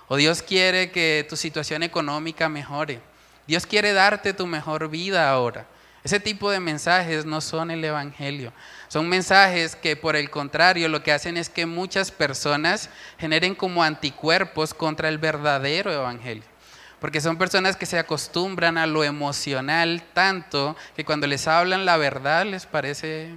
O 0.08 0.16
Dios 0.16 0.42
quiere 0.42 0.90
que 0.90 1.26
tu 1.26 1.36
situación 1.38 1.82
económica 1.82 2.50
mejore. 2.50 3.00
Dios 3.46 3.66
quiere 3.66 3.94
darte 3.94 4.34
tu 4.34 4.46
mejor 4.46 4.90
vida 4.90 5.30
ahora. 5.30 5.66
Ese 6.04 6.20
tipo 6.20 6.50
de 6.50 6.60
mensajes 6.60 7.24
no 7.24 7.40
son 7.40 7.70
el 7.70 7.82
Evangelio. 7.82 8.52
Son 8.88 9.08
mensajes 9.08 9.74
que 9.74 9.96
por 9.96 10.16
el 10.16 10.28
contrario 10.28 10.90
lo 10.90 11.02
que 11.02 11.12
hacen 11.12 11.38
es 11.38 11.48
que 11.48 11.64
muchas 11.64 12.10
personas 12.10 12.90
generen 13.18 13.54
como 13.54 13.82
anticuerpos 13.82 14.74
contra 14.74 15.08
el 15.08 15.16
verdadero 15.16 15.90
Evangelio. 15.90 16.51
Porque 17.02 17.20
son 17.20 17.36
personas 17.36 17.74
que 17.74 17.84
se 17.84 17.98
acostumbran 17.98 18.78
a 18.78 18.86
lo 18.86 19.02
emocional 19.02 20.04
tanto 20.14 20.76
que 20.94 21.04
cuando 21.04 21.26
les 21.26 21.48
hablan 21.48 21.84
la 21.84 21.96
verdad 21.96 22.46
les 22.46 22.64
parece 22.64 23.34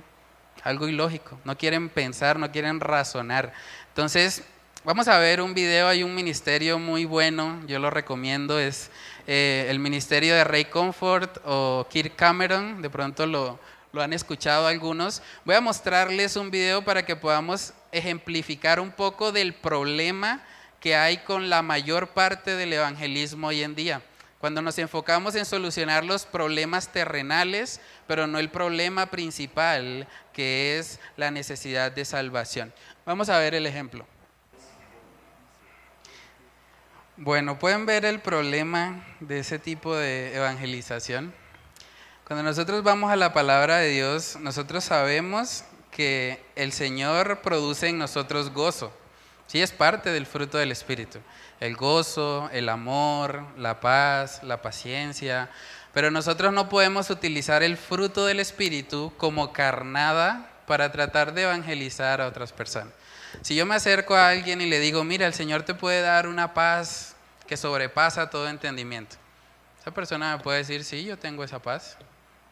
algo 0.61 0.87
ilógico. 0.87 1.39
No 1.45 1.57
quieren 1.57 1.89
pensar, 1.89 2.37
no 2.37 2.51
quieren 2.51 2.79
razonar. 2.79 3.53
Entonces, 3.87 4.43
vamos 4.83 5.07
a 5.07 5.17
ver 5.17 5.41
un 5.41 5.55
video, 5.55 5.87
hay 5.87 6.03
un 6.03 6.13
ministerio 6.13 6.77
muy 6.77 7.05
bueno, 7.05 7.59
yo 7.65 7.79
lo 7.79 7.89
recomiendo, 7.89 8.59
es 8.59 8.91
eh, 9.25 9.65
el 9.67 9.79
ministerio 9.79 10.35
de 10.35 10.43
Ray 10.43 10.65
Comfort 10.65 11.39
o 11.43 11.87
Kirk 11.89 12.15
Cameron, 12.15 12.83
de 12.83 12.91
pronto 12.91 13.25
lo, 13.25 13.59
lo 13.93 14.03
han 14.03 14.13
escuchado 14.13 14.67
algunos. 14.67 15.23
Voy 15.43 15.55
a 15.55 15.61
mostrarles 15.61 16.35
un 16.35 16.51
video 16.51 16.85
para 16.85 17.03
que 17.03 17.15
podamos 17.15 17.73
ejemplificar 17.91 18.79
un 18.79 18.91
poco 18.91 19.31
del 19.31 19.55
problema 19.55 20.43
que 20.85 20.95
hay 20.95 21.17
con 21.17 21.49
la 21.49 21.63
mayor 21.63 22.09
parte 22.09 22.55
del 22.55 22.71
evangelismo 22.71 23.47
hoy 23.47 23.63
en 23.63 23.73
día. 23.73 24.03
Cuando 24.37 24.61
nos 24.61 24.77
enfocamos 24.77 25.33
en 25.33 25.43
solucionar 25.43 26.05
los 26.05 26.27
problemas 26.27 26.89
terrenales, 26.89 27.81
pero 28.05 28.27
no 28.27 28.37
el 28.37 28.51
problema 28.51 29.07
principal, 29.07 30.07
que 30.31 30.77
es 30.77 30.99
la 31.17 31.31
necesidad 31.31 31.91
de 31.91 32.05
salvación. 32.05 32.71
Vamos 33.03 33.29
a 33.29 33.39
ver 33.39 33.55
el 33.55 33.65
ejemplo. 33.65 34.05
Bueno, 37.17 37.57
pueden 37.57 37.87
ver 37.87 38.05
el 38.05 38.19
problema 38.19 39.03
de 39.21 39.39
ese 39.39 39.57
tipo 39.57 39.95
de 39.95 40.35
evangelización. 40.35 41.33
Cuando 42.27 42.43
nosotros 42.43 42.83
vamos 42.83 43.09
a 43.09 43.15
la 43.15 43.33
palabra 43.33 43.77
de 43.77 43.89
Dios, 43.89 44.37
nosotros 44.39 44.83
sabemos 44.83 45.63
que 45.89 46.45
el 46.55 46.71
Señor 46.71 47.41
produce 47.41 47.87
en 47.87 47.97
nosotros 47.97 48.53
gozo. 48.53 48.93
Sí, 49.47 49.61
es 49.61 49.71
parte 49.71 50.11
del 50.11 50.25
fruto 50.25 50.57
del 50.57 50.71
Espíritu. 50.71 51.19
El 51.59 51.75
gozo, 51.75 52.49
el 52.51 52.69
amor, 52.69 53.45
la 53.57 53.79
paz, 53.79 54.43
la 54.43 54.61
paciencia. 54.61 55.49
Pero 55.93 56.11
nosotros 56.11 56.51
no 56.51 56.67
podemos 56.67 57.09
utilizar 57.09 57.63
el 57.63 57.77
fruto 57.77 58.25
del 58.25 58.39
Espíritu 58.39 59.13
como 59.17 59.53
carnada 59.53 60.49
para 60.65 60.91
tratar 60.91 61.33
de 61.33 61.43
evangelizar 61.43 62.21
a 62.21 62.27
otras 62.27 62.51
personas. 62.51 62.93
Si 63.41 63.55
yo 63.55 63.65
me 63.65 63.75
acerco 63.75 64.15
a 64.15 64.29
alguien 64.29 64.61
y 64.61 64.65
le 64.65 64.79
digo, 64.79 65.03
mira, 65.03 65.27
el 65.27 65.33
Señor 65.33 65.63
te 65.63 65.73
puede 65.73 66.01
dar 66.01 66.27
una 66.27 66.53
paz 66.53 67.15
que 67.47 67.57
sobrepasa 67.57 68.29
todo 68.29 68.49
entendimiento. 68.49 69.17
Esa 69.79 69.91
persona 69.91 70.35
me 70.35 70.43
puede 70.43 70.59
decir, 70.59 70.83
sí, 70.83 71.03
yo 71.05 71.17
tengo 71.17 71.43
esa 71.43 71.59
paz. 71.59 71.97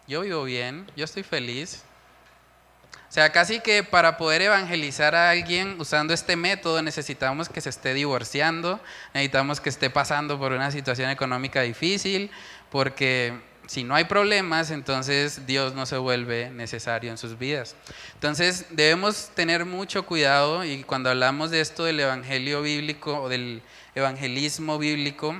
Yo 0.07 0.21
vivo 0.21 0.43
bien, 0.43 0.89
yo 0.95 1.05
estoy 1.05 1.23
feliz. 1.23 1.83
O 3.13 3.15
sea, 3.15 3.31
casi 3.31 3.59
que 3.59 3.83
para 3.83 4.17
poder 4.17 4.41
evangelizar 4.41 5.13
a 5.13 5.29
alguien 5.29 5.75
usando 5.79 6.15
este 6.15 6.35
método 6.35 6.81
necesitamos 6.81 7.47
que 7.47 7.61
se 7.61 7.69
esté 7.69 7.93
divorciando, 7.93 8.79
necesitamos 9.13 9.61
que 9.61 9.69
esté 9.69 9.91
pasando 9.91 10.39
por 10.39 10.51
una 10.51 10.71
situación 10.71 11.11
económica 11.11 11.61
difícil, 11.61 12.31
porque 12.71 13.39
si 13.67 13.83
no 13.83 13.93
hay 13.93 14.05
problemas, 14.05 14.71
entonces 14.71 15.45
Dios 15.45 15.75
no 15.75 15.85
se 15.85 15.97
vuelve 15.97 16.49
necesario 16.49 17.11
en 17.11 17.19
sus 17.19 17.37
vidas. 17.37 17.75
Entonces 18.15 18.65
debemos 18.71 19.29
tener 19.35 19.63
mucho 19.65 20.07
cuidado 20.07 20.65
y 20.65 20.83
cuando 20.83 21.11
hablamos 21.11 21.51
de 21.51 21.61
esto 21.61 21.83
del 21.83 21.99
evangelio 21.99 22.63
bíblico 22.63 23.21
o 23.21 23.29
del 23.29 23.61
evangelismo 23.93 24.79
bíblico, 24.79 25.35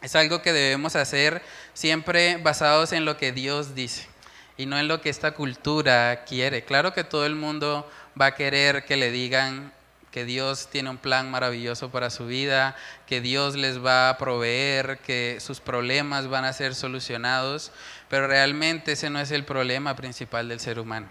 es 0.00 0.16
algo 0.16 0.40
que 0.40 0.54
debemos 0.54 0.96
hacer 0.96 1.42
siempre 1.74 2.38
basados 2.38 2.92
en 2.94 3.04
lo 3.04 3.18
que 3.18 3.30
Dios 3.30 3.74
dice 3.74 4.13
y 4.56 4.66
no 4.66 4.78
en 4.78 4.88
lo 4.88 5.00
que 5.00 5.10
esta 5.10 5.32
cultura 5.32 6.24
quiere. 6.24 6.64
Claro 6.64 6.92
que 6.92 7.04
todo 7.04 7.26
el 7.26 7.34
mundo 7.34 7.90
va 8.20 8.26
a 8.26 8.34
querer 8.34 8.84
que 8.84 8.96
le 8.96 9.10
digan 9.10 9.72
que 10.14 10.24
Dios 10.24 10.68
tiene 10.70 10.90
un 10.90 10.98
plan 10.98 11.28
maravilloso 11.28 11.90
para 11.90 12.08
su 12.08 12.26
vida, 12.26 12.76
que 13.08 13.20
Dios 13.20 13.56
les 13.56 13.84
va 13.84 14.08
a 14.08 14.16
proveer, 14.16 14.98
que 14.98 15.38
sus 15.40 15.58
problemas 15.58 16.28
van 16.28 16.44
a 16.44 16.52
ser 16.52 16.76
solucionados, 16.76 17.72
pero 18.08 18.28
realmente 18.28 18.92
ese 18.92 19.10
no 19.10 19.18
es 19.18 19.32
el 19.32 19.44
problema 19.44 19.96
principal 19.96 20.48
del 20.48 20.60
ser 20.60 20.78
humano. 20.78 21.08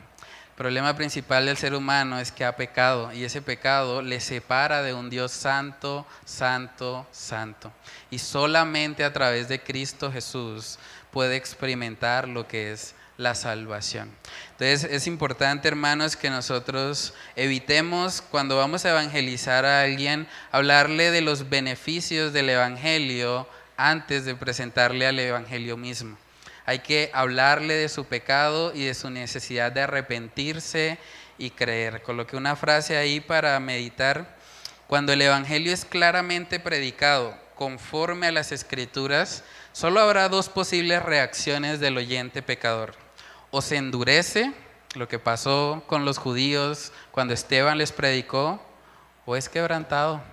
El 0.51 0.55
problema 0.55 0.95
principal 0.95 1.47
del 1.47 1.57
ser 1.57 1.73
humano 1.73 2.17
es 2.17 2.31
que 2.31 2.45
ha 2.45 2.55
pecado 2.55 3.11
y 3.11 3.25
ese 3.25 3.41
pecado 3.41 4.01
le 4.01 4.21
separa 4.21 4.83
de 4.83 4.93
un 4.93 5.09
Dios 5.09 5.33
santo, 5.33 6.05
santo, 6.23 7.05
santo. 7.11 7.73
Y 8.09 8.19
solamente 8.19 9.03
a 9.03 9.11
través 9.11 9.49
de 9.49 9.61
Cristo 9.61 10.13
Jesús 10.13 10.79
puede 11.11 11.35
experimentar 11.35 12.29
lo 12.29 12.47
que 12.47 12.71
es 12.71 12.95
la 13.17 13.35
salvación. 13.35 14.11
Entonces 14.51 14.89
es 14.91 15.07
importante, 15.07 15.67
hermanos, 15.67 16.15
que 16.15 16.29
nosotros 16.29 17.13
evitemos 17.35 18.21
cuando 18.21 18.57
vamos 18.57 18.85
a 18.85 18.91
evangelizar 18.91 19.65
a 19.65 19.81
alguien, 19.81 20.27
hablarle 20.51 21.11
de 21.11 21.21
los 21.21 21.49
beneficios 21.49 22.33
del 22.33 22.49
Evangelio 22.49 23.47
antes 23.77 24.25
de 24.25 24.35
presentarle 24.35 25.05
al 25.05 25.19
Evangelio 25.19 25.77
mismo. 25.77 26.17
Hay 26.65 26.79
que 26.79 27.11
hablarle 27.13 27.73
de 27.73 27.89
su 27.89 28.05
pecado 28.05 28.73
y 28.73 28.85
de 28.85 28.93
su 28.93 29.09
necesidad 29.09 29.71
de 29.71 29.81
arrepentirse 29.81 30.97
y 31.37 31.49
creer. 31.49 32.01
Coloqué 32.03 32.37
una 32.37 32.55
frase 32.55 32.95
ahí 32.97 33.19
para 33.19 33.59
meditar. 33.59 34.37
Cuando 34.87 35.11
el 35.11 35.21
Evangelio 35.21 35.73
es 35.73 35.85
claramente 35.85 36.59
predicado 36.59 37.37
conforme 37.55 38.27
a 38.27 38.31
las 38.31 38.51
escrituras, 38.51 39.43
solo 39.73 39.99
habrá 39.99 40.29
dos 40.29 40.49
posibles 40.49 41.03
reacciones 41.03 41.79
del 41.79 41.97
oyente 41.97 42.41
pecador 42.41 43.02
o 43.55 43.61
se 43.61 43.77
endurece, 43.77 44.51
lo 44.95 45.07
que 45.07 45.19
pasó 45.19 45.83
con 45.85 46.05
los 46.05 46.17
judíos 46.17 46.91
cuando 47.11 47.35
Esteban 47.35 47.77
les 47.77 47.91
predicó, 47.91 48.59
o 49.27 49.35
es 49.35 49.47
quebrantado, 49.47 50.23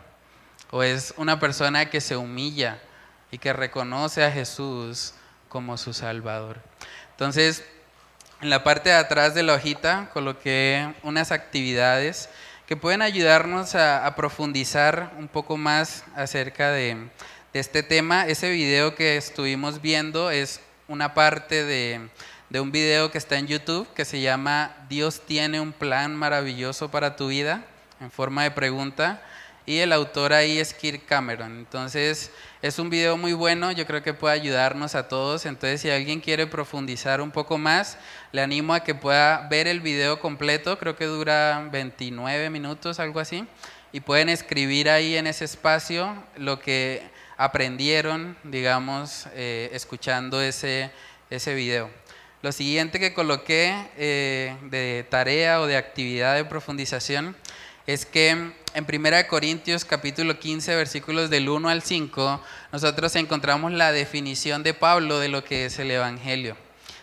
o 0.71 0.83
es 0.83 1.13
una 1.19 1.39
persona 1.39 1.91
que 1.91 2.01
se 2.01 2.17
humilla 2.17 2.81
y 3.31 3.37
que 3.37 3.53
reconoce 3.53 4.25
a 4.25 4.33
Jesús 4.33 5.13
como 5.51 5.77
su 5.77 5.93
Salvador. 5.93 6.63
Entonces, 7.11 7.63
en 8.41 8.49
la 8.49 8.65
parte 8.65 8.89
de 8.89 8.97
atrás 8.97 9.35
de 9.35 9.43
la 9.43 9.53
hojita 9.53 10.09
coloqué 10.15 10.95
unas 11.03 11.31
actividades 11.31 12.31
que 12.67 12.75
pueden 12.75 13.03
ayudarnos 13.03 13.75
a, 13.75 14.11
profundizar 14.17 15.13
un 15.19 15.29
poco 15.29 15.59
más 15.59 16.05
acerca 16.17 16.71
de, 16.71 17.11
este 17.53 17.83
tema. 17.83 18.27
Ese 18.27 18.49
video 18.49 18.95
que 18.95 19.19
estuvimos 19.19 19.83
viendo 19.83 20.31
es 20.31 20.63
una 20.89 21.13
parte 21.13 21.65
de 21.65 22.09
de 22.51 22.59
un 22.61 22.73
video 22.73 23.13
que 23.13 23.19
está 23.19 23.39
en 23.39 23.47
YouTube 23.47 23.89
que 23.95 24.05
se 24.05 24.21
llama 24.21 24.77
Dios 24.89 25.23
tiene 25.25 25.61
un 25.61 25.73
plan 25.73 26.17
maravilloso 26.17 26.91
para 26.91 27.15
tu 27.15 27.29
vida, 27.29 27.65
en 28.01 28.11
forma 28.11 28.43
de 28.43 28.51
pregunta. 28.51 29.23
Y 29.67 29.79
el 29.79 29.93
autor 29.93 30.33
ahí 30.33 30.59
es 30.59 30.75
Kirk 30.75 31.07
Cameron. 31.07 31.59
Entonces 31.59 32.33
es 32.61 32.79
un 32.81 32.91
video 32.91 33.17
muy 33.17 33.35
bueno, 33.35 33.71
yo 33.71 33.87
creo 33.87 34.03
que 34.03 34.15
puede 34.15 34.35
ayudarnos 34.35 34.97
a 34.97 35.07
todos. 35.07 35.47
Entonces 35.47 35.81
si 35.81 35.91
alguien 35.91 36.21
quiere 36.21 36.49
profundizar 36.49 37.21
un 37.21 37.31
poco 37.31 37.57
más, 37.57 37.97
le 38.33 38.43
animo 38.43 38.75
a 38.75 38.81
que 38.81 38.97
pueda 38.97 39.47
ver 39.49 39.69
el 39.69 39.81
video 39.81 40.19
completo, 40.19 40.77
creo 40.77 40.97
que 40.97 41.05
dura 41.05 41.69
29 41.71 42.51
minutos, 42.51 42.99
algo 42.99 43.21
así. 43.21 43.47
Y 43.93 44.01
pueden 44.01 44.29
escribir 44.29 44.91
ahí 44.91 45.17
en 45.17 45.29
ese 45.29 45.45
espacio 45.45 46.17
lo 46.37 46.59
que 46.59 47.09
aprendieron, 47.37 48.37
digamos, 48.43 49.29
eh, 49.35 49.71
escuchando 49.73 50.43
ese, 50.43 50.91
ese 51.31 51.55
video. 51.55 51.91
Lo 52.43 52.53
siguiente 52.53 52.99
que 52.99 53.13
coloqué 53.13 53.75
eh, 53.99 54.57
de 54.71 55.05
tarea 55.11 55.61
o 55.61 55.67
de 55.67 55.77
actividad 55.77 56.37
de 56.37 56.47
profundización 56.47 57.37
es 57.87 58.07
que 58.07 58.31
en 58.31 58.55
1 58.75 59.29
Corintios 59.29 59.85
capítulo 59.85 60.39
15 60.39 60.75
versículos 60.75 61.29
del 61.29 61.51
1 61.51 61.69
al 61.69 61.83
5 61.83 62.41
nosotros 62.73 63.15
encontramos 63.17 63.73
la 63.73 63.93
definición 63.93 64.63
de 64.63 64.73
Pablo 64.73 65.19
de 65.19 65.29
lo 65.29 65.45
que 65.45 65.67
es 65.67 65.79
el 65.79 65.91
Evangelio. 65.91 66.57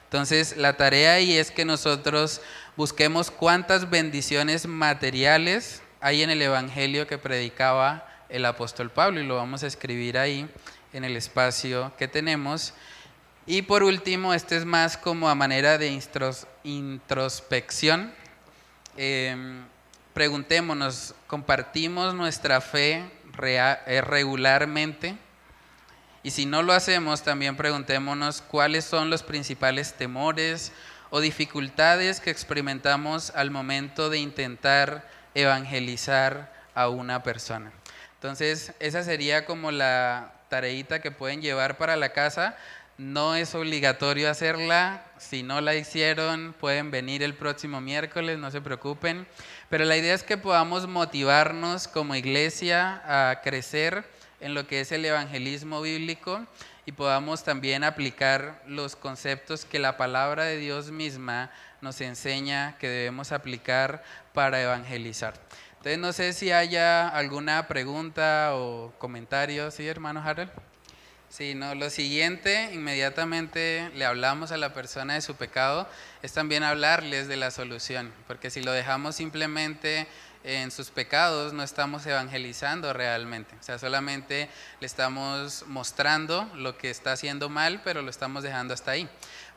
Entonces, 0.05 0.57
la 0.57 0.75
tarea 0.75 1.13
ahí 1.13 1.38
es 1.38 1.51
que 1.51 1.65
nosotros 1.65 2.41
busquemos 2.75 3.29
cuántas 3.29 3.91
bendiciones 3.91 4.65
materiales 4.65 5.83
hay 6.01 6.23
en 6.23 6.31
el 6.31 6.41
Evangelio 6.41 7.05
que 7.05 7.19
predicaba 7.19 8.07
el 8.29 8.43
apóstol 8.45 8.89
Pablo 8.89 9.21
y 9.21 9.27
lo 9.27 9.35
vamos 9.35 9.61
a 9.61 9.67
escribir 9.67 10.17
ahí 10.17 10.49
en 10.93 11.03
el 11.03 11.15
espacio 11.15 11.91
que 11.95 12.07
tenemos. 12.07 12.73
Y 13.50 13.62
por 13.62 13.82
último, 13.84 14.34
este 14.34 14.58
es 14.58 14.66
más 14.66 14.98
como 14.98 15.30
a 15.30 15.36
manera 15.36 15.78
de 15.78 15.98
introspección. 16.66 18.14
Em, 18.98 19.64
preguntémonos, 20.14 21.16
¿compartimos 21.28 22.14
nuestra 22.14 22.60
fe 22.60 23.10
eh, 23.41 24.02
regularmente? 24.02 25.16
Y 26.24 26.32
si 26.32 26.45
no 26.45 26.62
lo 26.62 26.74
hacemos, 26.74 27.24
también 27.24 27.56
preguntémonos 27.56 28.41
cuáles 28.41 28.84
son 28.84 29.10
los 29.10 29.24
principales 29.24 29.93
temores 29.93 30.74
o 31.10 31.22
dificultades 31.22 32.20
que 32.20 32.32
experimentamos 32.32 33.30
al 33.30 33.50
momento 33.50 34.10
de 34.10 34.18
intentar 34.18 35.10
evangelizar 35.36 36.54
a 36.76 36.89
una 36.89 37.24
persona. 37.24 37.72
Entonces, 38.16 38.74
esa 38.82 39.04
sería 39.04 39.45
como 39.45 39.72
la 39.72 40.34
tareita 40.50 41.02
que 41.02 41.12
pueden 41.12 41.41
llevar 41.41 41.78
para 41.78 41.95
la 41.95 42.10
casa. 42.10 42.58
No 42.98 43.36
es 43.36 43.54
obligatorio 43.54 44.28
hacerla. 44.28 45.04
Si 45.20 45.43
no 45.43 45.62
la 45.62 45.76
hicieron, 45.76 46.56
pueden 46.60 46.89
venir 46.89 47.22
el 47.22 47.36
próximo 47.36 47.80
miércoles, 47.80 48.39
no 48.39 48.50
se 48.50 48.60
preocupen. 48.60 49.28
Pero 49.70 49.86
la 49.86 49.98
idea 49.98 50.16
es 50.16 50.24
que 50.24 50.36
podamos 50.36 50.88
motivarnos 50.88 51.88
como 51.88 52.16
iglesia 52.16 53.02
a 53.06 53.41
crecer 53.41 54.04
en 54.39 54.56
lo 54.56 54.66
que 54.66 54.82
es 54.82 54.91
el 54.91 55.06
evangelismo 55.06 55.82
bíblico 55.82 56.43
y 56.88 56.91
podamos 56.91 57.43
también 57.43 57.84
aplicar 57.84 58.64
los 58.66 58.95
conceptos 58.95 59.64
que 59.64 59.78
la 59.78 59.95
palabra 59.95 60.45
de 60.45 60.58
Dios 60.58 60.89
misma 60.89 61.52
nos 61.82 62.02
enseña 62.02 62.78
que 62.80 62.89
debemos 62.89 63.32
aplicar 63.32 64.04
para 64.34 64.60
evangelizar. 64.60 65.36
Entonces 65.74 66.00
no 66.00 66.14
sé 66.14 66.34
si 66.34 66.52
haya 66.52 67.08
alguna 67.10 67.68
pregunta 67.68 68.56
o 68.56 68.91
comentario, 68.98 69.70
¿sí, 69.70 69.88
hermano 69.88 70.20
Harold? 70.20 70.50
Sí, 71.38 71.53
no, 71.53 71.75
lo 71.75 71.91
siguiente, 71.91 72.71
inmediatamente 72.73 73.91
le 73.93 74.05
hablamos 74.05 74.51
a 74.51 74.57
la 74.57 74.73
persona 74.73 75.13
de 75.13 75.21
su 75.21 75.35
pecado, 75.35 75.88
es 76.23 76.33
también 76.33 76.63
hablarles 76.63 77.27
de 77.27 77.35
la 77.38 77.51
solución, 77.51 78.11
porque 78.25 78.49
si 78.49 78.63
lo 78.63 78.71
dejamos 78.71 79.17
simplemente 79.17 80.07
en 80.43 80.71
sus 80.71 80.89
pecados, 80.89 81.53
no 81.53 81.61
estamos 81.61 82.07
evangelizando 82.07 82.91
realmente. 82.91 83.53
O 83.59 83.61
sea, 83.61 83.77
solamente 83.77 84.49
le 84.79 84.88
estamos 84.88 85.63
mostrando 85.67 86.49
lo 86.55 86.75
que 86.75 86.89
está 86.89 87.11
haciendo 87.11 87.49
mal, 87.49 87.81
pero 87.83 88.01
lo 88.01 88.09
estamos 88.09 88.41
dejando 88.41 88.73
hasta 88.73 88.89
ahí. 88.89 89.07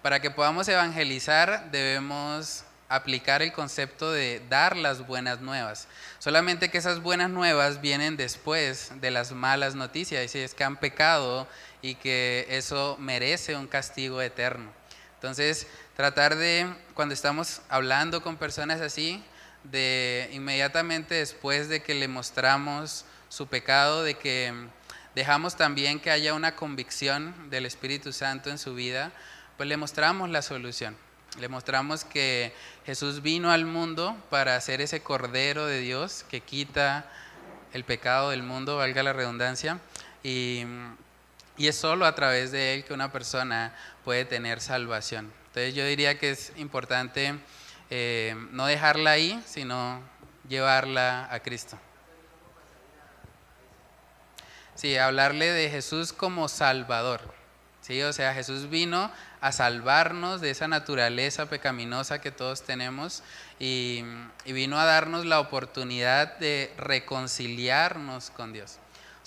Para 0.02 0.20
que 0.20 0.30
podamos 0.30 0.68
evangelizar, 0.68 1.70
debemos 1.70 2.64
aplicar 2.90 3.40
el 3.40 3.52
concepto 3.52 4.10
de 4.10 4.42
dar 4.50 4.76
las 4.76 5.06
buenas 5.06 5.40
nuevas. 5.40 5.86
Solamente 6.18 6.70
que 6.70 6.78
esas 6.78 7.00
buenas 7.00 7.30
nuevas 7.30 7.80
vienen 7.80 8.16
después 8.16 8.90
de 9.00 9.12
las 9.12 9.30
malas 9.30 9.76
noticias, 9.76 10.34
y 10.34 10.40
es 10.40 10.54
que 10.54 10.64
han 10.64 10.76
pecado 10.76 11.46
y 11.82 11.94
que 11.94 12.46
eso 12.48 12.96
merece 12.98 13.56
un 13.56 13.66
castigo 13.66 14.20
eterno. 14.20 14.70
Entonces, 15.14 15.66
tratar 15.96 16.36
de, 16.36 16.72
cuando 16.94 17.14
estamos 17.14 17.60
hablando 17.68 18.22
con 18.22 18.36
personas 18.36 18.80
así, 18.80 19.22
de 19.64 20.30
inmediatamente 20.32 21.14
después 21.16 21.68
de 21.68 21.82
que 21.82 21.94
le 21.94 22.08
mostramos 22.08 23.04
su 23.28 23.46
pecado, 23.46 24.02
de 24.02 24.14
que 24.14 24.54
dejamos 25.14 25.56
también 25.56 26.00
que 26.00 26.10
haya 26.10 26.34
una 26.34 26.56
convicción 26.56 27.50
del 27.50 27.66
Espíritu 27.66 28.12
Santo 28.12 28.50
en 28.50 28.58
su 28.58 28.74
vida, 28.74 29.12
pues 29.56 29.68
le 29.68 29.76
mostramos 29.76 30.30
la 30.30 30.42
solución. 30.42 30.96
Le 31.38 31.48
mostramos 31.48 32.04
que 32.04 32.54
Jesús 32.86 33.22
vino 33.22 33.52
al 33.52 33.66
mundo 33.66 34.16
para 34.30 34.60
ser 34.60 34.80
ese 34.80 35.02
Cordero 35.02 35.66
de 35.66 35.80
Dios 35.80 36.24
que 36.28 36.40
quita 36.40 37.10
el 37.72 37.84
pecado 37.84 38.30
del 38.30 38.42
mundo, 38.42 38.78
valga 38.78 39.02
la 39.02 39.12
redundancia, 39.12 39.78
y, 40.22 40.64
y 41.61 41.68
es 41.68 41.76
solo 41.76 42.06
a 42.06 42.14
través 42.14 42.52
de 42.52 42.72
él 42.72 42.84
que 42.84 42.94
una 42.94 43.12
persona 43.12 43.76
puede 44.02 44.24
tener 44.24 44.62
salvación. 44.62 45.30
Entonces 45.48 45.74
yo 45.74 45.84
diría 45.84 46.18
que 46.18 46.30
es 46.30 46.54
importante 46.56 47.38
eh, 47.90 48.34
no 48.50 48.64
dejarla 48.64 49.11
ahí, 49.11 49.38
sino 49.44 50.00
llevarla 50.48 51.28
a 51.30 51.40
Cristo. 51.40 51.78
Sí, 54.74 54.96
hablarle 54.96 55.52
de 55.52 55.68
Jesús 55.68 56.14
como 56.14 56.48
Salvador. 56.48 57.20
Sí, 57.82 58.00
o 58.00 58.14
sea, 58.14 58.32
Jesús 58.32 58.70
vino 58.70 59.12
a 59.42 59.52
salvarnos 59.52 60.40
de 60.40 60.48
esa 60.48 60.66
naturaleza 60.66 61.50
pecaminosa 61.50 62.22
que 62.22 62.30
todos 62.30 62.62
tenemos 62.62 63.22
y, 63.58 64.02
y, 64.46 64.52
vino 64.54 64.80
a 64.80 64.86
darnos 64.86 65.26
la 65.26 65.40
oportunidad 65.40 66.38
de 66.38 66.72
reconciliarnos 66.78 68.30
con 68.30 68.54
Dios. 68.54 68.78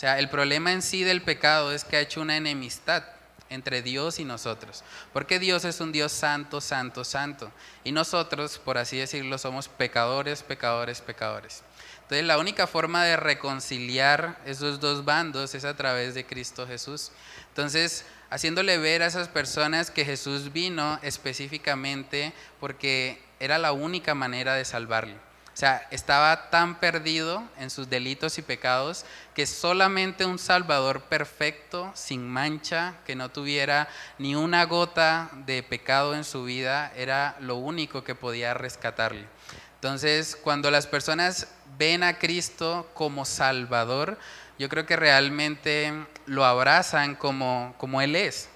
Sea, 0.04 0.20
el 0.20 0.28
problema 0.28 0.74
en 0.74 0.82
sí 0.82 1.06
del 1.06 1.22
pecado 1.22 1.72
es 1.72 1.86
que 1.86 1.96
ha 1.96 2.02
hecho 2.02 2.20
una 2.20 2.36
enemistad 2.36 3.06
entre 3.50 3.82
Dios 3.82 4.20
y 4.20 4.26
nosotros. 4.26 4.84
Porque 5.14 5.40
Dios 5.40 5.64
es 5.64 5.80
un 5.80 5.94
Dios 5.94 6.12
santo, 6.12 6.60
santo, 6.60 7.06
santo. 7.06 7.54
Y 7.86 7.94
nosotros, 7.94 8.60
por 8.60 8.78
así 8.78 8.98
decirlo, 8.98 9.38
somos 9.38 9.70
pecadores, 9.70 10.44
pecadores, 10.44 11.00
pecadores. 11.00 11.64
Entonces 12.02 12.26
la 12.26 12.38
única 12.38 12.68
forma 12.68 13.06
de 13.06 13.16
reconciliar 13.16 14.42
esos 14.46 14.82
dos 14.82 15.06
bandos 15.06 15.56
es 15.56 15.64
a 15.64 15.78
través 15.78 16.16
de 16.16 16.26
Cristo 16.26 16.68
Jesús. 16.68 17.14
Entonces, 17.48 18.04
haciéndole 18.30 18.78
ver 18.80 19.04
a 19.04 19.08
esas 19.08 19.30
personas 19.30 19.90
que 19.90 20.04
Jesús 20.04 20.52
vino 20.52 21.00
específicamente 21.02 22.34
porque 22.60 23.24
era 23.40 23.58
la 23.58 23.72
única 23.72 24.16
manera 24.16 24.56
de 24.56 24.66
salvarle. 24.66 25.16
O 25.54 25.56
sea, 25.56 25.88
estaba 25.92 26.50
tan 26.50 26.80
perdido 26.80 27.44
en 27.60 27.70
sus 27.70 27.88
delitos 27.88 28.40
y 28.40 28.42
pecados 28.42 29.06
que 29.36 29.46
solamente 29.46 30.26
un 30.26 30.40
Salvador 30.40 31.04
perfecto, 31.04 31.92
sin 31.94 32.28
mancha, 32.28 32.96
que 33.06 33.16
no 33.16 33.30
tuviera 33.30 33.88
ni 34.18 34.36
una 34.36 34.66
gota 34.66 35.30
de 35.46 35.62
pecado 35.62 36.16
en 36.16 36.24
su 36.24 36.44
vida, 36.44 36.92
era 36.96 37.36
lo 37.40 37.58
único 37.58 38.04
que 38.04 38.16
podía 38.16 38.56
rescatarle. 38.56 39.28
Entonces, 39.76 40.36
cuando 40.36 40.72
las 40.72 40.88
personas 40.88 41.48
ven 41.78 42.02
a 42.02 42.18
Cristo 42.18 42.90
como 42.96 43.24
Salvador, 43.24 44.18
yo 44.58 44.70
creo 44.70 44.88
que 44.88 44.96
realmente 44.96 45.94
lo 46.26 46.46
abrazan 46.46 47.16
como, 47.16 47.76
como 47.78 48.02
Él 48.02 48.16
es. 48.16 48.50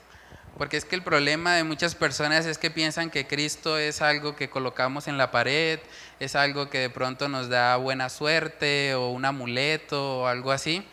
Porque 0.58 0.78
es 0.78 0.86
que 0.86 0.96
el 0.96 1.04
problema 1.04 1.54
de 1.54 1.64
muchas 1.64 1.94
personas 1.94 2.48
es 2.48 2.58
que 2.58 2.72
piensan 2.72 3.12
que 3.12 3.28
Cristo 3.28 3.78
es 3.78 4.02
algo 4.02 4.36
que 4.36 4.50
colocamos 4.50 5.08
en 5.08 5.18
la 5.18 5.30
pared, 5.30 5.80
es 6.20 6.36
algo 6.36 6.70
que 6.70 6.80
de 6.80 6.90
pronto 6.90 7.30
nos 7.30 7.50
da 7.50 7.76
buena 7.78 8.10
suerte 8.10 8.96
o 8.96 9.10
un 9.10 9.26
amuleto 9.26 10.22
o 10.22 10.28
algo 10.28 10.52
así. 10.52 10.86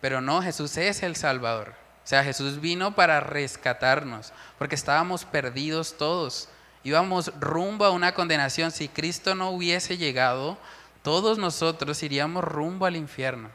Pero 0.00 0.20
no, 0.20 0.42
Jesús 0.42 0.76
es 0.76 1.02
el 1.02 1.16
Salvador. 1.16 1.74
O 2.04 2.08
sea, 2.08 2.22
Jesús 2.22 2.60
vino 2.60 2.94
para 2.94 3.18
rescatarnos, 3.18 4.32
porque 4.58 4.76
estábamos 4.76 5.24
perdidos 5.24 5.96
todos. 5.96 6.48
Íbamos 6.84 7.32
rumbo 7.40 7.84
a 7.84 7.90
una 7.90 8.14
condenación. 8.14 8.70
Si 8.70 8.86
Cristo 8.86 9.34
no 9.34 9.50
hubiese 9.50 9.96
llegado, 9.96 10.56
todos 11.02 11.36
nosotros 11.36 12.02
iríamos 12.04 12.44
rumbo 12.44 12.86
al 12.86 12.94
infierno. 12.94 13.48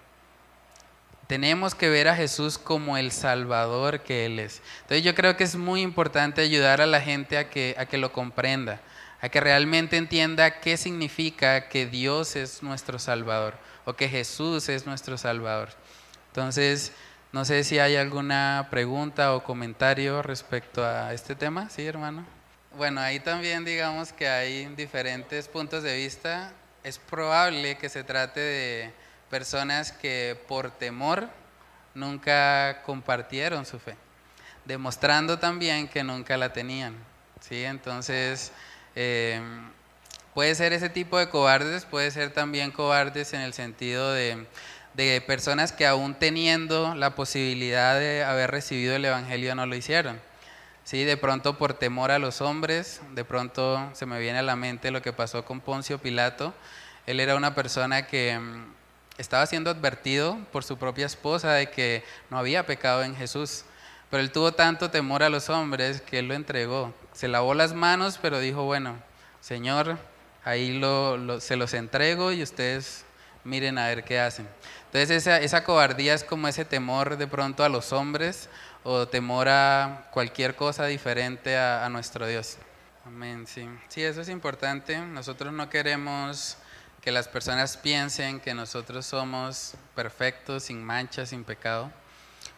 Tenemos 1.28 1.76
que 1.76 1.88
ver 1.88 2.09
a 2.09 2.15
Jesús 2.17 2.57
como 2.57 2.97
el 2.97 3.13
Salvador 3.13 4.01
que 4.01 4.26
Él 4.26 4.38
es. 4.38 4.61
Entonces 4.82 5.05
yo 5.05 5.15
creo 5.15 5.38
que 5.38 5.45
es 5.45 5.55
muy 5.55 5.82
importante 5.82 6.41
ayudar 6.41 6.82
a 6.82 6.86
la 6.86 6.99
gente 6.99 7.38
a 7.38 7.49
que, 7.49 7.74
a 7.78 7.86
que 7.86 7.97
lo 7.97 8.11
comprenda, 8.11 8.82
a 9.22 9.30
que 9.30 9.39
realmente 9.39 9.97
entienda 9.97 10.59
qué 10.59 10.78
significa 10.78 11.69
que 11.69 11.86
Dios 11.86 12.36
es 12.36 12.63
nuestro 12.63 12.97
Salvador 12.99 13.55
o 13.86 13.93
que 13.93 14.09
Jesús 14.09 14.67
es 14.67 14.86
nuestro 14.86 15.17
Salvador. 15.17 15.69
Entonces, 16.28 16.91
no 17.32 17.45
sé 17.45 17.63
si 17.63 17.80
hay 17.80 17.95
alguna 17.95 18.67
pregunta 18.72 19.34
o 19.36 19.43
comentario 19.43 20.22
respecto 20.22 20.84
a 20.84 21.13
este 21.13 21.36
tema, 21.36 21.69
¿sí, 21.69 21.86
hermano? 21.86 22.26
Bueno, 22.78 22.99
ahí 23.01 23.19
también 23.19 23.63
digamos 23.63 24.11
que 24.11 24.28
hay 24.28 24.65
diferentes 24.76 25.47
puntos 25.47 25.84
de 25.84 25.95
vista. 25.97 26.51
Es 26.84 26.97
probable 26.97 27.78
que 27.78 27.89
se 27.89 28.03
trate 28.03 28.39
de 28.39 28.93
personas 29.30 29.91
que 29.91 30.38
por 30.47 30.72
temor 30.72 31.30
nunca 31.93 32.82
compartieron 32.84 33.65
su 33.65 33.78
fe, 33.78 33.95
demostrando 34.65 35.38
también 35.38 35.88
que 35.88 36.03
nunca 36.03 36.38
la 36.38 36.51
tenían. 36.53 36.95
¿sí? 37.39 37.63
Entonces, 37.63 38.51
em, 38.95 39.69
puede 40.33 40.55
ser 40.55 40.73
ese 40.73 40.89
tipo 40.89 41.17
de 41.17 41.29
cobardes, 41.29 41.85
puede 41.85 42.11
ser 42.11 42.31
también 42.33 42.71
cobardes 42.71 43.33
en 43.33 43.41
el 43.41 43.53
sentido 43.53 44.13
de, 44.13 44.45
de 44.93 45.21
personas 45.21 45.71
que 45.71 45.85
aún 45.85 46.15
teniendo 46.15 46.95
la 46.95 47.15
posibilidad 47.15 47.99
de 47.99 48.23
haber 48.23 48.51
recibido 48.51 48.95
el 48.95 49.05
Evangelio 49.05 49.55
no 49.55 49.65
lo 49.65 49.75
hicieron. 49.75 50.19
Sí, 50.83 51.03
de 51.03 51.15
pronto 51.15 51.57
por 51.57 51.73
temor 51.75 52.11
a 52.11 52.19
los 52.19 52.41
hombres, 52.41 53.01
de 53.13 53.23
pronto 53.23 53.89
se 53.93 54.05
me 54.05 54.19
viene 54.19 54.39
a 54.39 54.43
la 54.43 54.55
mente 54.55 54.91
lo 54.91 55.01
que 55.01 55.13
pasó 55.13 55.45
con 55.45 55.61
Poncio 55.61 55.99
Pilato. 55.99 56.53
Él 57.05 57.19
era 57.19 57.35
una 57.35 57.53
persona 57.55 58.07
que 58.07 58.31
em, 58.31 58.65
estaba 59.17 59.45
siendo 59.45 59.69
advertido 59.69 60.37
por 60.51 60.63
su 60.63 60.77
propia 60.77 61.05
esposa 61.05 61.53
de 61.53 61.69
que 61.69 62.03
no 62.29 62.37
había 62.37 62.65
pecado 62.65 63.03
en 63.03 63.15
Jesús, 63.15 63.63
Pero 64.12 64.22
él 64.22 64.32
tuvo 64.32 64.51
tanto 64.51 64.91
temor 64.91 65.24
a 65.24 65.30
los 65.30 65.49
hombres 65.49 66.01
que 66.01 66.20
él 66.20 66.28
lo 66.28 66.34
entregó. 66.34 66.93
Se 67.14 67.30
lavó 67.30 67.53
las 67.53 67.74
manos, 67.74 68.20
pero 68.22 68.39
dijo, 68.39 68.64
bueno, 68.64 68.97
Señor, 69.39 69.97
ahí 70.43 70.78
lo, 70.78 71.39
se 71.39 71.55
los 71.55 71.74
entrego 71.74 72.34
y 72.34 72.43
ustedes 72.43 73.05
miren 73.45 73.78
a 73.78 73.88
ver 73.88 74.03
qué 74.03 74.20
hacen. 74.20 74.47
Entonces 74.88 75.26
esa, 75.26 75.64
cobardía 75.64 76.14
es 76.14 76.26
como 76.26 76.49
ese 76.49 76.66
temor 76.66 77.18
de 77.18 77.26
pronto 77.26 77.64
a 77.64 77.70
los 77.70 77.93
hombres 77.93 78.49
o 78.84 79.07
temor 79.07 79.47
a 79.47 80.09
cualquier 80.12 80.55
cosa 80.57 80.86
diferente 80.88 81.57
a, 81.57 81.86
a 81.86 81.89
nuestro 81.89 82.28
Dios. 82.28 82.57
Amén, 83.05 83.47
sí. 83.47 83.66
Sí, 83.88 84.03
eso 84.03 84.20
es 84.20 84.28
importante. 84.28 84.99
Nosotros 84.99 85.53
no 85.53 85.70
queremos 85.70 86.57
que 87.01 87.12
las 87.12 87.30
personas 87.30 87.78
piensen 87.78 88.41
que 88.41 88.53
nosotros 88.53 89.05
somos 89.05 89.76
perfectos, 89.95 90.64
sin 90.64 90.84
mancha, 90.84 91.26
sin 91.26 91.45
pecado. 91.45 91.91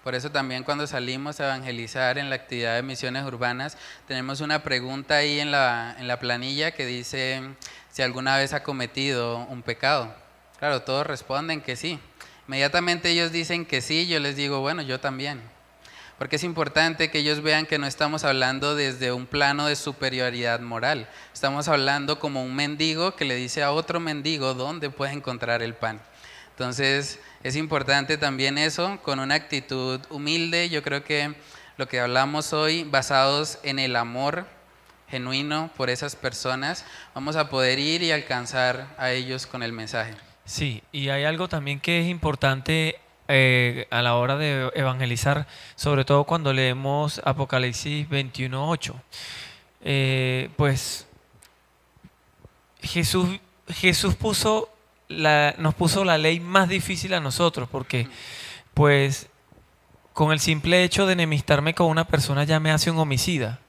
Por 0.04 0.16
eso 0.16 0.30
también 0.32 0.64
cuando 0.64 0.86
salimos 0.86 1.40
a 1.40 1.46
evangelizar 1.46 2.18
en 2.18 2.30
la 2.30 2.36
actividad 2.36 2.76
de 2.76 2.84
misiones 2.84 3.24
urbanas, 3.24 3.78
tenemos 4.06 4.42
una 4.42 4.62
pregunta 4.62 5.16
ahí 5.16 5.40
en 5.40 5.50
la, 5.50 5.96
en 5.98 6.10
la 6.10 6.20
planilla 6.20 6.72
que 6.72 6.86
dice 6.86 7.42
si 7.90 8.02
alguna 8.02 8.36
vez 8.36 8.52
ha 8.54 8.64
cometido 8.64 9.38
un 9.38 9.62
pecado. 9.62 10.14
Claro, 10.60 10.82
todos 10.82 11.08
responden 11.08 11.62
que 11.62 11.78
sí. 11.78 12.00
Inmediatamente 12.48 13.12
ellos 13.12 13.32
dicen 13.32 13.66
que 13.66 13.80
sí, 13.80 14.08
yo 14.08 14.20
les 14.20 14.36
digo, 14.36 14.60
bueno, 14.60 14.82
yo 14.82 15.00
también. 15.00 15.42
Porque 16.18 16.36
es 16.36 16.44
importante 16.44 17.10
que 17.10 17.20
ellos 17.20 17.42
vean 17.42 17.66
que 17.66 17.80
no 17.80 17.88
estamos 17.88 18.24
hablando 18.24 18.76
desde 18.76 19.12
un 19.12 19.26
plano 19.26 19.68
de 19.68 19.76
superioridad 19.76 20.60
moral. 20.60 21.10
Estamos 21.34 21.68
hablando 21.68 22.20
como 22.20 22.44
un 22.44 22.56
mendigo 22.56 23.16
que 23.16 23.26
le 23.26 23.36
dice 23.36 23.64
a 23.64 23.72
otro 23.72 24.00
mendigo 24.00 24.54
dónde 24.54 24.90
puede 24.90 25.14
encontrar 25.14 25.62
el 25.62 25.74
pan. 25.74 26.02
Entonces 26.54 27.20
es 27.44 27.56
importante 27.56 28.18
también 28.18 28.58
eso, 28.58 29.00
con 29.02 29.20
una 29.20 29.36
actitud 29.36 30.00
humilde. 30.10 30.70
Yo 30.70 30.84
creo 30.84 31.04
que 31.04 31.34
lo 31.78 31.88
que 31.88 32.00
hablamos 32.00 32.54
hoy, 32.54 32.84
basados 32.84 33.58
en 33.64 33.80
el 33.80 33.96
amor 33.96 34.46
genuino 35.10 35.72
por 35.76 35.90
esas 35.90 36.16
personas, 36.16 36.86
vamos 37.16 37.36
a 37.36 37.50
poder 37.50 37.80
ir 37.80 38.04
y 38.04 38.12
alcanzar 38.12 38.88
a 38.98 39.12
ellos 39.12 39.48
con 39.48 39.64
el 39.64 39.72
mensaje. 39.72 40.14
Sí, 40.46 40.84
y 40.92 41.10
hay 41.10 41.24
algo 41.24 41.48
también 41.48 41.80
que 41.80 42.02
es 42.02 42.08
importante 42.08 43.00
eh, 43.28 43.88
a 43.90 44.02
la 44.02 44.16
hora 44.16 44.38
de 44.38 44.72
evangelizar, 44.76 45.48
sobre 45.76 46.06
todo 46.06 46.26
cuando 46.26 46.54
leemos 46.54 47.22
Apocalipsis 47.24 48.08
21.8. 48.10 48.94
Eh, 49.86 50.50
pues 50.56 51.08
Jesús, 52.82 53.40
Jesús 53.70 54.16
puso 54.16 54.73
la, 55.14 55.56
nos 55.58 55.74
puso 55.74 56.04
la 56.04 56.18
ley 56.18 56.40
más 56.40 56.70
difícil 56.70 57.14
a 57.14 57.20
nosotros, 57.20 57.70
porque 57.72 58.08
pues 58.74 59.28
con 60.14 60.32
el 60.32 60.40
simple 60.40 60.84
hecho 60.84 61.06
de 61.06 61.14
enemistarme 61.14 61.74
con 61.74 61.88
una 61.88 62.06
persona 62.06 62.44
ya 62.44 62.60
me 62.60 62.72
hace 62.72 62.92
un 62.92 63.00
homicida. 63.00 63.60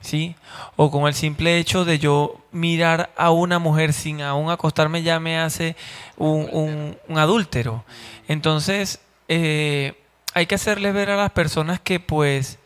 ¿Sí? 0.00 0.36
O 0.76 0.90
con 0.90 1.06
el 1.06 1.14
simple 1.14 1.56
hecho 1.58 1.86
de 1.86 1.98
yo 1.98 2.38
mirar 2.52 3.10
a 3.16 3.30
una 3.30 3.58
mujer 3.58 3.94
sin 3.94 4.20
aún 4.20 4.50
acostarme 4.50 5.02
ya 5.02 5.18
me 5.18 5.38
hace 5.38 5.76
un, 6.18 6.98
un 7.08 7.18
adúltero. 7.18 7.86
Entonces, 8.28 9.00
eh, 9.28 9.94
hay 10.34 10.46
que 10.46 10.56
hacerle 10.56 10.92
ver 10.92 11.10
a 11.10 11.16
las 11.16 11.30
personas 11.30 11.80
que 11.80 12.00
pues 12.00 12.58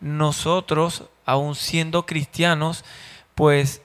nosotros, 0.00 1.04
aún 1.24 1.54
siendo 1.54 2.06
cristianos, 2.06 2.84
pues 3.34 3.82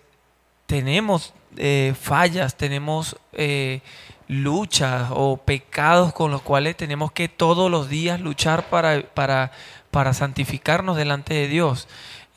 tenemos 0.67 1.33
eh, 1.57 1.93
fallas, 1.99 2.55
tenemos 2.55 3.17
eh, 3.33 3.81
luchas 4.27 5.09
o 5.11 5.37
pecados 5.37 6.13
con 6.13 6.31
los 6.31 6.41
cuales 6.41 6.77
tenemos 6.77 7.11
que 7.11 7.27
todos 7.27 7.69
los 7.69 7.89
días 7.89 8.19
luchar 8.19 8.69
para, 8.69 9.01
para, 9.01 9.51
para 9.91 10.13
santificarnos 10.13 10.97
delante 10.97 11.33
de 11.33 11.47
Dios. 11.47 11.87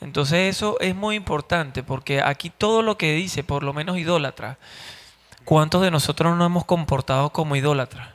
Entonces 0.01 0.55
eso 0.55 0.77
es 0.79 0.95
muy 0.95 1.15
importante 1.15 1.83
porque 1.83 2.21
aquí 2.21 2.49
todo 2.49 2.81
lo 2.81 2.97
que 2.97 3.13
dice, 3.13 3.43
por 3.43 3.63
lo 3.63 3.73
menos 3.73 3.97
idólatra, 3.97 4.57
¿cuántos 5.45 5.81
de 5.81 5.91
nosotros 5.91 6.35
no 6.37 6.45
hemos 6.45 6.65
comportado 6.65 7.31
como 7.31 7.55
idólatras? 7.55 8.13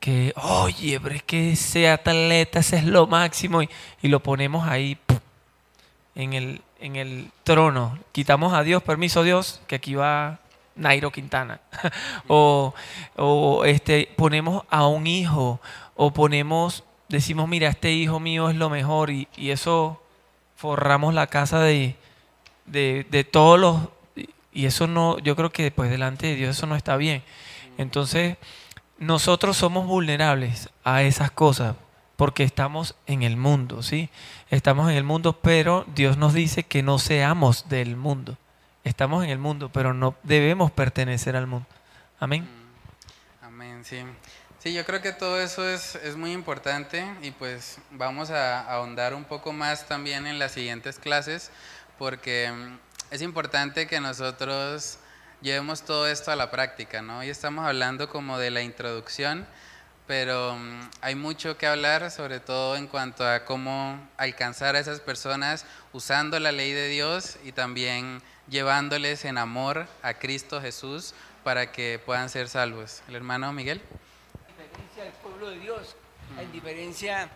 que, 0.00 0.32
oye, 0.36 0.98
pero 0.98 1.14
es 1.14 1.22
que 1.22 1.52
ese 1.52 1.88
atleta, 1.88 2.58
ese 2.58 2.78
es 2.78 2.84
lo 2.84 3.06
máximo, 3.06 3.62
y, 3.62 3.68
lo 4.02 4.20
ponemos 4.20 4.66
ahí 4.66 4.98
en 6.14 6.32
el, 6.32 6.62
en 6.80 6.96
el 6.96 7.30
trono. 7.44 7.98
Quitamos 8.12 8.52
a 8.52 8.62
Dios, 8.62 8.82
permiso 8.82 9.22
Dios, 9.22 9.60
que 9.66 9.76
aquí 9.76 9.94
va 9.94 10.40
Nairo 10.74 11.12
Quintana. 11.12 11.60
o, 12.28 12.74
o 13.16 13.64
este, 13.64 14.08
ponemos 14.16 14.64
a 14.70 14.86
un 14.86 15.06
hijo, 15.06 15.60
o 15.94 16.12
ponemos, 16.12 16.84
decimos, 17.08 17.48
mira, 17.48 17.68
este 17.68 17.92
hijo 17.92 18.18
mío 18.18 18.50
es 18.50 18.56
lo 18.56 18.70
mejor, 18.70 19.10
y, 19.10 19.28
y 19.36 19.50
eso 19.50 20.02
forramos 20.56 21.14
la 21.14 21.26
casa 21.26 21.60
de, 21.60 21.96
de, 22.66 23.06
de 23.10 23.24
todos 23.24 23.58
los... 23.58 23.80
Y 24.52 24.66
eso 24.66 24.88
no, 24.88 25.18
yo 25.20 25.36
creo 25.36 25.50
que 25.50 25.62
después 25.62 25.90
delante 25.90 26.26
de 26.26 26.34
Dios 26.34 26.56
eso 26.56 26.66
no 26.66 26.74
está 26.74 26.96
bien. 26.96 27.22
Entonces, 27.78 28.36
nosotros 28.98 29.56
somos 29.56 29.86
vulnerables 29.86 30.70
a 30.82 31.02
esas 31.02 31.30
cosas 31.30 31.76
porque 32.16 32.42
estamos 32.42 32.96
en 33.06 33.22
el 33.22 33.38
mundo, 33.38 33.82
¿sí? 33.82 34.10
Estamos 34.50 34.90
en 34.90 34.96
el 34.96 35.04
mundo, 35.04 35.38
pero 35.40 35.86
Dios 35.94 36.18
nos 36.18 36.34
dice 36.34 36.64
que 36.64 36.82
no 36.82 36.98
seamos 36.98 37.68
del 37.68 37.94
mundo. 37.94 38.36
Estamos 38.82 39.22
en 39.22 39.30
el 39.30 39.38
mundo, 39.38 39.70
pero 39.72 39.94
no 39.94 40.16
debemos 40.24 40.72
pertenecer 40.72 41.36
al 41.36 41.46
mundo. 41.46 41.68
Amén. 42.18 42.42
Mm, 42.42 43.44
amén, 43.44 43.84
sí. 43.84 44.02
Sí, 44.58 44.74
yo 44.74 44.84
creo 44.84 45.00
que 45.00 45.12
todo 45.12 45.40
eso 45.40 45.68
es, 45.68 45.94
es 45.94 46.16
muy 46.16 46.32
importante 46.32 47.06
y 47.22 47.30
pues 47.30 47.78
vamos 47.92 48.30
a 48.30 48.60
ahondar 48.62 49.14
un 49.14 49.22
poco 49.22 49.52
más 49.52 49.86
también 49.86 50.26
en 50.26 50.40
las 50.40 50.50
siguientes 50.50 50.98
clases 50.98 51.52
porque 51.96 52.50
mm, 52.50 53.14
es 53.14 53.22
importante 53.22 53.86
que 53.86 54.00
nosotros 54.00 54.98
llevemos 55.42 55.82
todo 55.82 56.08
esto 56.08 56.32
a 56.32 56.36
la 56.36 56.50
práctica, 56.50 57.02
¿no? 57.02 57.18
Hoy 57.18 57.28
estamos 57.28 57.64
hablando 57.64 58.08
como 58.08 58.36
de 58.36 58.50
la 58.50 58.62
introducción, 58.62 59.46
pero 60.10 60.56
mm, 60.56 60.90
hay 61.02 61.14
mucho 61.14 61.56
que 61.56 61.68
hablar, 61.68 62.10
sobre 62.10 62.40
todo 62.40 62.74
en 62.74 62.88
cuanto 62.88 63.24
a 63.24 63.44
cómo 63.44 63.96
alcanzar 64.16 64.74
a 64.74 64.80
esas 64.80 64.98
personas 64.98 65.64
usando 65.92 66.40
la 66.40 66.50
ley 66.50 66.72
de 66.72 66.88
Dios 66.88 67.38
y 67.44 67.52
también 67.52 68.20
llevándoles 68.48 69.24
en 69.24 69.38
amor 69.38 69.86
a 70.02 70.14
Cristo 70.14 70.60
Jesús 70.60 71.14
para 71.44 71.70
que 71.70 72.00
puedan 72.04 72.28
ser 72.28 72.48
salvos. 72.48 73.04
El 73.06 73.14
hermano 73.14 73.52
Miguel. 73.52 73.80
La 74.58 74.64
indiferencia 74.64 75.04
del 75.04 75.12
pueblo 75.12 75.50
de 75.50 75.58
Dios, 75.60 75.94
la 76.34 76.42
indiferencia, 76.42 77.28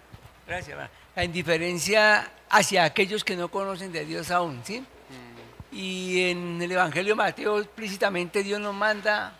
gracias, 0.44 0.90
la 1.14 1.24
indiferencia 1.24 2.28
hacia 2.50 2.82
aquellos 2.82 3.22
que 3.22 3.36
no 3.36 3.52
conocen 3.52 3.92
de 3.92 4.04
Dios 4.04 4.32
aún, 4.32 4.60
¿sí? 4.64 4.84
Y 5.70 6.28
en 6.28 6.60
el 6.60 6.72
Evangelio 6.72 7.12
de 7.12 7.18
Mateo 7.18 7.60
explícitamente 7.60 8.42
Dios 8.42 8.60
nos 8.60 8.74
manda 8.74 9.32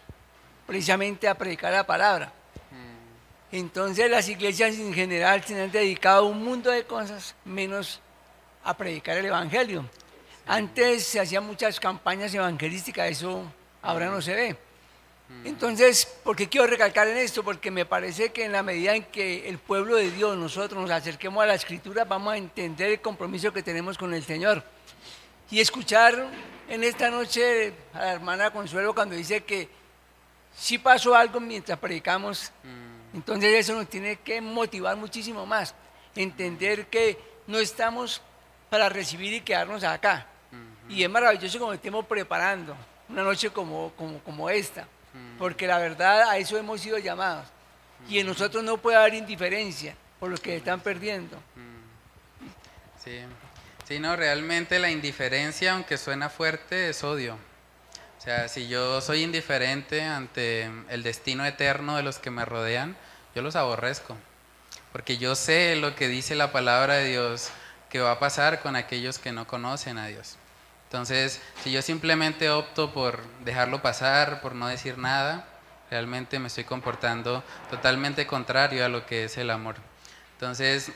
precisamente 0.68 1.26
a 1.26 1.35
predicar 1.35 1.72
la 1.72 1.85
palabra. 1.85 2.32
Entonces 3.55 4.11
las 4.11 4.28
iglesias 4.28 4.74
en 4.80 4.92
general 4.92 5.44
se 5.44 5.62
han 5.62 5.70
dedicado 5.70 6.24
a 6.24 6.28
un 6.28 6.42
mundo 6.42 6.72
de 6.72 6.82
cosas 6.82 7.36
menos 7.44 8.00
a 8.64 8.76
predicar 8.76 9.16
el 9.16 9.26
Evangelio. 9.26 9.88
Antes 10.44 11.07
se 11.07 11.20
hacían 11.20 11.46
muchas 11.46 11.78
campañas 11.78 12.34
evangelísticas, 12.34 13.09
eso 13.09 13.44
ahora 13.80 14.07
no 14.07 14.20
se 14.20 14.34
ve. 14.34 14.57
Entonces, 15.44 16.05
¿por 16.24 16.34
qué 16.34 16.48
quiero 16.48 16.66
recalcar 16.66 17.07
en 17.07 17.16
esto? 17.16 17.44
Porque 17.44 17.70
me 17.70 17.86
parece 17.86 18.32
que 18.32 18.44
en 18.44 18.50
la 18.50 18.64
medida 18.64 18.96
en 18.96 19.05
que 19.05 19.48
el 19.48 19.59
pueblo 19.59 19.94
de 19.94 20.11
Dios, 20.11 20.36
nosotros 20.36 20.82
nos 20.82 20.90
acerquemos 20.90 21.40
a 21.40 21.46
la 21.46 21.55
escritura, 21.55 22.05
vamos 22.05 22.32
a 22.32 22.36
entender 22.36 22.90
el 22.90 23.00
compromiso 23.00 23.52
que 23.52 23.62
tenemos 23.62 23.96
con 23.96 24.12
el 24.14 24.24
Señor 24.24 24.64
y 25.48 25.61
escuchar 25.61 26.26
en 26.68 26.82
esta 26.82 27.09
noche 27.09 27.72
a 27.92 27.98
la 28.00 28.12
hermana 28.14 28.50
Consuelo 28.50 28.96
cuando 28.96 29.14
dice 29.14 29.44
que 29.44 29.68
si 30.57 30.78
pasó 30.78 31.14
algo 31.14 31.38
mientras 31.38 31.78
predicamos, 31.78 32.50
mm. 32.64 32.93
Entonces 33.14 33.54
eso 33.54 33.74
nos 33.74 33.88
tiene 33.88 34.16
que 34.16 34.40
motivar 34.40 34.96
muchísimo 34.96 35.46
más, 35.46 35.74
entender 36.14 36.86
que 36.86 37.18
no 37.46 37.58
estamos 37.58 38.20
para 38.68 38.88
recibir 38.88 39.32
y 39.32 39.40
quedarnos 39.40 39.84
acá. 39.84 40.26
Y 40.88 41.02
es 41.02 41.08
maravilloso 41.08 41.58
como 41.58 41.72
estemos 41.72 42.04
preparando 42.04 42.76
una 43.08 43.22
noche 43.22 43.50
como, 43.50 43.92
como, 43.96 44.18
como 44.20 44.50
esta, 44.50 44.86
porque 45.38 45.66
la 45.66 45.78
verdad 45.78 46.28
a 46.28 46.36
eso 46.38 46.58
hemos 46.58 46.80
sido 46.80 46.98
llamados. 46.98 47.46
Y 48.08 48.18
en 48.18 48.26
nosotros 48.26 48.62
no 48.62 48.76
puede 48.76 48.98
haber 48.98 49.14
indiferencia 49.14 49.96
por 50.20 50.30
lo 50.30 50.36
que 50.36 50.56
están 50.56 50.80
perdiendo. 50.80 51.38
Sí. 53.02 53.20
Sí, 53.86 53.98
no, 53.98 54.16
realmente 54.16 54.78
la 54.78 54.90
indiferencia, 54.90 55.74
aunque 55.74 55.98
suena 55.98 56.30
fuerte, 56.30 56.88
es 56.88 57.04
odio. 57.04 57.36
O 58.24 58.26
sea, 58.26 58.48
si 58.48 58.68
yo 58.68 59.02
soy 59.02 59.22
indiferente 59.22 60.00
ante 60.00 60.70
el 60.88 61.02
destino 61.02 61.44
eterno 61.44 61.98
de 61.98 62.02
los 62.02 62.16
que 62.16 62.30
me 62.30 62.46
rodean, 62.46 62.96
yo 63.34 63.42
los 63.42 63.54
aborrezco. 63.54 64.16
Porque 64.92 65.18
yo 65.18 65.34
sé 65.34 65.76
lo 65.76 65.94
que 65.94 66.08
dice 66.08 66.34
la 66.34 66.50
palabra 66.50 66.94
de 66.94 67.10
Dios 67.10 67.50
que 67.90 68.00
va 68.00 68.12
a 68.12 68.18
pasar 68.18 68.62
con 68.62 68.76
aquellos 68.76 69.18
que 69.18 69.32
no 69.32 69.46
conocen 69.46 69.98
a 69.98 70.06
Dios. 70.06 70.36
Entonces, 70.84 71.42
si 71.62 71.70
yo 71.70 71.82
simplemente 71.82 72.48
opto 72.48 72.94
por 72.94 73.22
dejarlo 73.44 73.82
pasar, 73.82 74.40
por 74.40 74.54
no 74.54 74.68
decir 74.68 74.96
nada, 74.96 75.46
realmente 75.90 76.38
me 76.38 76.46
estoy 76.46 76.64
comportando 76.64 77.44
totalmente 77.68 78.26
contrario 78.26 78.86
a 78.86 78.88
lo 78.88 79.04
que 79.04 79.24
es 79.24 79.36
el 79.36 79.50
amor. 79.50 79.76
Entonces, 80.32 80.92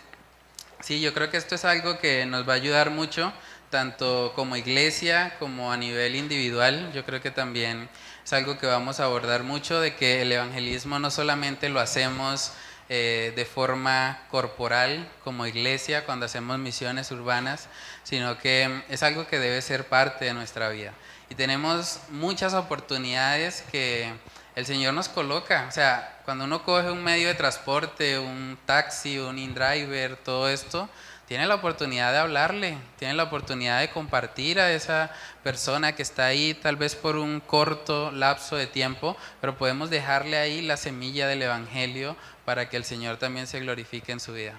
Sí, 0.80 1.00
yo 1.00 1.12
creo 1.12 1.28
que 1.28 1.36
esto 1.36 1.56
es 1.56 1.64
algo 1.64 1.98
que 1.98 2.24
nos 2.24 2.48
va 2.48 2.52
a 2.52 2.56
ayudar 2.56 2.90
mucho, 2.90 3.32
tanto 3.70 4.32
como 4.34 4.56
iglesia 4.56 5.36
como 5.38 5.72
a 5.72 5.76
nivel 5.76 6.16
individual. 6.16 6.92
Yo 6.92 7.04
creo 7.04 7.20
que 7.20 7.30
también 7.30 7.88
es 8.24 8.32
algo 8.32 8.58
que 8.58 8.66
vamos 8.66 9.00
a 9.00 9.04
abordar 9.04 9.42
mucho, 9.42 9.80
de 9.80 9.94
que 9.96 10.22
el 10.22 10.32
evangelismo 10.32 10.98
no 10.98 11.10
solamente 11.10 11.68
lo 11.68 11.80
hacemos 11.80 12.52
eh, 12.90 13.32
de 13.36 13.44
forma 13.44 14.22
corporal 14.30 15.06
como 15.22 15.46
iglesia 15.46 16.06
cuando 16.06 16.26
hacemos 16.26 16.58
misiones 16.58 17.10
urbanas, 17.10 17.68
sino 18.02 18.38
que 18.38 18.82
es 18.88 19.02
algo 19.02 19.26
que 19.26 19.38
debe 19.38 19.60
ser 19.60 19.88
parte 19.88 20.24
de 20.24 20.34
nuestra 20.34 20.70
vida. 20.70 20.92
Y 21.30 21.34
tenemos 21.34 22.00
muchas 22.08 22.54
oportunidades 22.54 23.62
que 23.70 24.10
el 24.56 24.66
Señor 24.66 24.94
nos 24.94 25.08
coloca. 25.08 25.66
O 25.68 25.72
sea, 25.72 26.20
cuando 26.24 26.44
uno 26.44 26.64
coge 26.64 26.90
un 26.90 27.04
medio 27.04 27.28
de 27.28 27.34
transporte, 27.34 28.18
un 28.18 28.58
taxi, 28.66 29.18
un 29.18 29.38
in-driver, 29.38 30.16
todo 30.16 30.48
esto, 30.48 30.88
tiene 31.28 31.46
la 31.46 31.56
oportunidad 31.56 32.10
de 32.12 32.18
hablarle, 32.18 32.78
tiene 32.98 33.12
la 33.12 33.24
oportunidad 33.24 33.80
de 33.80 33.90
compartir 33.90 34.58
a 34.58 34.72
esa 34.72 35.10
persona 35.42 35.94
que 35.94 36.00
está 36.00 36.24
ahí 36.24 36.54
tal 36.54 36.76
vez 36.76 36.96
por 36.96 37.16
un 37.16 37.40
corto 37.40 38.10
lapso 38.10 38.56
de 38.56 38.66
tiempo, 38.66 39.14
pero 39.42 39.58
podemos 39.58 39.90
dejarle 39.90 40.38
ahí 40.38 40.62
la 40.62 40.78
semilla 40.78 41.28
del 41.28 41.42
Evangelio 41.42 42.16
para 42.46 42.70
que 42.70 42.78
el 42.78 42.84
Señor 42.84 43.18
también 43.18 43.46
se 43.46 43.60
glorifique 43.60 44.10
en 44.10 44.20
su 44.20 44.32
vida. 44.32 44.58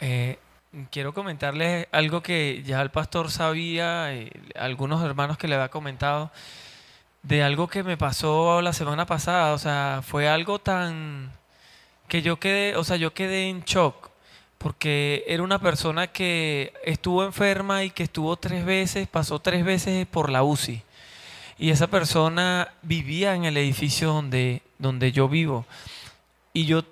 Eh, 0.00 0.40
quiero 0.90 1.14
comentarles 1.14 1.86
algo 1.92 2.24
que 2.24 2.64
ya 2.64 2.82
el 2.82 2.90
pastor 2.90 3.30
sabía, 3.30 4.12
eh, 4.12 4.32
algunos 4.56 5.04
hermanos 5.04 5.38
que 5.38 5.46
le 5.46 5.54
había 5.54 5.68
comentado, 5.68 6.32
de 7.22 7.44
algo 7.44 7.68
que 7.68 7.84
me 7.84 7.96
pasó 7.96 8.60
la 8.62 8.72
semana 8.72 9.06
pasada. 9.06 9.54
O 9.54 9.58
sea, 9.58 10.00
fue 10.04 10.28
algo 10.28 10.58
tan 10.58 11.30
que 12.08 12.20
yo 12.20 12.40
quedé, 12.40 12.74
o 12.74 12.82
sea, 12.82 12.96
yo 12.96 13.14
quedé 13.14 13.48
en 13.48 13.62
shock 13.62 14.09
porque 14.60 15.24
era 15.26 15.42
una 15.42 15.58
persona 15.58 16.08
que 16.08 16.74
estuvo 16.84 17.24
enferma 17.24 17.82
y 17.82 17.90
que 17.90 18.02
estuvo 18.02 18.36
tres 18.36 18.66
veces, 18.66 19.08
pasó 19.08 19.38
tres 19.38 19.64
veces 19.64 20.06
por 20.06 20.28
la 20.28 20.42
UCI. 20.42 20.82
Y 21.58 21.70
esa 21.70 21.86
persona 21.86 22.68
vivía 22.82 23.34
en 23.34 23.46
el 23.46 23.56
edificio 23.56 24.12
donde, 24.12 24.60
donde 24.78 25.12
yo 25.12 25.30
vivo. 25.30 25.64
Y 26.52 26.66
yo 26.66 26.84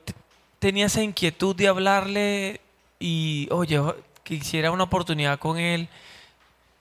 tenía 0.59 0.87
esa 0.87 1.03
inquietud 1.03 1.55
de 1.55 1.69
hablarle 1.69 2.62
y, 2.99 3.49
oye, 3.51 3.79
quisiera 4.23 4.71
una 4.71 4.85
oportunidad 4.85 5.39
con 5.39 5.59
él. 5.59 5.91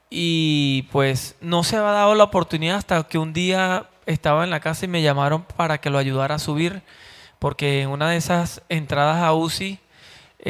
Y 0.10 0.84
pues 0.94 1.36
no 1.42 1.66
se 1.66 1.76
había 1.76 1.92
dado 1.92 2.16
la 2.16 2.24
oportunidad 2.24 2.78
hasta 2.78 3.04
que 3.04 3.18
un 3.18 3.34
día 3.34 3.90
estaba 4.06 4.46
en 4.46 4.52
la 4.52 4.62
casa 4.62 4.86
y 4.86 4.88
me 4.88 5.02
llamaron 5.02 5.44
para 5.44 5.80
que 5.80 5.90
lo 5.90 5.98
ayudara 5.98 6.36
a 6.36 6.40
subir, 6.40 6.82
porque 7.40 7.82
en 7.82 7.90
una 7.90 8.10
de 8.10 8.16
esas 8.16 8.62
entradas 8.70 9.22
a 9.22 9.34
UCI 9.34 9.82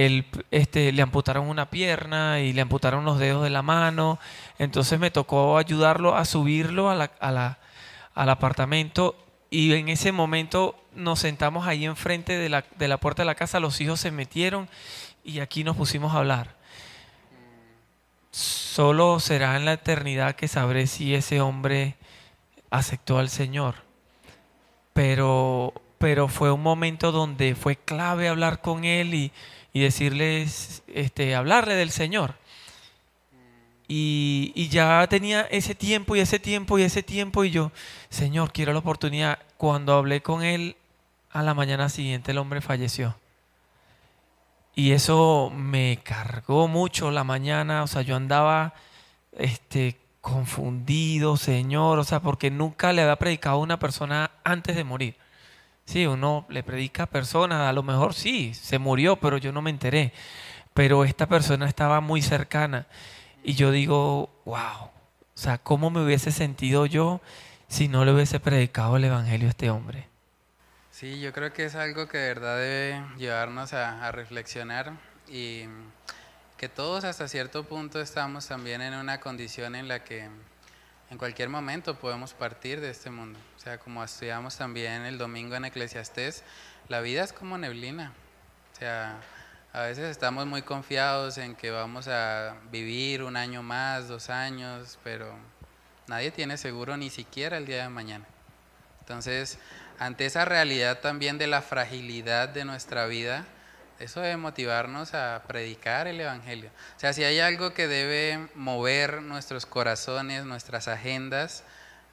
él, 0.06 0.26
este, 0.52 0.92
le 0.92 1.02
amputaron 1.02 1.48
una 1.48 1.70
pierna 1.70 2.40
y 2.40 2.54
le 2.54 2.62
amputaron 2.62 3.06
los 3.06 3.20
dedos 3.20 3.44
de 3.44 3.50
la 3.50 3.62
mano. 3.62 4.20
Entonces 4.60 5.00
me 5.00 5.12
tocó 5.12 5.58
ayudarlo 5.58 6.16
a 6.16 6.26
subirlo 6.26 6.90
a 6.90 6.96
la, 6.96 7.58
al 8.14 8.30
apartamento 8.30 9.16
y 9.50 9.74
en 9.74 9.90
ese 9.90 10.12
momento 10.12 10.76
nos 10.94 11.20
sentamos 11.20 11.68
ahí 11.68 11.86
enfrente 11.86 12.38
de 12.38 12.50
la, 12.50 12.98
puerta 12.98 13.22
de 13.22 13.28
la 13.28 13.36
casa, 13.36 13.60
los 13.60 13.80
hijos 13.80 14.00
se 14.00 14.12
metieron 14.12 14.68
y 15.24 15.40
aquí 15.40 15.64
nos 15.64 15.78
pusimos 15.78 16.14
a 16.14 16.18
hablar. 16.18 16.56
Solo 18.32 19.20
será 19.20 19.56
en 19.56 19.66
la 19.66 19.74
eternidad 19.74 20.36
que 20.36 20.48
sabré 20.48 20.88
si 20.88 21.16
ese 21.16 21.42
hombre 21.42 21.96
aceptó 22.70 23.20
al 23.20 23.30
Señor. 23.30 23.76
Pero, 24.94 25.74
fue 26.30 26.52
un 26.52 26.62
momento 26.62 27.12
donde 27.12 27.56
fue 27.56 27.76
clave 27.76 28.28
hablar 28.28 28.62
con 28.62 28.84
él 28.84 29.32
y 29.78 29.80
decirles, 29.80 30.82
este, 30.88 31.36
hablarle 31.36 31.76
del 31.76 31.92
Señor. 31.92 32.34
Y, 33.88 34.68
ya 34.70 35.06
tenía 35.08 35.42
ese 35.42 35.76
tiempo 35.76 36.16
y 36.16 36.20
ese 36.20 36.40
tiempo 36.40 36.80
y 36.80 36.82
ese 36.82 37.04
tiempo 37.04 37.44
y 37.44 37.52
yo, 37.52 37.72
Señor, 38.10 38.52
quiero 38.52 38.74
la 38.74 38.80
oportunidad. 38.80 39.38
Cuando 39.56 39.94
hablé 39.94 40.22
con 40.24 40.44
él, 40.44 40.78
a 41.30 41.44
la 41.44 41.54
mañana 41.54 41.90
siguiente 41.90 42.32
el 42.32 42.40
hombre 42.40 42.60
falleció. 42.60 43.16
Y 44.74 44.94
eso 44.94 45.52
me 45.56 46.00
cargó 46.04 46.68
mucho 46.68 47.12
la 47.12 47.24
mañana, 47.24 47.84
o 47.84 47.88
sea, 47.88 48.02
yo 48.02 48.16
andaba 48.16 48.74
este, 49.32 49.96
confundido, 50.22 51.38
Señor, 51.38 52.00
o 52.00 52.04
sea, 52.04 52.20
porque 52.20 52.50
nunca 52.50 52.94
le 52.94 53.04
había 53.04 53.16
predicado 53.18 53.58
a 53.58 53.62
una 53.62 53.78
persona 53.78 54.32
antes 54.44 54.76
de 54.76 54.84
morir. 54.84 55.16
Sí, 55.88 56.06
uno 56.06 56.46
le 56.50 56.64
predica 56.64 57.04
a 57.04 57.06
personas, 57.06 57.62
a 57.62 57.72
lo 57.72 57.82
mejor 57.82 58.14
sí, 58.14 58.54
se 58.54 58.78
murió, 58.78 59.16
pero 59.16 59.38
yo 59.38 59.54
no 59.54 59.62
me 59.62 59.70
enteré. 59.70 60.12
Pero 60.74 61.06
esta 61.06 61.28
persona 61.28 61.66
estaba 61.66 62.02
muy 62.02 62.22
cercana. 62.22 62.88
Y 63.42 63.54
yo 63.54 63.72
digo, 63.72 64.30
wow, 64.44 64.58
o 64.58 64.92
sea, 65.34 65.58
¿cómo 65.60 65.90
me 65.90 66.04
hubiese 66.04 66.34
sentido 66.34 66.86
yo 66.88 67.22
si 67.70 67.88
no 67.88 68.04
le 68.04 68.12
hubiese 68.12 68.42
predicado 68.42 68.98
el 68.98 69.06
Evangelio 69.06 69.48
a 69.48 69.52
este 69.52 69.70
hombre? 69.70 70.10
Sí, 70.92 71.22
yo 71.22 71.32
creo 71.32 71.54
que 71.54 71.64
es 71.64 71.76
algo 71.76 72.10
que 72.10 72.18
de 72.18 72.28
verdad 72.28 72.58
debe 72.58 73.02
llevarnos 73.18 73.72
a, 73.72 74.06
a 74.06 74.12
reflexionar 74.12 74.92
y 75.30 75.64
que 76.58 76.68
todos 76.68 77.06
hasta 77.06 77.30
cierto 77.30 77.64
punto 77.64 78.02
estamos 78.02 78.46
también 78.46 78.82
en 78.82 78.94
una 78.94 79.22
condición 79.22 79.74
en 79.74 79.88
la 79.88 80.04
que 80.04 80.28
en 81.10 81.18
cualquier 81.18 81.50
momento 81.50 81.98
podemos 81.98 82.34
partir 82.34 82.82
de 82.82 82.90
este 82.90 83.10
mundo. 83.10 83.40
O 83.56 83.60
sea, 83.60 83.78
como 83.78 84.04
estudiamos 84.04 84.58
también 84.58 85.04
el 85.04 85.18
domingo 85.18 85.56
en 85.56 85.66
Eclesiastés, 85.66 86.44
la 86.90 87.02
vida 87.02 87.24
es 87.24 87.34
como 87.34 87.58
neblina. 87.58 88.14
O 88.74 88.80
sea, 88.80 89.20
a 89.74 89.82
veces 89.82 90.06
estamos 90.06 90.46
muy 90.46 90.62
confiados 90.62 91.38
en 91.38 91.56
que 91.56 91.72
vamos 91.72 92.08
a 92.08 92.56
vivir 92.72 93.24
un 93.24 93.38
año 93.38 93.64
más, 93.64 94.08
dos 94.08 94.30
años, 94.30 95.00
pero 95.04 95.34
nadie 96.08 96.32
tiene 96.32 96.58
seguro 96.58 96.98
ni 96.98 97.10
siquiera 97.10 97.58
el 97.58 97.66
día 97.66 97.84
de 97.84 97.90
mañana. 97.90 98.26
Entonces, 99.00 99.60
ante 100.00 100.26
esa 100.26 100.46
realidad 100.46 101.00
también 101.00 101.38
de 101.38 101.48
la 101.48 101.62
fragilidad 101.62 102.50
de 102.50 102.66
nuestra 102.66 103.06
vida, 103.06 103.46
eso 104.00 104.22
debe 104.22 104.38
motivarnos 104.38 105.14
a 105.14 105.44
predicar 105.48 106.08
el 106.08 106.20
Evangelio. 106.20 106.70
O 106.96 107.00
sea, 107.00 107.14
si 107.14 107.24
hay 107.24 107.40
algo 107.40 107.74
que 107.74 107.88
debe 107.88 108.48
mover 108.56 109.22
nuestros 109.22 109.66
corazones, 109.66 110.46
nuestras 110.46 110.88
agendas, 110.88 111.64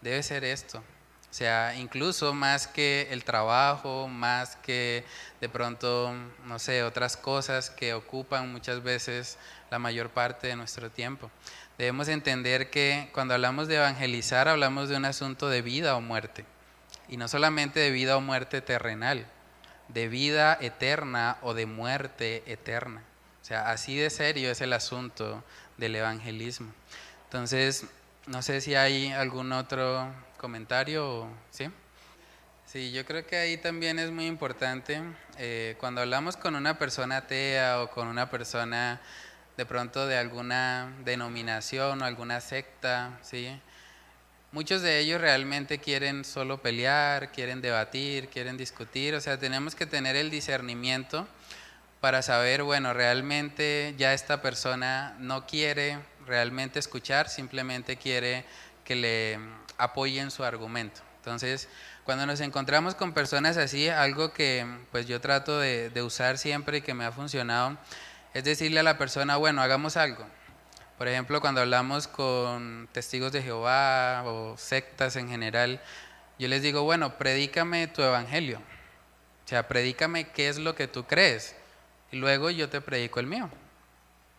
debe 0.00 0.22
ser 0.22 0.44
esto. 0.44 0.78
O 0.78 1.36
sea, 1.36 1.74
incluso 1.74 2.32
más 2.32 2.68
que 2.68 3.08
el 3.10 3.24
trabajo, 3.24 4.06
más 4.06 4.54
que 4.56 5.04
de 5.40 5.48
pronto, 5.48 6.14
no 6.44 6.58
sé, 6.60 6.84
otras 6.84 7.16
cosas 7.16 7.70
que 7.70 7.92
ocupan 7.92 8.52
muchas 8.52 8.84
veces 8.84 9.36
la 9.70 9.80
mayor 9.80 10.10
parte 10.10 10.46
de 10.46 10.54
nuestro 10.54 10.90
tiempo. 10.90 11.30
Debemos 11.76 12.06
entender 12.06 12.70
que 12.70 13.10
cuando 13.12 13.34
hablamos 13.34 13.66
de 13.66 13.76
evangelizar, 13.76 14.46
hablamos 14.46 14.88
de 14.88 14.96
un 14.96 15.06
asunto 15.06 15.48
de 15.48 15.60
vida 15.60 15.96
o 15.96 16.00
muerte. 16.00 16.44
Y 17.08 17.16
no 17.16 17.26
solamente 17.26 17.80
de 17.80 17.90
vida 17.90 18.16
o 18.16 18.20
muerte 18.20 18.60
terrenal, 18.60 19.26
de 19.88 20.08
vida 20.08 20.58
eterna 20.60 21.38
o 21.42 21.54
de 21.54 21.66
muerte 21.66 22.42
eterna. 22.46 23.02
O 23.42 23.44
sea, 23.44 23.70
así 23.70 23.96
de 23.96 24.10
serio 24.10 24.50
es 24.50 24.60
el 24.60 24.72
asunto 24.72 25.44
del 25.76 25.96
evangelismo. 25.96 26.72
Entonces, 27.24 27.86
no 28.26 28.40
sé 28.42 28.60
si 28.60 28.74
hay 28.74 29.12
algún 29.12 29.52
otro 29.52 30.08
comentario, 30.38 31.28
¿sí? 31.50 31.70
Sí, 32.64 32.90
yo 32.92 33.04
creo 33.04 33.26
que 33.26 33.36
ahí 33.36 33.56
también 33.58 33.98
es 33.98 34.10
muy 34.10 34.26
importante, 34.26 35.02
eh, 35.36 35.76
cuando 35.78 36.00
hablamos 36.00 36.36
con 36.36 36.56
una 36.56 36.78
persona 36.78 37.18
atea 37.18 37.82
o 37.82 37.90
con 37.90 38.08
una 38.08 38.30
persona 38.30 39.00
de 39.56 39.66
pronto 39.66 40.06
de 40.06 40.16
alguna 40.16 40.92
denominación 41.04 42.02
o 42.02 42.04
alguna 42.04 42.40
secta, 42.40 43.18
¿sí? 43.22 43.60
Muchos 44.54 44.82
de 44.82 45.00
ellos 45.00 45.20
realmente 45.20 45.80
quieren 45.80 46.24
solo 46.24 46.62
pelear, 46.62 47.32
quieren 47.32 47.60
debatir, 47.60 48.28
quieren 48.28 48.56
discutir, 48.56 49.16
o 49.16 49.20
sea, 49.20 49.36
tenemos 49.36 49.74
que 49.74 49.84
tener 49.84 50.14
el 50.14 50.30
discernimiento 50.30 51.26
para 52.00 52.22
saber, 52.22 52.62
bueno, 52.62 52.94
realmente 52.94 53.96
ya 53.98 54.14
esta 54.14 54.42
persona 54.42 55.16
no 55.18 55.44
quiere 55.44 55.98
realmente 56.24 56.78
escuchar, 56.78 57.28
simplemente 57.28 57.96
quiere 57.96 58.44
que 58.84 58.94
le 58.94 59.40
apoyen 59.76 60.30
su 60.30 60.44
argumento. 60.44 61.00
Entonces, 61.16 61.68
cuando 62.04 62.24
nos 62.24 62.38
encontramos 62.38 62.94
con 62.94 63.12
personas 63.12 63.56
así, 63.56 63.88
algo 63.88 64.32
que 64.32 64.64
pues 64.92 65.08
yo 65.08 65.20
trato 65.20 65.58
de, 65.58 65.90
de 65.90 66.02
usar 66.04 66.38
siempre 66.38 66.76
y 66.76 66.82
que 66.82 66.94
me 66.94 67.04
ha 67.04 67.10
funcionado, 67.10 67.76
es 68.34 68.44
decirle 68.44 68.78
a 68.78 68.84
la 68.84 68.98
persona, 68.98 69.36
bueno, 69.36 69.62
hagamos 69.62 69.96
algo. 69.96 70.24
Por 70.98 71.08
ejemplo, 71.08 71.40
cuando 71.40 71.60
hablamos 71.60 72.06
con 72.06 72.88
testigos 72.92 73.32
de 73.32 73.42
Jehová 73.42 74.22
o 74.24 74.56
sectas 74.56 75.16
en 75.16 75.28
general, 75.28 75.80
yo 76.38 76.48
les 76.48 76.62
digo, 76.62 76.82
bueno, 76.82 77.18
predícame 77.18 77.88
tu 77.88 78.02
evangelio. 78.02 78.58
O 79.44 79.48
sea, 79.48 79.66
predícame 79.66 80.28
qué 80.28 80.48
es 80.48 80.58
lo 80.58 80.74
que 80.74 80.86
tú 80.86 81.04
crees. 81.04 81.56
Y 82.12 82.16
luego 82.16 82.50
yo 82.50 82.68
te 82.68 82.80
predico 82.80 83.18
el 83.18 83.26
mío. 83.26 83.50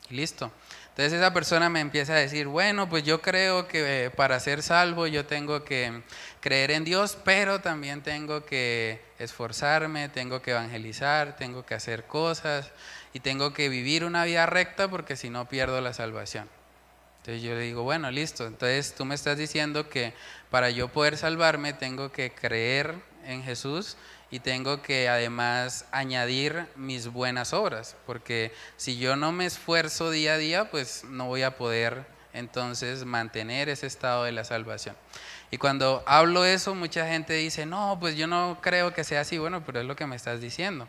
Listo. 0.09 0.51
Entonces 0.89 1.13
esa 1.13 1.33
persona 1.33 1.69
me 1.69 1.81
empieza 1.81 2.13
a 2.13 2.17
decir, 2.17 2.47
bueno, 2.47 2.87
pues 2.87 3.03
yo 3.03 3.21
creo 3.21 3.67
que 3.67 4.05
eh, 4.05 4.09
para 4.11 4.39
ser 4.39 4.63
salvo 4.63 5.07
yo 5.07 5.25
tengo 5.25 5.65
que 5.65 6.03
creer 6.39 6.71
en 6.71 6.85
Dios, 6.85 7.17
pero 7.25 7.59
también 7.59 8.01
tengo 8.01 8.45
que 8.45 9.01
esforzarme, 9.19 10.07
tengo 10.07 10.41
que 10.41 10.51
evangelizar, 10.51 11.35
tengo 11.35 11.65
que 11.65 11.73
hacer 11.73 12.05
cosas 12.05 12.71
y 13.15 13.21
tengo 13.21 13.53
que 13.53 13.69
vivir 13.69 14.03
una 14.03 14.25
vida 14.25 14.45
recta 14.45 14.89
porque 14.89 15.15
si 15.15 15.29
no 15.29 15.47
pierdo 15.47 15.79
la 15.79 15.93
salvación. 15.93 16.49
Entonces 17.19 17.41
yo 17.41 17.55
le 17.55 17.61
digo, 17.61 17.83
bueno, 17.83 18.11
listo, 18.11 18.45
entonces 18.45 18.93
tú 18.93 19.05
me 19.05 19.15
estás 19.15 19.37
diciendo 19.37 19.87
que 19.87 20.13
para 20.49 20.69
yo 20.69 20.89
poder 20.89 21.15
salvarme 21.15 21.71
tengo 21.71 22.11
que 22.11 22.33
creer 22.33 22.93
en 23.23 23.41
Jesús 23.41 23.95
y 24.31 24.41
tengo 24.41 24.81
que 24.81 25.07
además 25.07 25.85
añadir 25.91 26.67
mis 26.75 27.07
buenas 27.07 27.53
obras, 27.53 27.95
porque 28.05 28.51
si 28.75 28.97
yo 28.97 29.15
no 29.15 29.31
me 29.31 29.45
esfuerzo 29.45 30.11
día 30.11 30.33
a 30.33 30.37
día, 30.37 30.69
pues 30.69 31.05
no 31.05 31.27
voy 31.27 31.43
a 31.43 31.55
poder 31.55 32.05
entonces 32.33 33.05
mantener 33.05 33.69
ese 33.69 33.87
estado 33.87 34.25
de 34.25 34.33
la 34.33 34.43
salvación. 34.43 34.97
Y 35.51 35.57
cuando 35.57 36.03
hablo 36.05 36.43
eso, 36.43 36.75
mucha 36.75 37.07
gente 37.07 37.33
dice, 37.33 37.65
no, 37.65 37.97
pues 37.97 38.17
yo 38.17 38.27
no 38.27 38.59
creo 38.61 38.93
que 38.93 39.05
sea 39.05 39.21
así, 39.21 39.37
bueno, 39.37 39.63
pero 39.65 39.79
es 39.79 39.85
lo 39.85 39.95
que 39.95 40.05
me 40.05 40.17
estás 40.17 40.41
diciendo. 40.41 40.85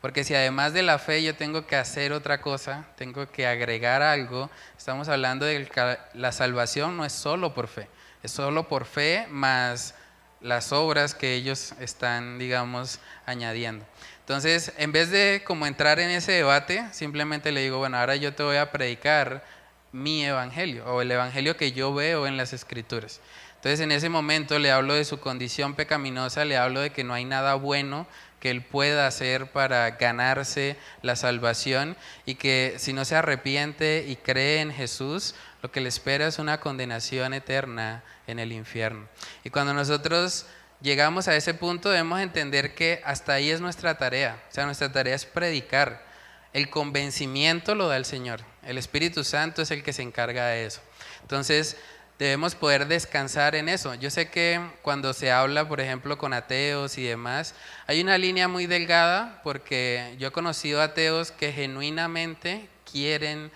Porque 0.00 0.24
si 0.24 0.34
además 0.34 0.72
de 0.72 0.82
la 0.82 0.98
fe 0.98 1.22
yo 1.22 1.34
tengo 1.34 1.66
que 1.66 1.76
hacer 1.76 2.12
otra 2.12 2.40
cosa, 2.40 2.86
tengo 2.96 3.30
que 3.30 3.46
agregar 3.46 4.02
algo, 4.02 4.50
estamos 4.76 5.08
hablando 5.08 5.44
de 5.44 5.66
que 5.66 5.98
la 6.14 6.32
salvación 6.32 6.96
no 6.96 7.04
es 7.04 7.12
solo 7.12 7.52
por 7.52 7.68
fe, 7.68 7.88
es 8.22 8.30
solo 8.30 8.66
por 8.66 8.86
fe 8.86 9.26
más 9.28 9.94
las 10.40 10.72
obras 10.72 11.14
que 11.14 11.34
ellos 11.34 11.74
están, 11.80 12.38
digamos, 12.38 12.98
añadiendo. 13.26 13.84
Entonces, 14.20 14.72
en 14.78 14.90
vez 14.92 15.10
de 15.10 15.42
como 15.44 15.66
entrar 15.66 16.00
en 16.00 16.10
ese 16.10 16.32
debate, 16.32 16.82
simplemente 16.92 17.52
le 17.52 17.62
digo, 17.62 17.78
bueno, 17.78 17.98
ahora 17.98 18.16
yo 18.16 18.32
te 18.32 18.42
voy 18.42 18.56
a 18.56 18.72
predicar 18.72 19.44
mi 19.92 20.24
evangelio 20.24 20.86
o 20.86 21.02
el 21.02 21.10
evangelio 21.10 21.56
que 21.56 21.72
yo 21.72 21.92
veo 21.92 22.26
en 22.26 22.36
las 22.36 22.52
escrituras. 22.54 23.20
Entonces, 23.56 23.80
en 23.80 23.92
ese 23.92 24.08
momento 24.08 24.58
le 24.58 24.70
hablo 24.70 24.94
de 24.94 25.04
su 25.04 25.20
condición 25.20 25.74
pecaminosa, 25.74 26.46
le 26.46 26.56
hablo 26.56 26.80
de 26.80 26.90
que 26.90 27.04
no 27.04 27.12
hay 27.12 27.26
nada 27.26 27.54
bueno 27.56 28.06
que 28.40 28.50
él 28.50 28.62
pueda 28.62 29.06
hacer 29.06 29.52
para 29.52 29.88
ganarse 29.90 30.76
la 31.02 31.14
salvación 31.14 31.96
y 32.24 32.36
que 32.36 32.74
si 32.78 32.92
no 32.92 33.04
se 33.04 33.14
arrepiente 33.14 34.06
y 34.08 34.16
cree 34.16 34.60
en 34.60 34.72
Jesús, 34.72 35.34
lo 35.62 35.70
que 35.70 35.82
le 35.82 35.90
espera 35.90 36.26
es 36.26 36.38
una 36.38 36.58
condenación 36.58 37.34
eterna 37.34 38.02
en 38.26 38.38
el 38.38 38.52
infierno. 38.52 39.06
Y 39.44 39.50
cuando 39.50 39.74
nosotros 39.74 40.46
llegamos 40.80 41.28
a 41.28 41.36
ese 41.36 41.52
punto 41.52 41.90
debemos 41.90 42.20
entender 42.20 42.74
que 42.74 43.02
hasta 43.04 43.34
ahí 43.34 43.50
es 43.50 43.60
nuestra 43.60 43.98
tarea. 43.98 44.42
O 44.50 44.54
sea, 44.54 44.64
nuestra 44.64 44.90
tarea 44.90 45.14
es 45.14 45.26
predicar. 45.26 46.08
El 46.52 46.70
convencimiento 46.70 47.74
lo 47.74 47.88
da 47.88 47.96
el 47.98 48.06
Señor. 48.06 48.40
El 48.64 48.78
Espíritu 48.78 49.22
Santo 49.22 49.62
es 49.62 49.70
el 49.70 49.82
que 49.82 49.92
se 49.92 50.02
encarga 50.02 50.46
de 50.46 50.64
eso. 50.64 50.80
Entonces, 51.22 51.76
debemos 52.24 52.54
poder 52.54 52.86
descansar 52.86 53.54
en 53.54 53.70
eso. 53.70 53.94
Yo 53.94 54.10
sé 54.10 54.28
que 54.28 54.60
cuando 54.82 55.14
se 55.14 55.32
habla, 55.32 55.66
por 55.66 55.80
ejemplo, 55.80 56.18
con 56.18 56.34
ateos 56.34 56.98
y 56.98 57.02
demás, 57.04 57.54
hay 57.86 58.02
una 58.02 58.18
línea 58.18 58.46
muy 58.46 58.66
delgada 58.66 59.40
porque 59.42 60.14
yo 60.18 60.28
he 60.28 60.30
conocido 60.30 60.82
ateos 60.82 61.32
que 61.32 61.50
genuinamente 61.50 62.68
quieren 62.90 63.50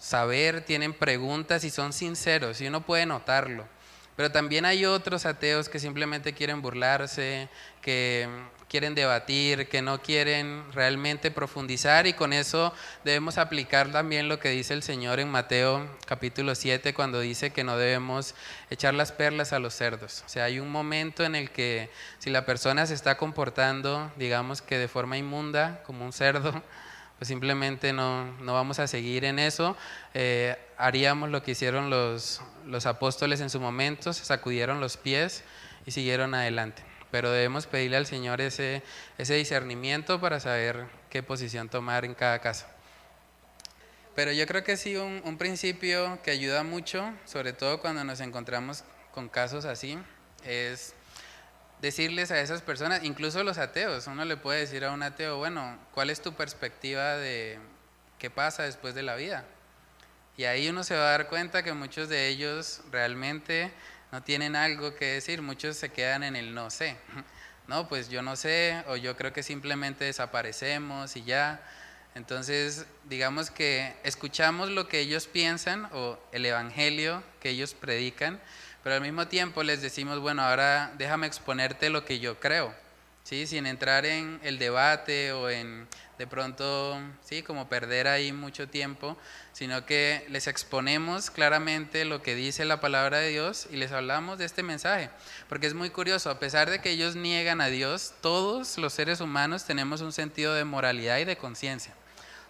saber, 0.00 0.62
tienen 0.64 0.94
preguntas 0.94 1.62
y 1.62 1.70
son 1.70 1.92
sinceros 1.92 2.60
y 2.60 2.66
uno 2.66 2.84
puede 2.84 3.06
notarlo. 3.06 3.68
Pero 4.16 4.32
también 4.32 4.64
hay 4.64 4.84
otros 4.84 5.24
ateos 5.24 5.68
que 5.68 5.78
simplemente 5.78 6.32
quieren 6.32 6.60
burlarse, 6.60 7.48
que 7.80 8.28
quieren 8.72 8.94
debatir, 8.94 9.68
que 9.68 9.82
no 9.82 10.00
quieren 10.00 10.64
realmente 10.72 11.30
profundizar 11.30 12.06
y 12.06 12.14
con 12.14 12.32
eso 12.32 12.72
debemos 13.04 13.36
aplicar 13.36 13.92
también 13.92 14.30
lo 14.30 14.38
que 14.38 14.48
dice 14.48 14.72
el 14.72 14.82
Señor 14.82 15.20
en 15.20 15.28
Mateo 15.28 15.86
capítulo 16.06 16.54
7 16.54 16.94
cuando 16.94 17.20
dice 17.20 17.50
que 17.50 17.64
no 17.64 17.76
debemos 17.76 18.34
echar 18.70 18.94
las 18.94 19.12
perlas 19.12 19.52
a 19.52 19.58
los 19.58 19.74
cerdos. 19.74 20.24
O 20.24 20.28
sea, 20.30 20.44
hay 20.44 20.58
un 20.58 20.70
momento 20.70 21.22
en 21.22 21.34
el 21.34 21.50
que 21.50 21.90
si 22.18 22.30
la 22.30 22.46
persona 22.46 22.86
se 22.86 22.94
está 22.94 23.18
comportando, 23.18 24.10
digamos 24.16 24.62
que 24.62 24.78
de 24.78 24.88
forma 24.88 25.18
inmunda, 25.18 25.82
como 25.84 26.06
un 26.06 26.14
cerdo, 26.14 26.52
pues 27.18 27.28
simplemente 27.28 27.92
no, 27.92 28.32
vamos 28.40 28.78
a 28.78 28.86
seguir 28.86 29.26
en 29.26 29.38
eso. 29.38 29.76
Eh, 30.14 30.56
haríamos 30.78 31.28
lo 31.28 31.42
que 31.42 31.50
hicieron 31.50 31.90
los, 31.90 32.40
los 32.66 32.86
apóstoles 32.86 33.42
en 33.42 33.50
su 33.50 33.60
momento, 33.60 34.14
se 34.14 34.24
sacudieron 34.24 34.80
los 34.80 34.96
pies 34.96 35.44
y 35.84 35.90
siguieron 35.90 36.34
adelante. 36.34 36.82
Pero 37.12 37.30
debemos 37.30 37.68
pedirle 37.68 37.98
al 37.98 38.06
Señor 38.06 38.40
ese, 38.40 38.82
ese 39.18 39.34
discernimiento 39.34 40.20
para 40.20 40.40
saber 40.40 40.86
qué 41.10 41.22
posición 41.22 41.68
tomar 41.68 42.04
en 42.04 42.14
cada 42.14 42.40
caso. 42.40 42.66
Pero 44.16 44.32
yo 44.32 44.44
creo 44.46 44.64
que 44.64 44.76
sí, 44.76 44.96
un, 44.96 45.22
un 45.24 45.38
principio 45.38 46.20
que 46.24 46.32
ayuda 46.32 46.64
mucho, 46.64 47.12
sobre 47.24 47.52
todo 47.52 47.80
cuando 47.80 48.02
nos 48.02 48.20
encontramos 48.20 48.82
con 49.14 49.28
casos 49.28 49.64
así, 49.64 49.96
es 50.44 50.94
decirles 51.82 52.30
a 52.30 52.40
esas 52.40 52.62
personas, 52.62 53.04
incluso 53.04 53.42
los 53.42 53.58
ateos, 53.58 54.06
uno 54.06 54.24
le 54.24 54.36
puede 54.36 54.60
decir 54.60 54.84
a 54.84 54.92
un 54.92 55.02
ateo, 55.02 55.36
bueno, 55.36 55.78
¿cuál 55.92 56.10
es 56.10 56.22
tu 56.22 56.32
perspectiva 56.32 57.16
de 57.16 57.58
qué 58.18 58.30
pasa 58.30 58.62
después 58.62 58.94
de 58.94 59.02
la 59.02 59.16
vida? 59.16 59.44
Y 60.36 60.44
ahí 60.44 60.68
uno 60.68 60.84
se 60.84 60.94
va 60.94 61.08
a 61.08 61.10
dar 61.10 61.28
cuenta 61.28 61.62
que 61.62 61.72
muchos 61.72 62.08
de 62.08 62.28
ellos 62.28 62.80
realmente 62.90 63.70
no 64.12 64.22
tienen 64.22 64.54
algo 64.54 64.94
que 64.94 65.06
decir, 65.06 65.40
muchos 65.40 65.78
se 65.78 65.88
quedan 65.88 66.22
en 66.22 66.36
el 66.36 66.54
no 66.54 66.70
sé. 66.70 66.96
No, 67.68 67.88
pues 67.88 68.08
yo 68.08 68.22
no 68.22 68.34
sé, 68.34 68.82
o 68.88 68.96
yo 68.96 69.16
creo 69.16 69.32
que 69.32 69.44
simplemente 69.44 70.04
desaparecemos 70.04 71.16
y 71.16 71.22
ya. 71.22 71.62
Entonces, 72.16 72.86
digamos 73.04 73.52
que 73.52 73.94
escuchamos 74.02 74.68
lo 74.68 74.88
que 74.88 74.98
ellos 74.98 75.28
piensan 75.28 75.88
o 75.92 76.18
el 76.32 76.44
evangelio 76.44 77.22
que 77.40 77.50
ellos 77.50 77.72
predican, 77.72 78.40
pero 78.82 78.96
al 78.96 79.00
mismo 79.00 79.28
tiempo 79.28 79.62
les 79.62 79.80
decimos, 79.80 80.18
bueno, 80.18 80.42
ahora 80.42 80.92
déjame 80.98 81.28
exponerte 81.28 81.88
lo 81.88 82.04
que 82.04 82.18
yo 82.18 82.40
creo, 82.40 82.74
¿sí? 83.22 83.46
sin 83.46 83.64
entrar 83.66 84.06
en 84.06 84.40
el 84.42 84.58
debate 84.58 85.32
o 85.32 85.48
en 85.48 85.86
de 86.18 86.26
pronto, 86.26 87.00
sí, 87.24 87.42
como 87.42 87.68
perder 87.68 88.06
ahí 88.06 88.32
mucho 88.32 88.68
tiempo, 88.68 89.16
sino 89.52 89.86
que 89.86 90.26
les 90.28 90.46
exponemos 90.46 91.30
claramente 91.30 92.04
lo 92.04 92.22
que 92.22 92.34
dice 92.34 92.64
la 92.64 92.80
palabra 92.80 93.18
de 93.18 93.30
Dios 93.30 93.66
y 93.70 93.76
les 93.76 93.92
hablamos 93.92 94.38
de 94.38 94.44
este 94.44 94.62
mensaje, 94.62 95.10
porque 95.48 95.66
es 95.66 95.74
muy 95.74 95.90
curioso, 95.90 96.30
a 96.30 96.38
pesar 96.38 96.70
de 96.70 96.80
que 96.80 96.90
ellos 96.90 97.16
niegan 97.16 97.60
a 97.60 97.66
Dios, 97.66 98.14
todos 98.20 98.78
los 98.78 98.92
seres 98.92 99.20
humanos 99.20 99.64
tenemos 99.64 100.00
un 100.00 100.12
sentido 100.12 100.54
de 100.54 100.64
moralidad 100.64 101.18
y 101.18 101.24
de 101.24 101.36
conciencia. 101.36 101.94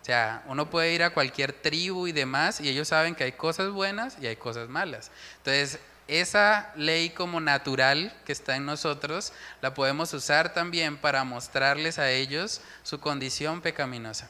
O 0.02 0.04
sea, 0.04 0.42
uno 0.46 0.68
puede 0.68 0.92
ir 0.92 1.04
a 1.04 1.10
cualquier 1.10 1.52
tribu 1.52 2.08
y 2.08 2.12
demás 2.12 2.60
y 2.60 2.68
ellos 2.68 2.88
saben 2.88 3.14
que 3.14 3.22
hay 3.22 3.32
cosas 3.32 3.70
buenas 3.70 4.16
y 4.20 4.26
hay 4.26 4.34
cosas 4.34 4.68
malas. 4.68 5.12
Entonces, 5.38 5.78
esa 6.08 6.72
ley 6.76 7.10
como 7.10 7.40
natural 7.40 8.12
que 8.24 8.32
está 8.32 8.56
en 8.56 8.66
nosotros 8.66 9.32
la 9.60 9.74
podemos 9.74 10.12
usar 10.12 10.52
también 10.52 10.96
para 10.96 11.24
mostrarles 11.24 11.98
a 11.98 12.10
ellos 12.10 12.60
su 12.82 13.00
condición 13.00 13.60
pecaminosa. 13.60 14.28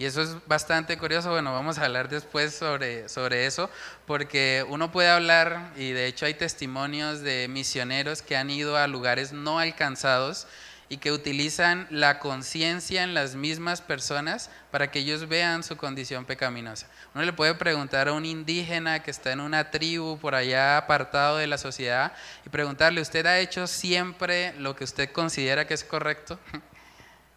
Y 0.00 0.06
eso 0.06 0.22
es 0.22 0.34
bastante 0.46 0.96
curioso, 0.96 1.30
bueno, 1.30 1.52
vamos 1.52 1.76
a 1.76 1.84
hablar 1.84 2.08
después 2.08 2.54
sobre, 2.54 3.10
sobre 3.10 3.44
eso, 3.44 3.68
porque 4.06 4.64
uno 4.66 4.90
puede 4.90 5.10
hablar, 5.10 5.72
y 5.76 5.90
de 5.90 6.06
hecho 6.06 6.24
hay 6.24 6.32
testimonios 6.32 7.20
de 7.20 7.48
misioneros 7.48 8.22
que 8.22 8.34
han 8.34 8.48
ido 8.48 8.78
a 8.78 8.86
lugares 8.86 9.32
no 9.32 9.58
alcanzados 9.58 10.46
y 10.90 10.96
que 10.96 11.12
utilizan 11.12 11.86
la 11.88 12.18
conciencia 12.18 13.04
en 13.04 13.14
las 13.14 13.36
mismas 13.36 13.80
personas 13.80 14.50
para 14.72 14.90
que 14.90 14.98
ellos 14.98 15.28
vean 15.28 15.62
su 15.62 15.76
condición 15.76 16.24
pecaminosa. 16.24 16.88
Uno 17.14 17.24
le 17.24 17.32
puede 17.32 17.54
preguntar 17.54 18.08
a 18.08 18.12
un 18.12 18.26
indígena 18.26 19.00
que 19.00 19.12
está 19.12 19.30
en 19.30 19.38
una 19.38 19.70
tribu 19.70 20.18
por 20.18 20.34
allá 20.34 20.76
apartado 20.76 21.36
de 21.36 21.46
la 21.46 21.58
sociedad 21.58 22.12
y 22.44 22.48
preguntarle, 22.48 23.00
¿usted 23.00 23.24
ha 23.26 23.38
hecho 23.38 23.68
siempre 23.68 24.52
lo 24.58 24.74
que 24.74 24.82
usted 24.82 25.12
considera 25.12 25.66
que 25.66 25.74
es 25.74 25.84
correcto? 25.84 26.38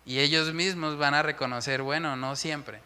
Y 0.05 0.19
ellos 0.19 0.53
mismos 0.53 0.97
van 0.97 1.13
a 1.13 1.21
reconocer, 1.21 1.81
bueno, 1.81 2.17
no 2.17 2.35
siempre. 2.35 2.81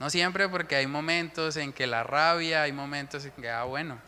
No 0.00 0.10
siempre 0.10 0.48
porque 0.48 0.74
hay 0.74 0.88
momentos 0.88 1.56
en 1.56 1.72
que 1.72 1.86
la 1.86 2.02
rabia, 2.02 2.62
hay 2.62 2.72
momentos 2.72 3.24
en 3.24 3.30
que, 3.30 3.48
ah, 3.48 3.62
bueno, 3.62 4.00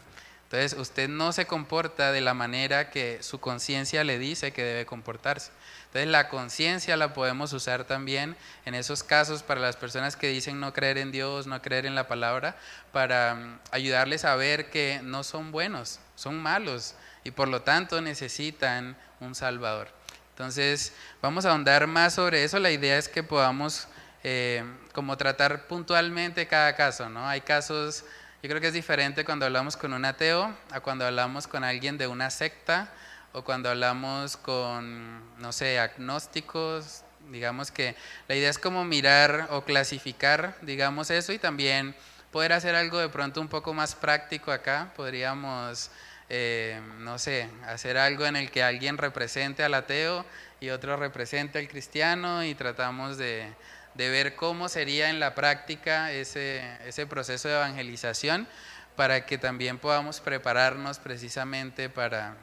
entonces 0.47 0.78
usted 0.78 1.09
no 1.09 1.32
se 1.32 1.47
comporta 1.47 2.12
de 2.12 2.20
la 2.20 2.32
manera 2.32 2.89
que 2.90 3.20
su 3.23 3.40
conciencia 3.40 4.05
le 4.05 4.19
dice 4.19 4.53
que 4.53 4.62
debe 4.62 4.86
comportarse. 4.86 5.51
Entonces 5.97 6.12
la 6.12 6.28
conciencia 6.28 6.94
la 6.98 7.14
podemos 7.14 7.55
usar 7.55 7.85
también 7.85 8.36
en 8.66 8.74
esos 8.74 9.02
casos 9.02 9.43
para 9.43 9.62
las 9.62 9.77
personas 9.77 10.14
que 10.14 10.28
dicen 10.28 10.60
no 10.60 10.74
creer 10.74 10.98
en 10.98 11.10
Dios, 11.10 11.47
no 11.47 11.62
creer 11.62 11.86
en 11.86 11.94
la 11.94 12.06
palabra, 12.06 12.55
para 12.93 13.35
mm, 13.35 13.60
ayudarles 13.70 14.27
a 14.27 14.36
ver 14.36 14.68
que 14.68 15.01
no 15.02 15.24
son 15.24 15.52
buenos, 15.52 15.98
son 16.14 16.36
malos 16.36 16.97
y 17.24 17.31
por 17.31 17.48
lo 17.48 17.62
tanto 17.62 18.02
necesitan 18.02 18.94
un 19.20 19.35
Salvador. 19.35 19.89
Entonces 20.32 20.93
vamos 21.23 21.47
a 21.47 21.52
ahondar 21.52 21.86
más 21.86 22.12
sobre 22.12 22.44
eso. 22.44 22.59
La 22.59 22.70
idea 22.70 22.98
es 22.98 23.09
que 23.09 23.23
podamos 23.23 23.89
eh, 24.23 24.64
como 24.93 25.16
tratar 25.16 25.66
puntualmente 25.66 26.47
cada 26.47 26.77
caso, 26.77 27.09
¿no? 27.09 27.27
Hay 27.27 27.40
casos 27.40 28.05
yo 28.43 28.51
creo 28.51 28.60
que 28.60 28.68
es 28.68 28.74
diferente 28.74 29.24
cuando 29.24 29.47
hablamos 29.47 29.78
con 29.78 29.94
un 29.94 30.05
ateo 30.05 30.55
a 30.70 30.81
cuando 30.81 31.06
hablamos 31.06 31.47
con 31.47 31.64
alguien 31.64 31.97
de 31.97 32.06
una 32.06 32.28
secta 32.28 32.93
o 33.37 33.45
cuando 33.45 33.69
hablamos 33.69 34.37
con, 34.37 35.21
no 35.39 35.53
sé, 35.53 35.79
agnósticos, 35.79 37.05
Digamos 37.31 37.73
que 37.73 37.97
la 38.29 38.37
idea 38.37 38.51
es 38.51 38.59
como 38.59 38.85
mirar 38.85 39.49
o 39.51 39.65
clasificar, 39.65 40.57
digamos 40.63 41.11
eso, 41.11 41.33
y 41.33 41.39
también 41.39 41.95
poder 42.31 42.53
hacer 42.53 42.75
algo 42.75 42.99
de 42.99 43.09
pronto 43.09 43.41
un 43.41 43.49
poco 43.49 43.75
más 43.75 43.95
práctico 43.95 44.53
acá. 44.53 44.93
Podríamos, 44.95 45.91
eh, 46.29 46.81
no 46.99 47.19
sé, 47.19 47.49
hacer 47.67 47.99
algo 47.99 48.27
en 48.27 48.37
el 48.37 48.51
que 48.51 48.63
alguien 48.63 48.97
represente 48.97 49.65
al 49.65 49.75
ateo 49.75 50.25
y 50.61 50.71
otro 50.71 50.97
represente 50.97 51.59
al 51.59 51.69
cristiano 51.69 52.45
y 52.45 52.55
tratamos 52.55 53.19
de, 53.19 53.53
de 53.95 54.09
ver 54.09 54.37
cómo 54.37 54.69
sería 54.69 55.11
en 55.11 55.19
la 55.19 55.35
práctica 55.35 56.13
ese, 56.13 56.63
ese 56.87 57.07
proceso 57.07 57.49
de 57.49 57.55
evangelización 57.55 58.47
para 58.95 59.27
que 59.27 59.37
también 59.37 59.79
podamos 59.79 60.21
prepararnos 60.21 61.01
precisamente 61.01 61.91
para, 61.91 62.37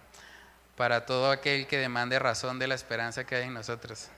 para 0.76 1.06
todo 1.06 1.32
aquel 1.32 1.68
que 1.68 1.78
demande 1.78 2.20
razón 2.20 2.60
de 2.60 2.68
la 2.68 2.76
esperanza 2.76 3.26
que 3.26 3.36
hay 3.36 3.44
en 3.44 3.54
nosotros. 3.54 4.10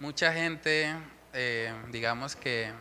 Mucha 0.00 0.32
gente, 0.32 0.94
eh, 1.32 1.72
digamos 1.90 2.36
que 2.36 2.72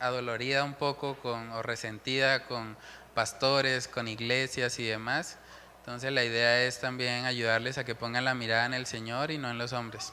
adolorida 0.00 0.64
un 0.64 0.74
poco 0.74 1.16
con, 1.16 1.50
o 1.52 1.62
resentida 1.62 2.46
con 2.46 2.76
pastores, 3.14 3.88
con 3.88 4.08
iglesias 4.08 4.78
y 4.78 4.84
demás. 4.84 5.38
Entonces 5.80 6.12
la 6.12 6.24
idea 6.24 6.62
es 6.64 6.80
también 6.80 7.24
ayudarles 7.24 7.78
a 7.78 7.84
que 7.84 7.94
pongan 7.94 8.24
la 8.24 8.34
mirada 8.34 8.66
en 8.66 8.74
el 8.74 8.86
Señor 8.86 9.30
y 9.30 9.38
no 9.38 9.50
en 9.50 9.58
los 9.58 9.72
hombres. 9.72 10.12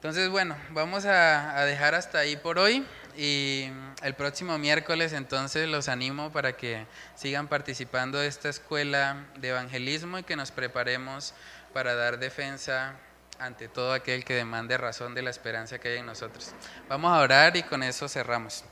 Entonces, 0.00 0.30
bueno, 0.30 0.56
vamos 0.70 1.04
a, 1.04 1.62
dejar 1.66 1.94
hasta 1.94 2.20
ahí 2.20 2.34
por 2.34 2.58
hoy 2.58 2.86
y 3.18 3.68
el 4.02 4.14
próximo 4.14 4.56
miércoles 4.56 5.12
entonces 5.12 5.68
los 5.68 5.90
animo 5.90 6.32
para 6.32 6.56
que 6.56 6.86
sigan 7.16 7.48
participando 7.48 8.18
de 8.18 8.26
esta 8.26 8.48
escuela 8.48 9.26
de 9.36 9.50
evangelismo 9.50 10.18
y 10.18 10.22
que 10.22 10.36
nos 10.36 10.52
preparemos 10.52 11.34
para 11.74 11.94
dar 11.94 12.18
defensa 12.18 12.94
ante 13.38 13.68
todo 13.68 13.92
aquel 13.92 14.24
que 14.24 14.32
demande 14.32 14.78
razón 14.78 15.14
de 15.14 15.20
la 15.20 15.28
esperanza 15.28 15.78
que 15.78 15.88
hay 15.88 15.98
en 15.98 16.06
nosotros. 16.06 16.54
Vamos 16.88 17.12
a 17.12 17.20
orar 17.20 17.54
y 17.58 17.62
con 17.62 17.82
eso 17.82 18.08
cerramos. 18.08 18.64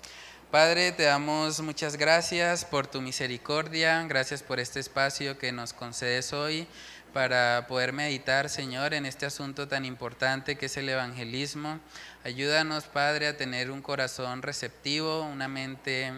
Padre, 0.51 0.93
te 0.93 1.03
damos 1.03 1.61
muchas 1.61 1.99
gracias 1.99 2.65
por 2.65 2.87
tu 2.87 3.03
misericordia, 3.03 4.03
gracias 4.05 4.43
por 4.43 4.59
este 4.61 4.81
espacio 4.81 5.37
que 5.37 5.53
nos 5.53 5.75
concedes 5.75 6.33
hoy 6.33 6.67
para 7.19 7.67
poder 7.67 7.93
meditar, 7.93 8.49
Señor, 8.49 8.95
en 8.95 9.05
este 9.05 9.27
asunto 9.27 9.67
tan 9.67 9.85
importante 9.85 10.55
que 10.55 10.67
es 10.67 10.77
el 10.77 10.89
evangelismo. 10.89 11.81
Ayúdanos, 12.23 12.85
Padre, 12.85 13.27
a 13.27 13.37
tener 13.37 13.73
un 13.73 13.83
corazón 13.83 14.41
receptivo, 14.41 15.23
una 15.23 15.49
mente 15.49 16.13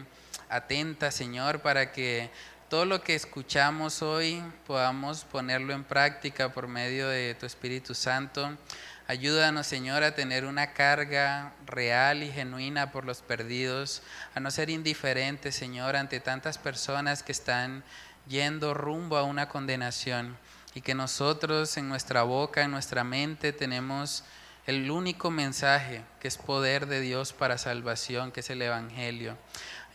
atenta, 0.50 1.10
Señor, 1.10 1.62
para 1.62 1.90
que 1.90 2.28
todo 2.68 2.84
lo 2.84 3.02
que 3.02 3.14
escuchamos 3.14 4.02
hoy 4.02 4.42
podamos 4.66 5.24
ponerlo 5.24 5.72
en 5.72 5.84
práctica 5.84 6.52
por 6.52 6.68
medio 6.68 7.08
de 7.08 7.34
tu 7.34 7.46
Espíritu 7.46 7.94
Santo. 7.94 8.58
Ayúdanos, 9.06 9.66
Señor, 9.66 10.02
a 10.02 10.14
tener 10.14 10.44
una 10.44 10.74
carga 10.74 11.54
real 11.64 12.22
y 12.22 12.30
genuina 12.30 12.92
por 12.92 13.06
los 13.06 13.22
perdidos, 13.22 14.02
a 14.34 14.40
no 14.40 14.50
ser 14.50 14.68
indiferentes, 14.68 15.54
Señor, 15.54 15.96
ante 15.96 16.20
tantas 16.20 16.58
personas 16.58 17.22
que 17.22 17.32
están 17.32 17.84
yendo 18.28 18.74
rumbo 18.74 19.16
a 19.16 19.22
una 19.22 19.48
condenación 19.48 20.36
y 20.74 20.80
que 20.80 20.94
nosotros 20.94 21.76
en 21.76 21.88
nuestra 21.88 22.22
boca, 22.22 22.62
en 22.62 22.70
nuestra 22.70 23.04
mente 23.04 23.52
tenemos 23.52 24.24
el 24.66 24.90
único 24.90 25.30
mensaje 25.30 26.02
que 26.20 26.28
es 26.28 26.36
poder 26.36 26.86
de 26.86 27.00
Dios 27.00 27.32
para 27.32 27.58
salvación, 27.58 28.30
que 28.30 28.40
es 28.40 28.50
el 28.50 28.62
Evangelio. 28.62 29.36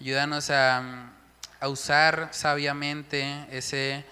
Ayúdanos 0.01 0.49
a 0.49 1.09
usar 1.61 2.29
sabiamente 2.31 3.45
ese, 3.51 4.05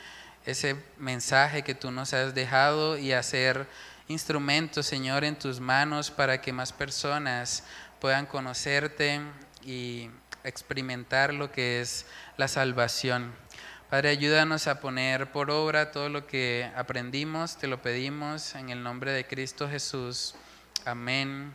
ese 0.45 0.75
mensaje 0.97 1.63
que 1.63 1.75
tú 1.75 1.91
nos 1.91 2.13
has 2.13 2.33
dejado 2.33 2.97
y 2.97 3.11
a 3.11 3.23
ser 3.23 3.67
instrumentos, 4.07 4.85
Señor, 4.85 5.23
en 5.23 5.37
tus 5.37 5.59
manos 5.59 6.11
para 6.11 6.41
que 6.41 6.53
más 6.53 6.71
personas 6.73 7.63
puedan 7.99 8.25
conocerte 8.25 9.21
y 9.63 10.09
experimentar 10.43 11.33
lo 11.33 11.51
que 11.51 11.81
es 11.81 12.05
la 12.37 12.47
salvación. 12.47 13.33
Padre, 13.93 14.09
ayúdanos 14.09 14.65
a 14.65 14.79
poner 14.79 15.31
por 15.31 15.51
obra 15.51 15.91
todo 15.91 16.09
lo 16.09 16.25
que 16.25 16.67
aprendimos, 16.75 17.57
te 17.57 17.67
lo 17.67 17.79
pedimos 17.79 18.55
en 18.55 18.71
el 18.71 18.81
nombre 18.81 19.11
de 19.11 19.27
Cristo 19.27 19.69
Jesús. 19.69 20.33
Amén. 20.83 21.53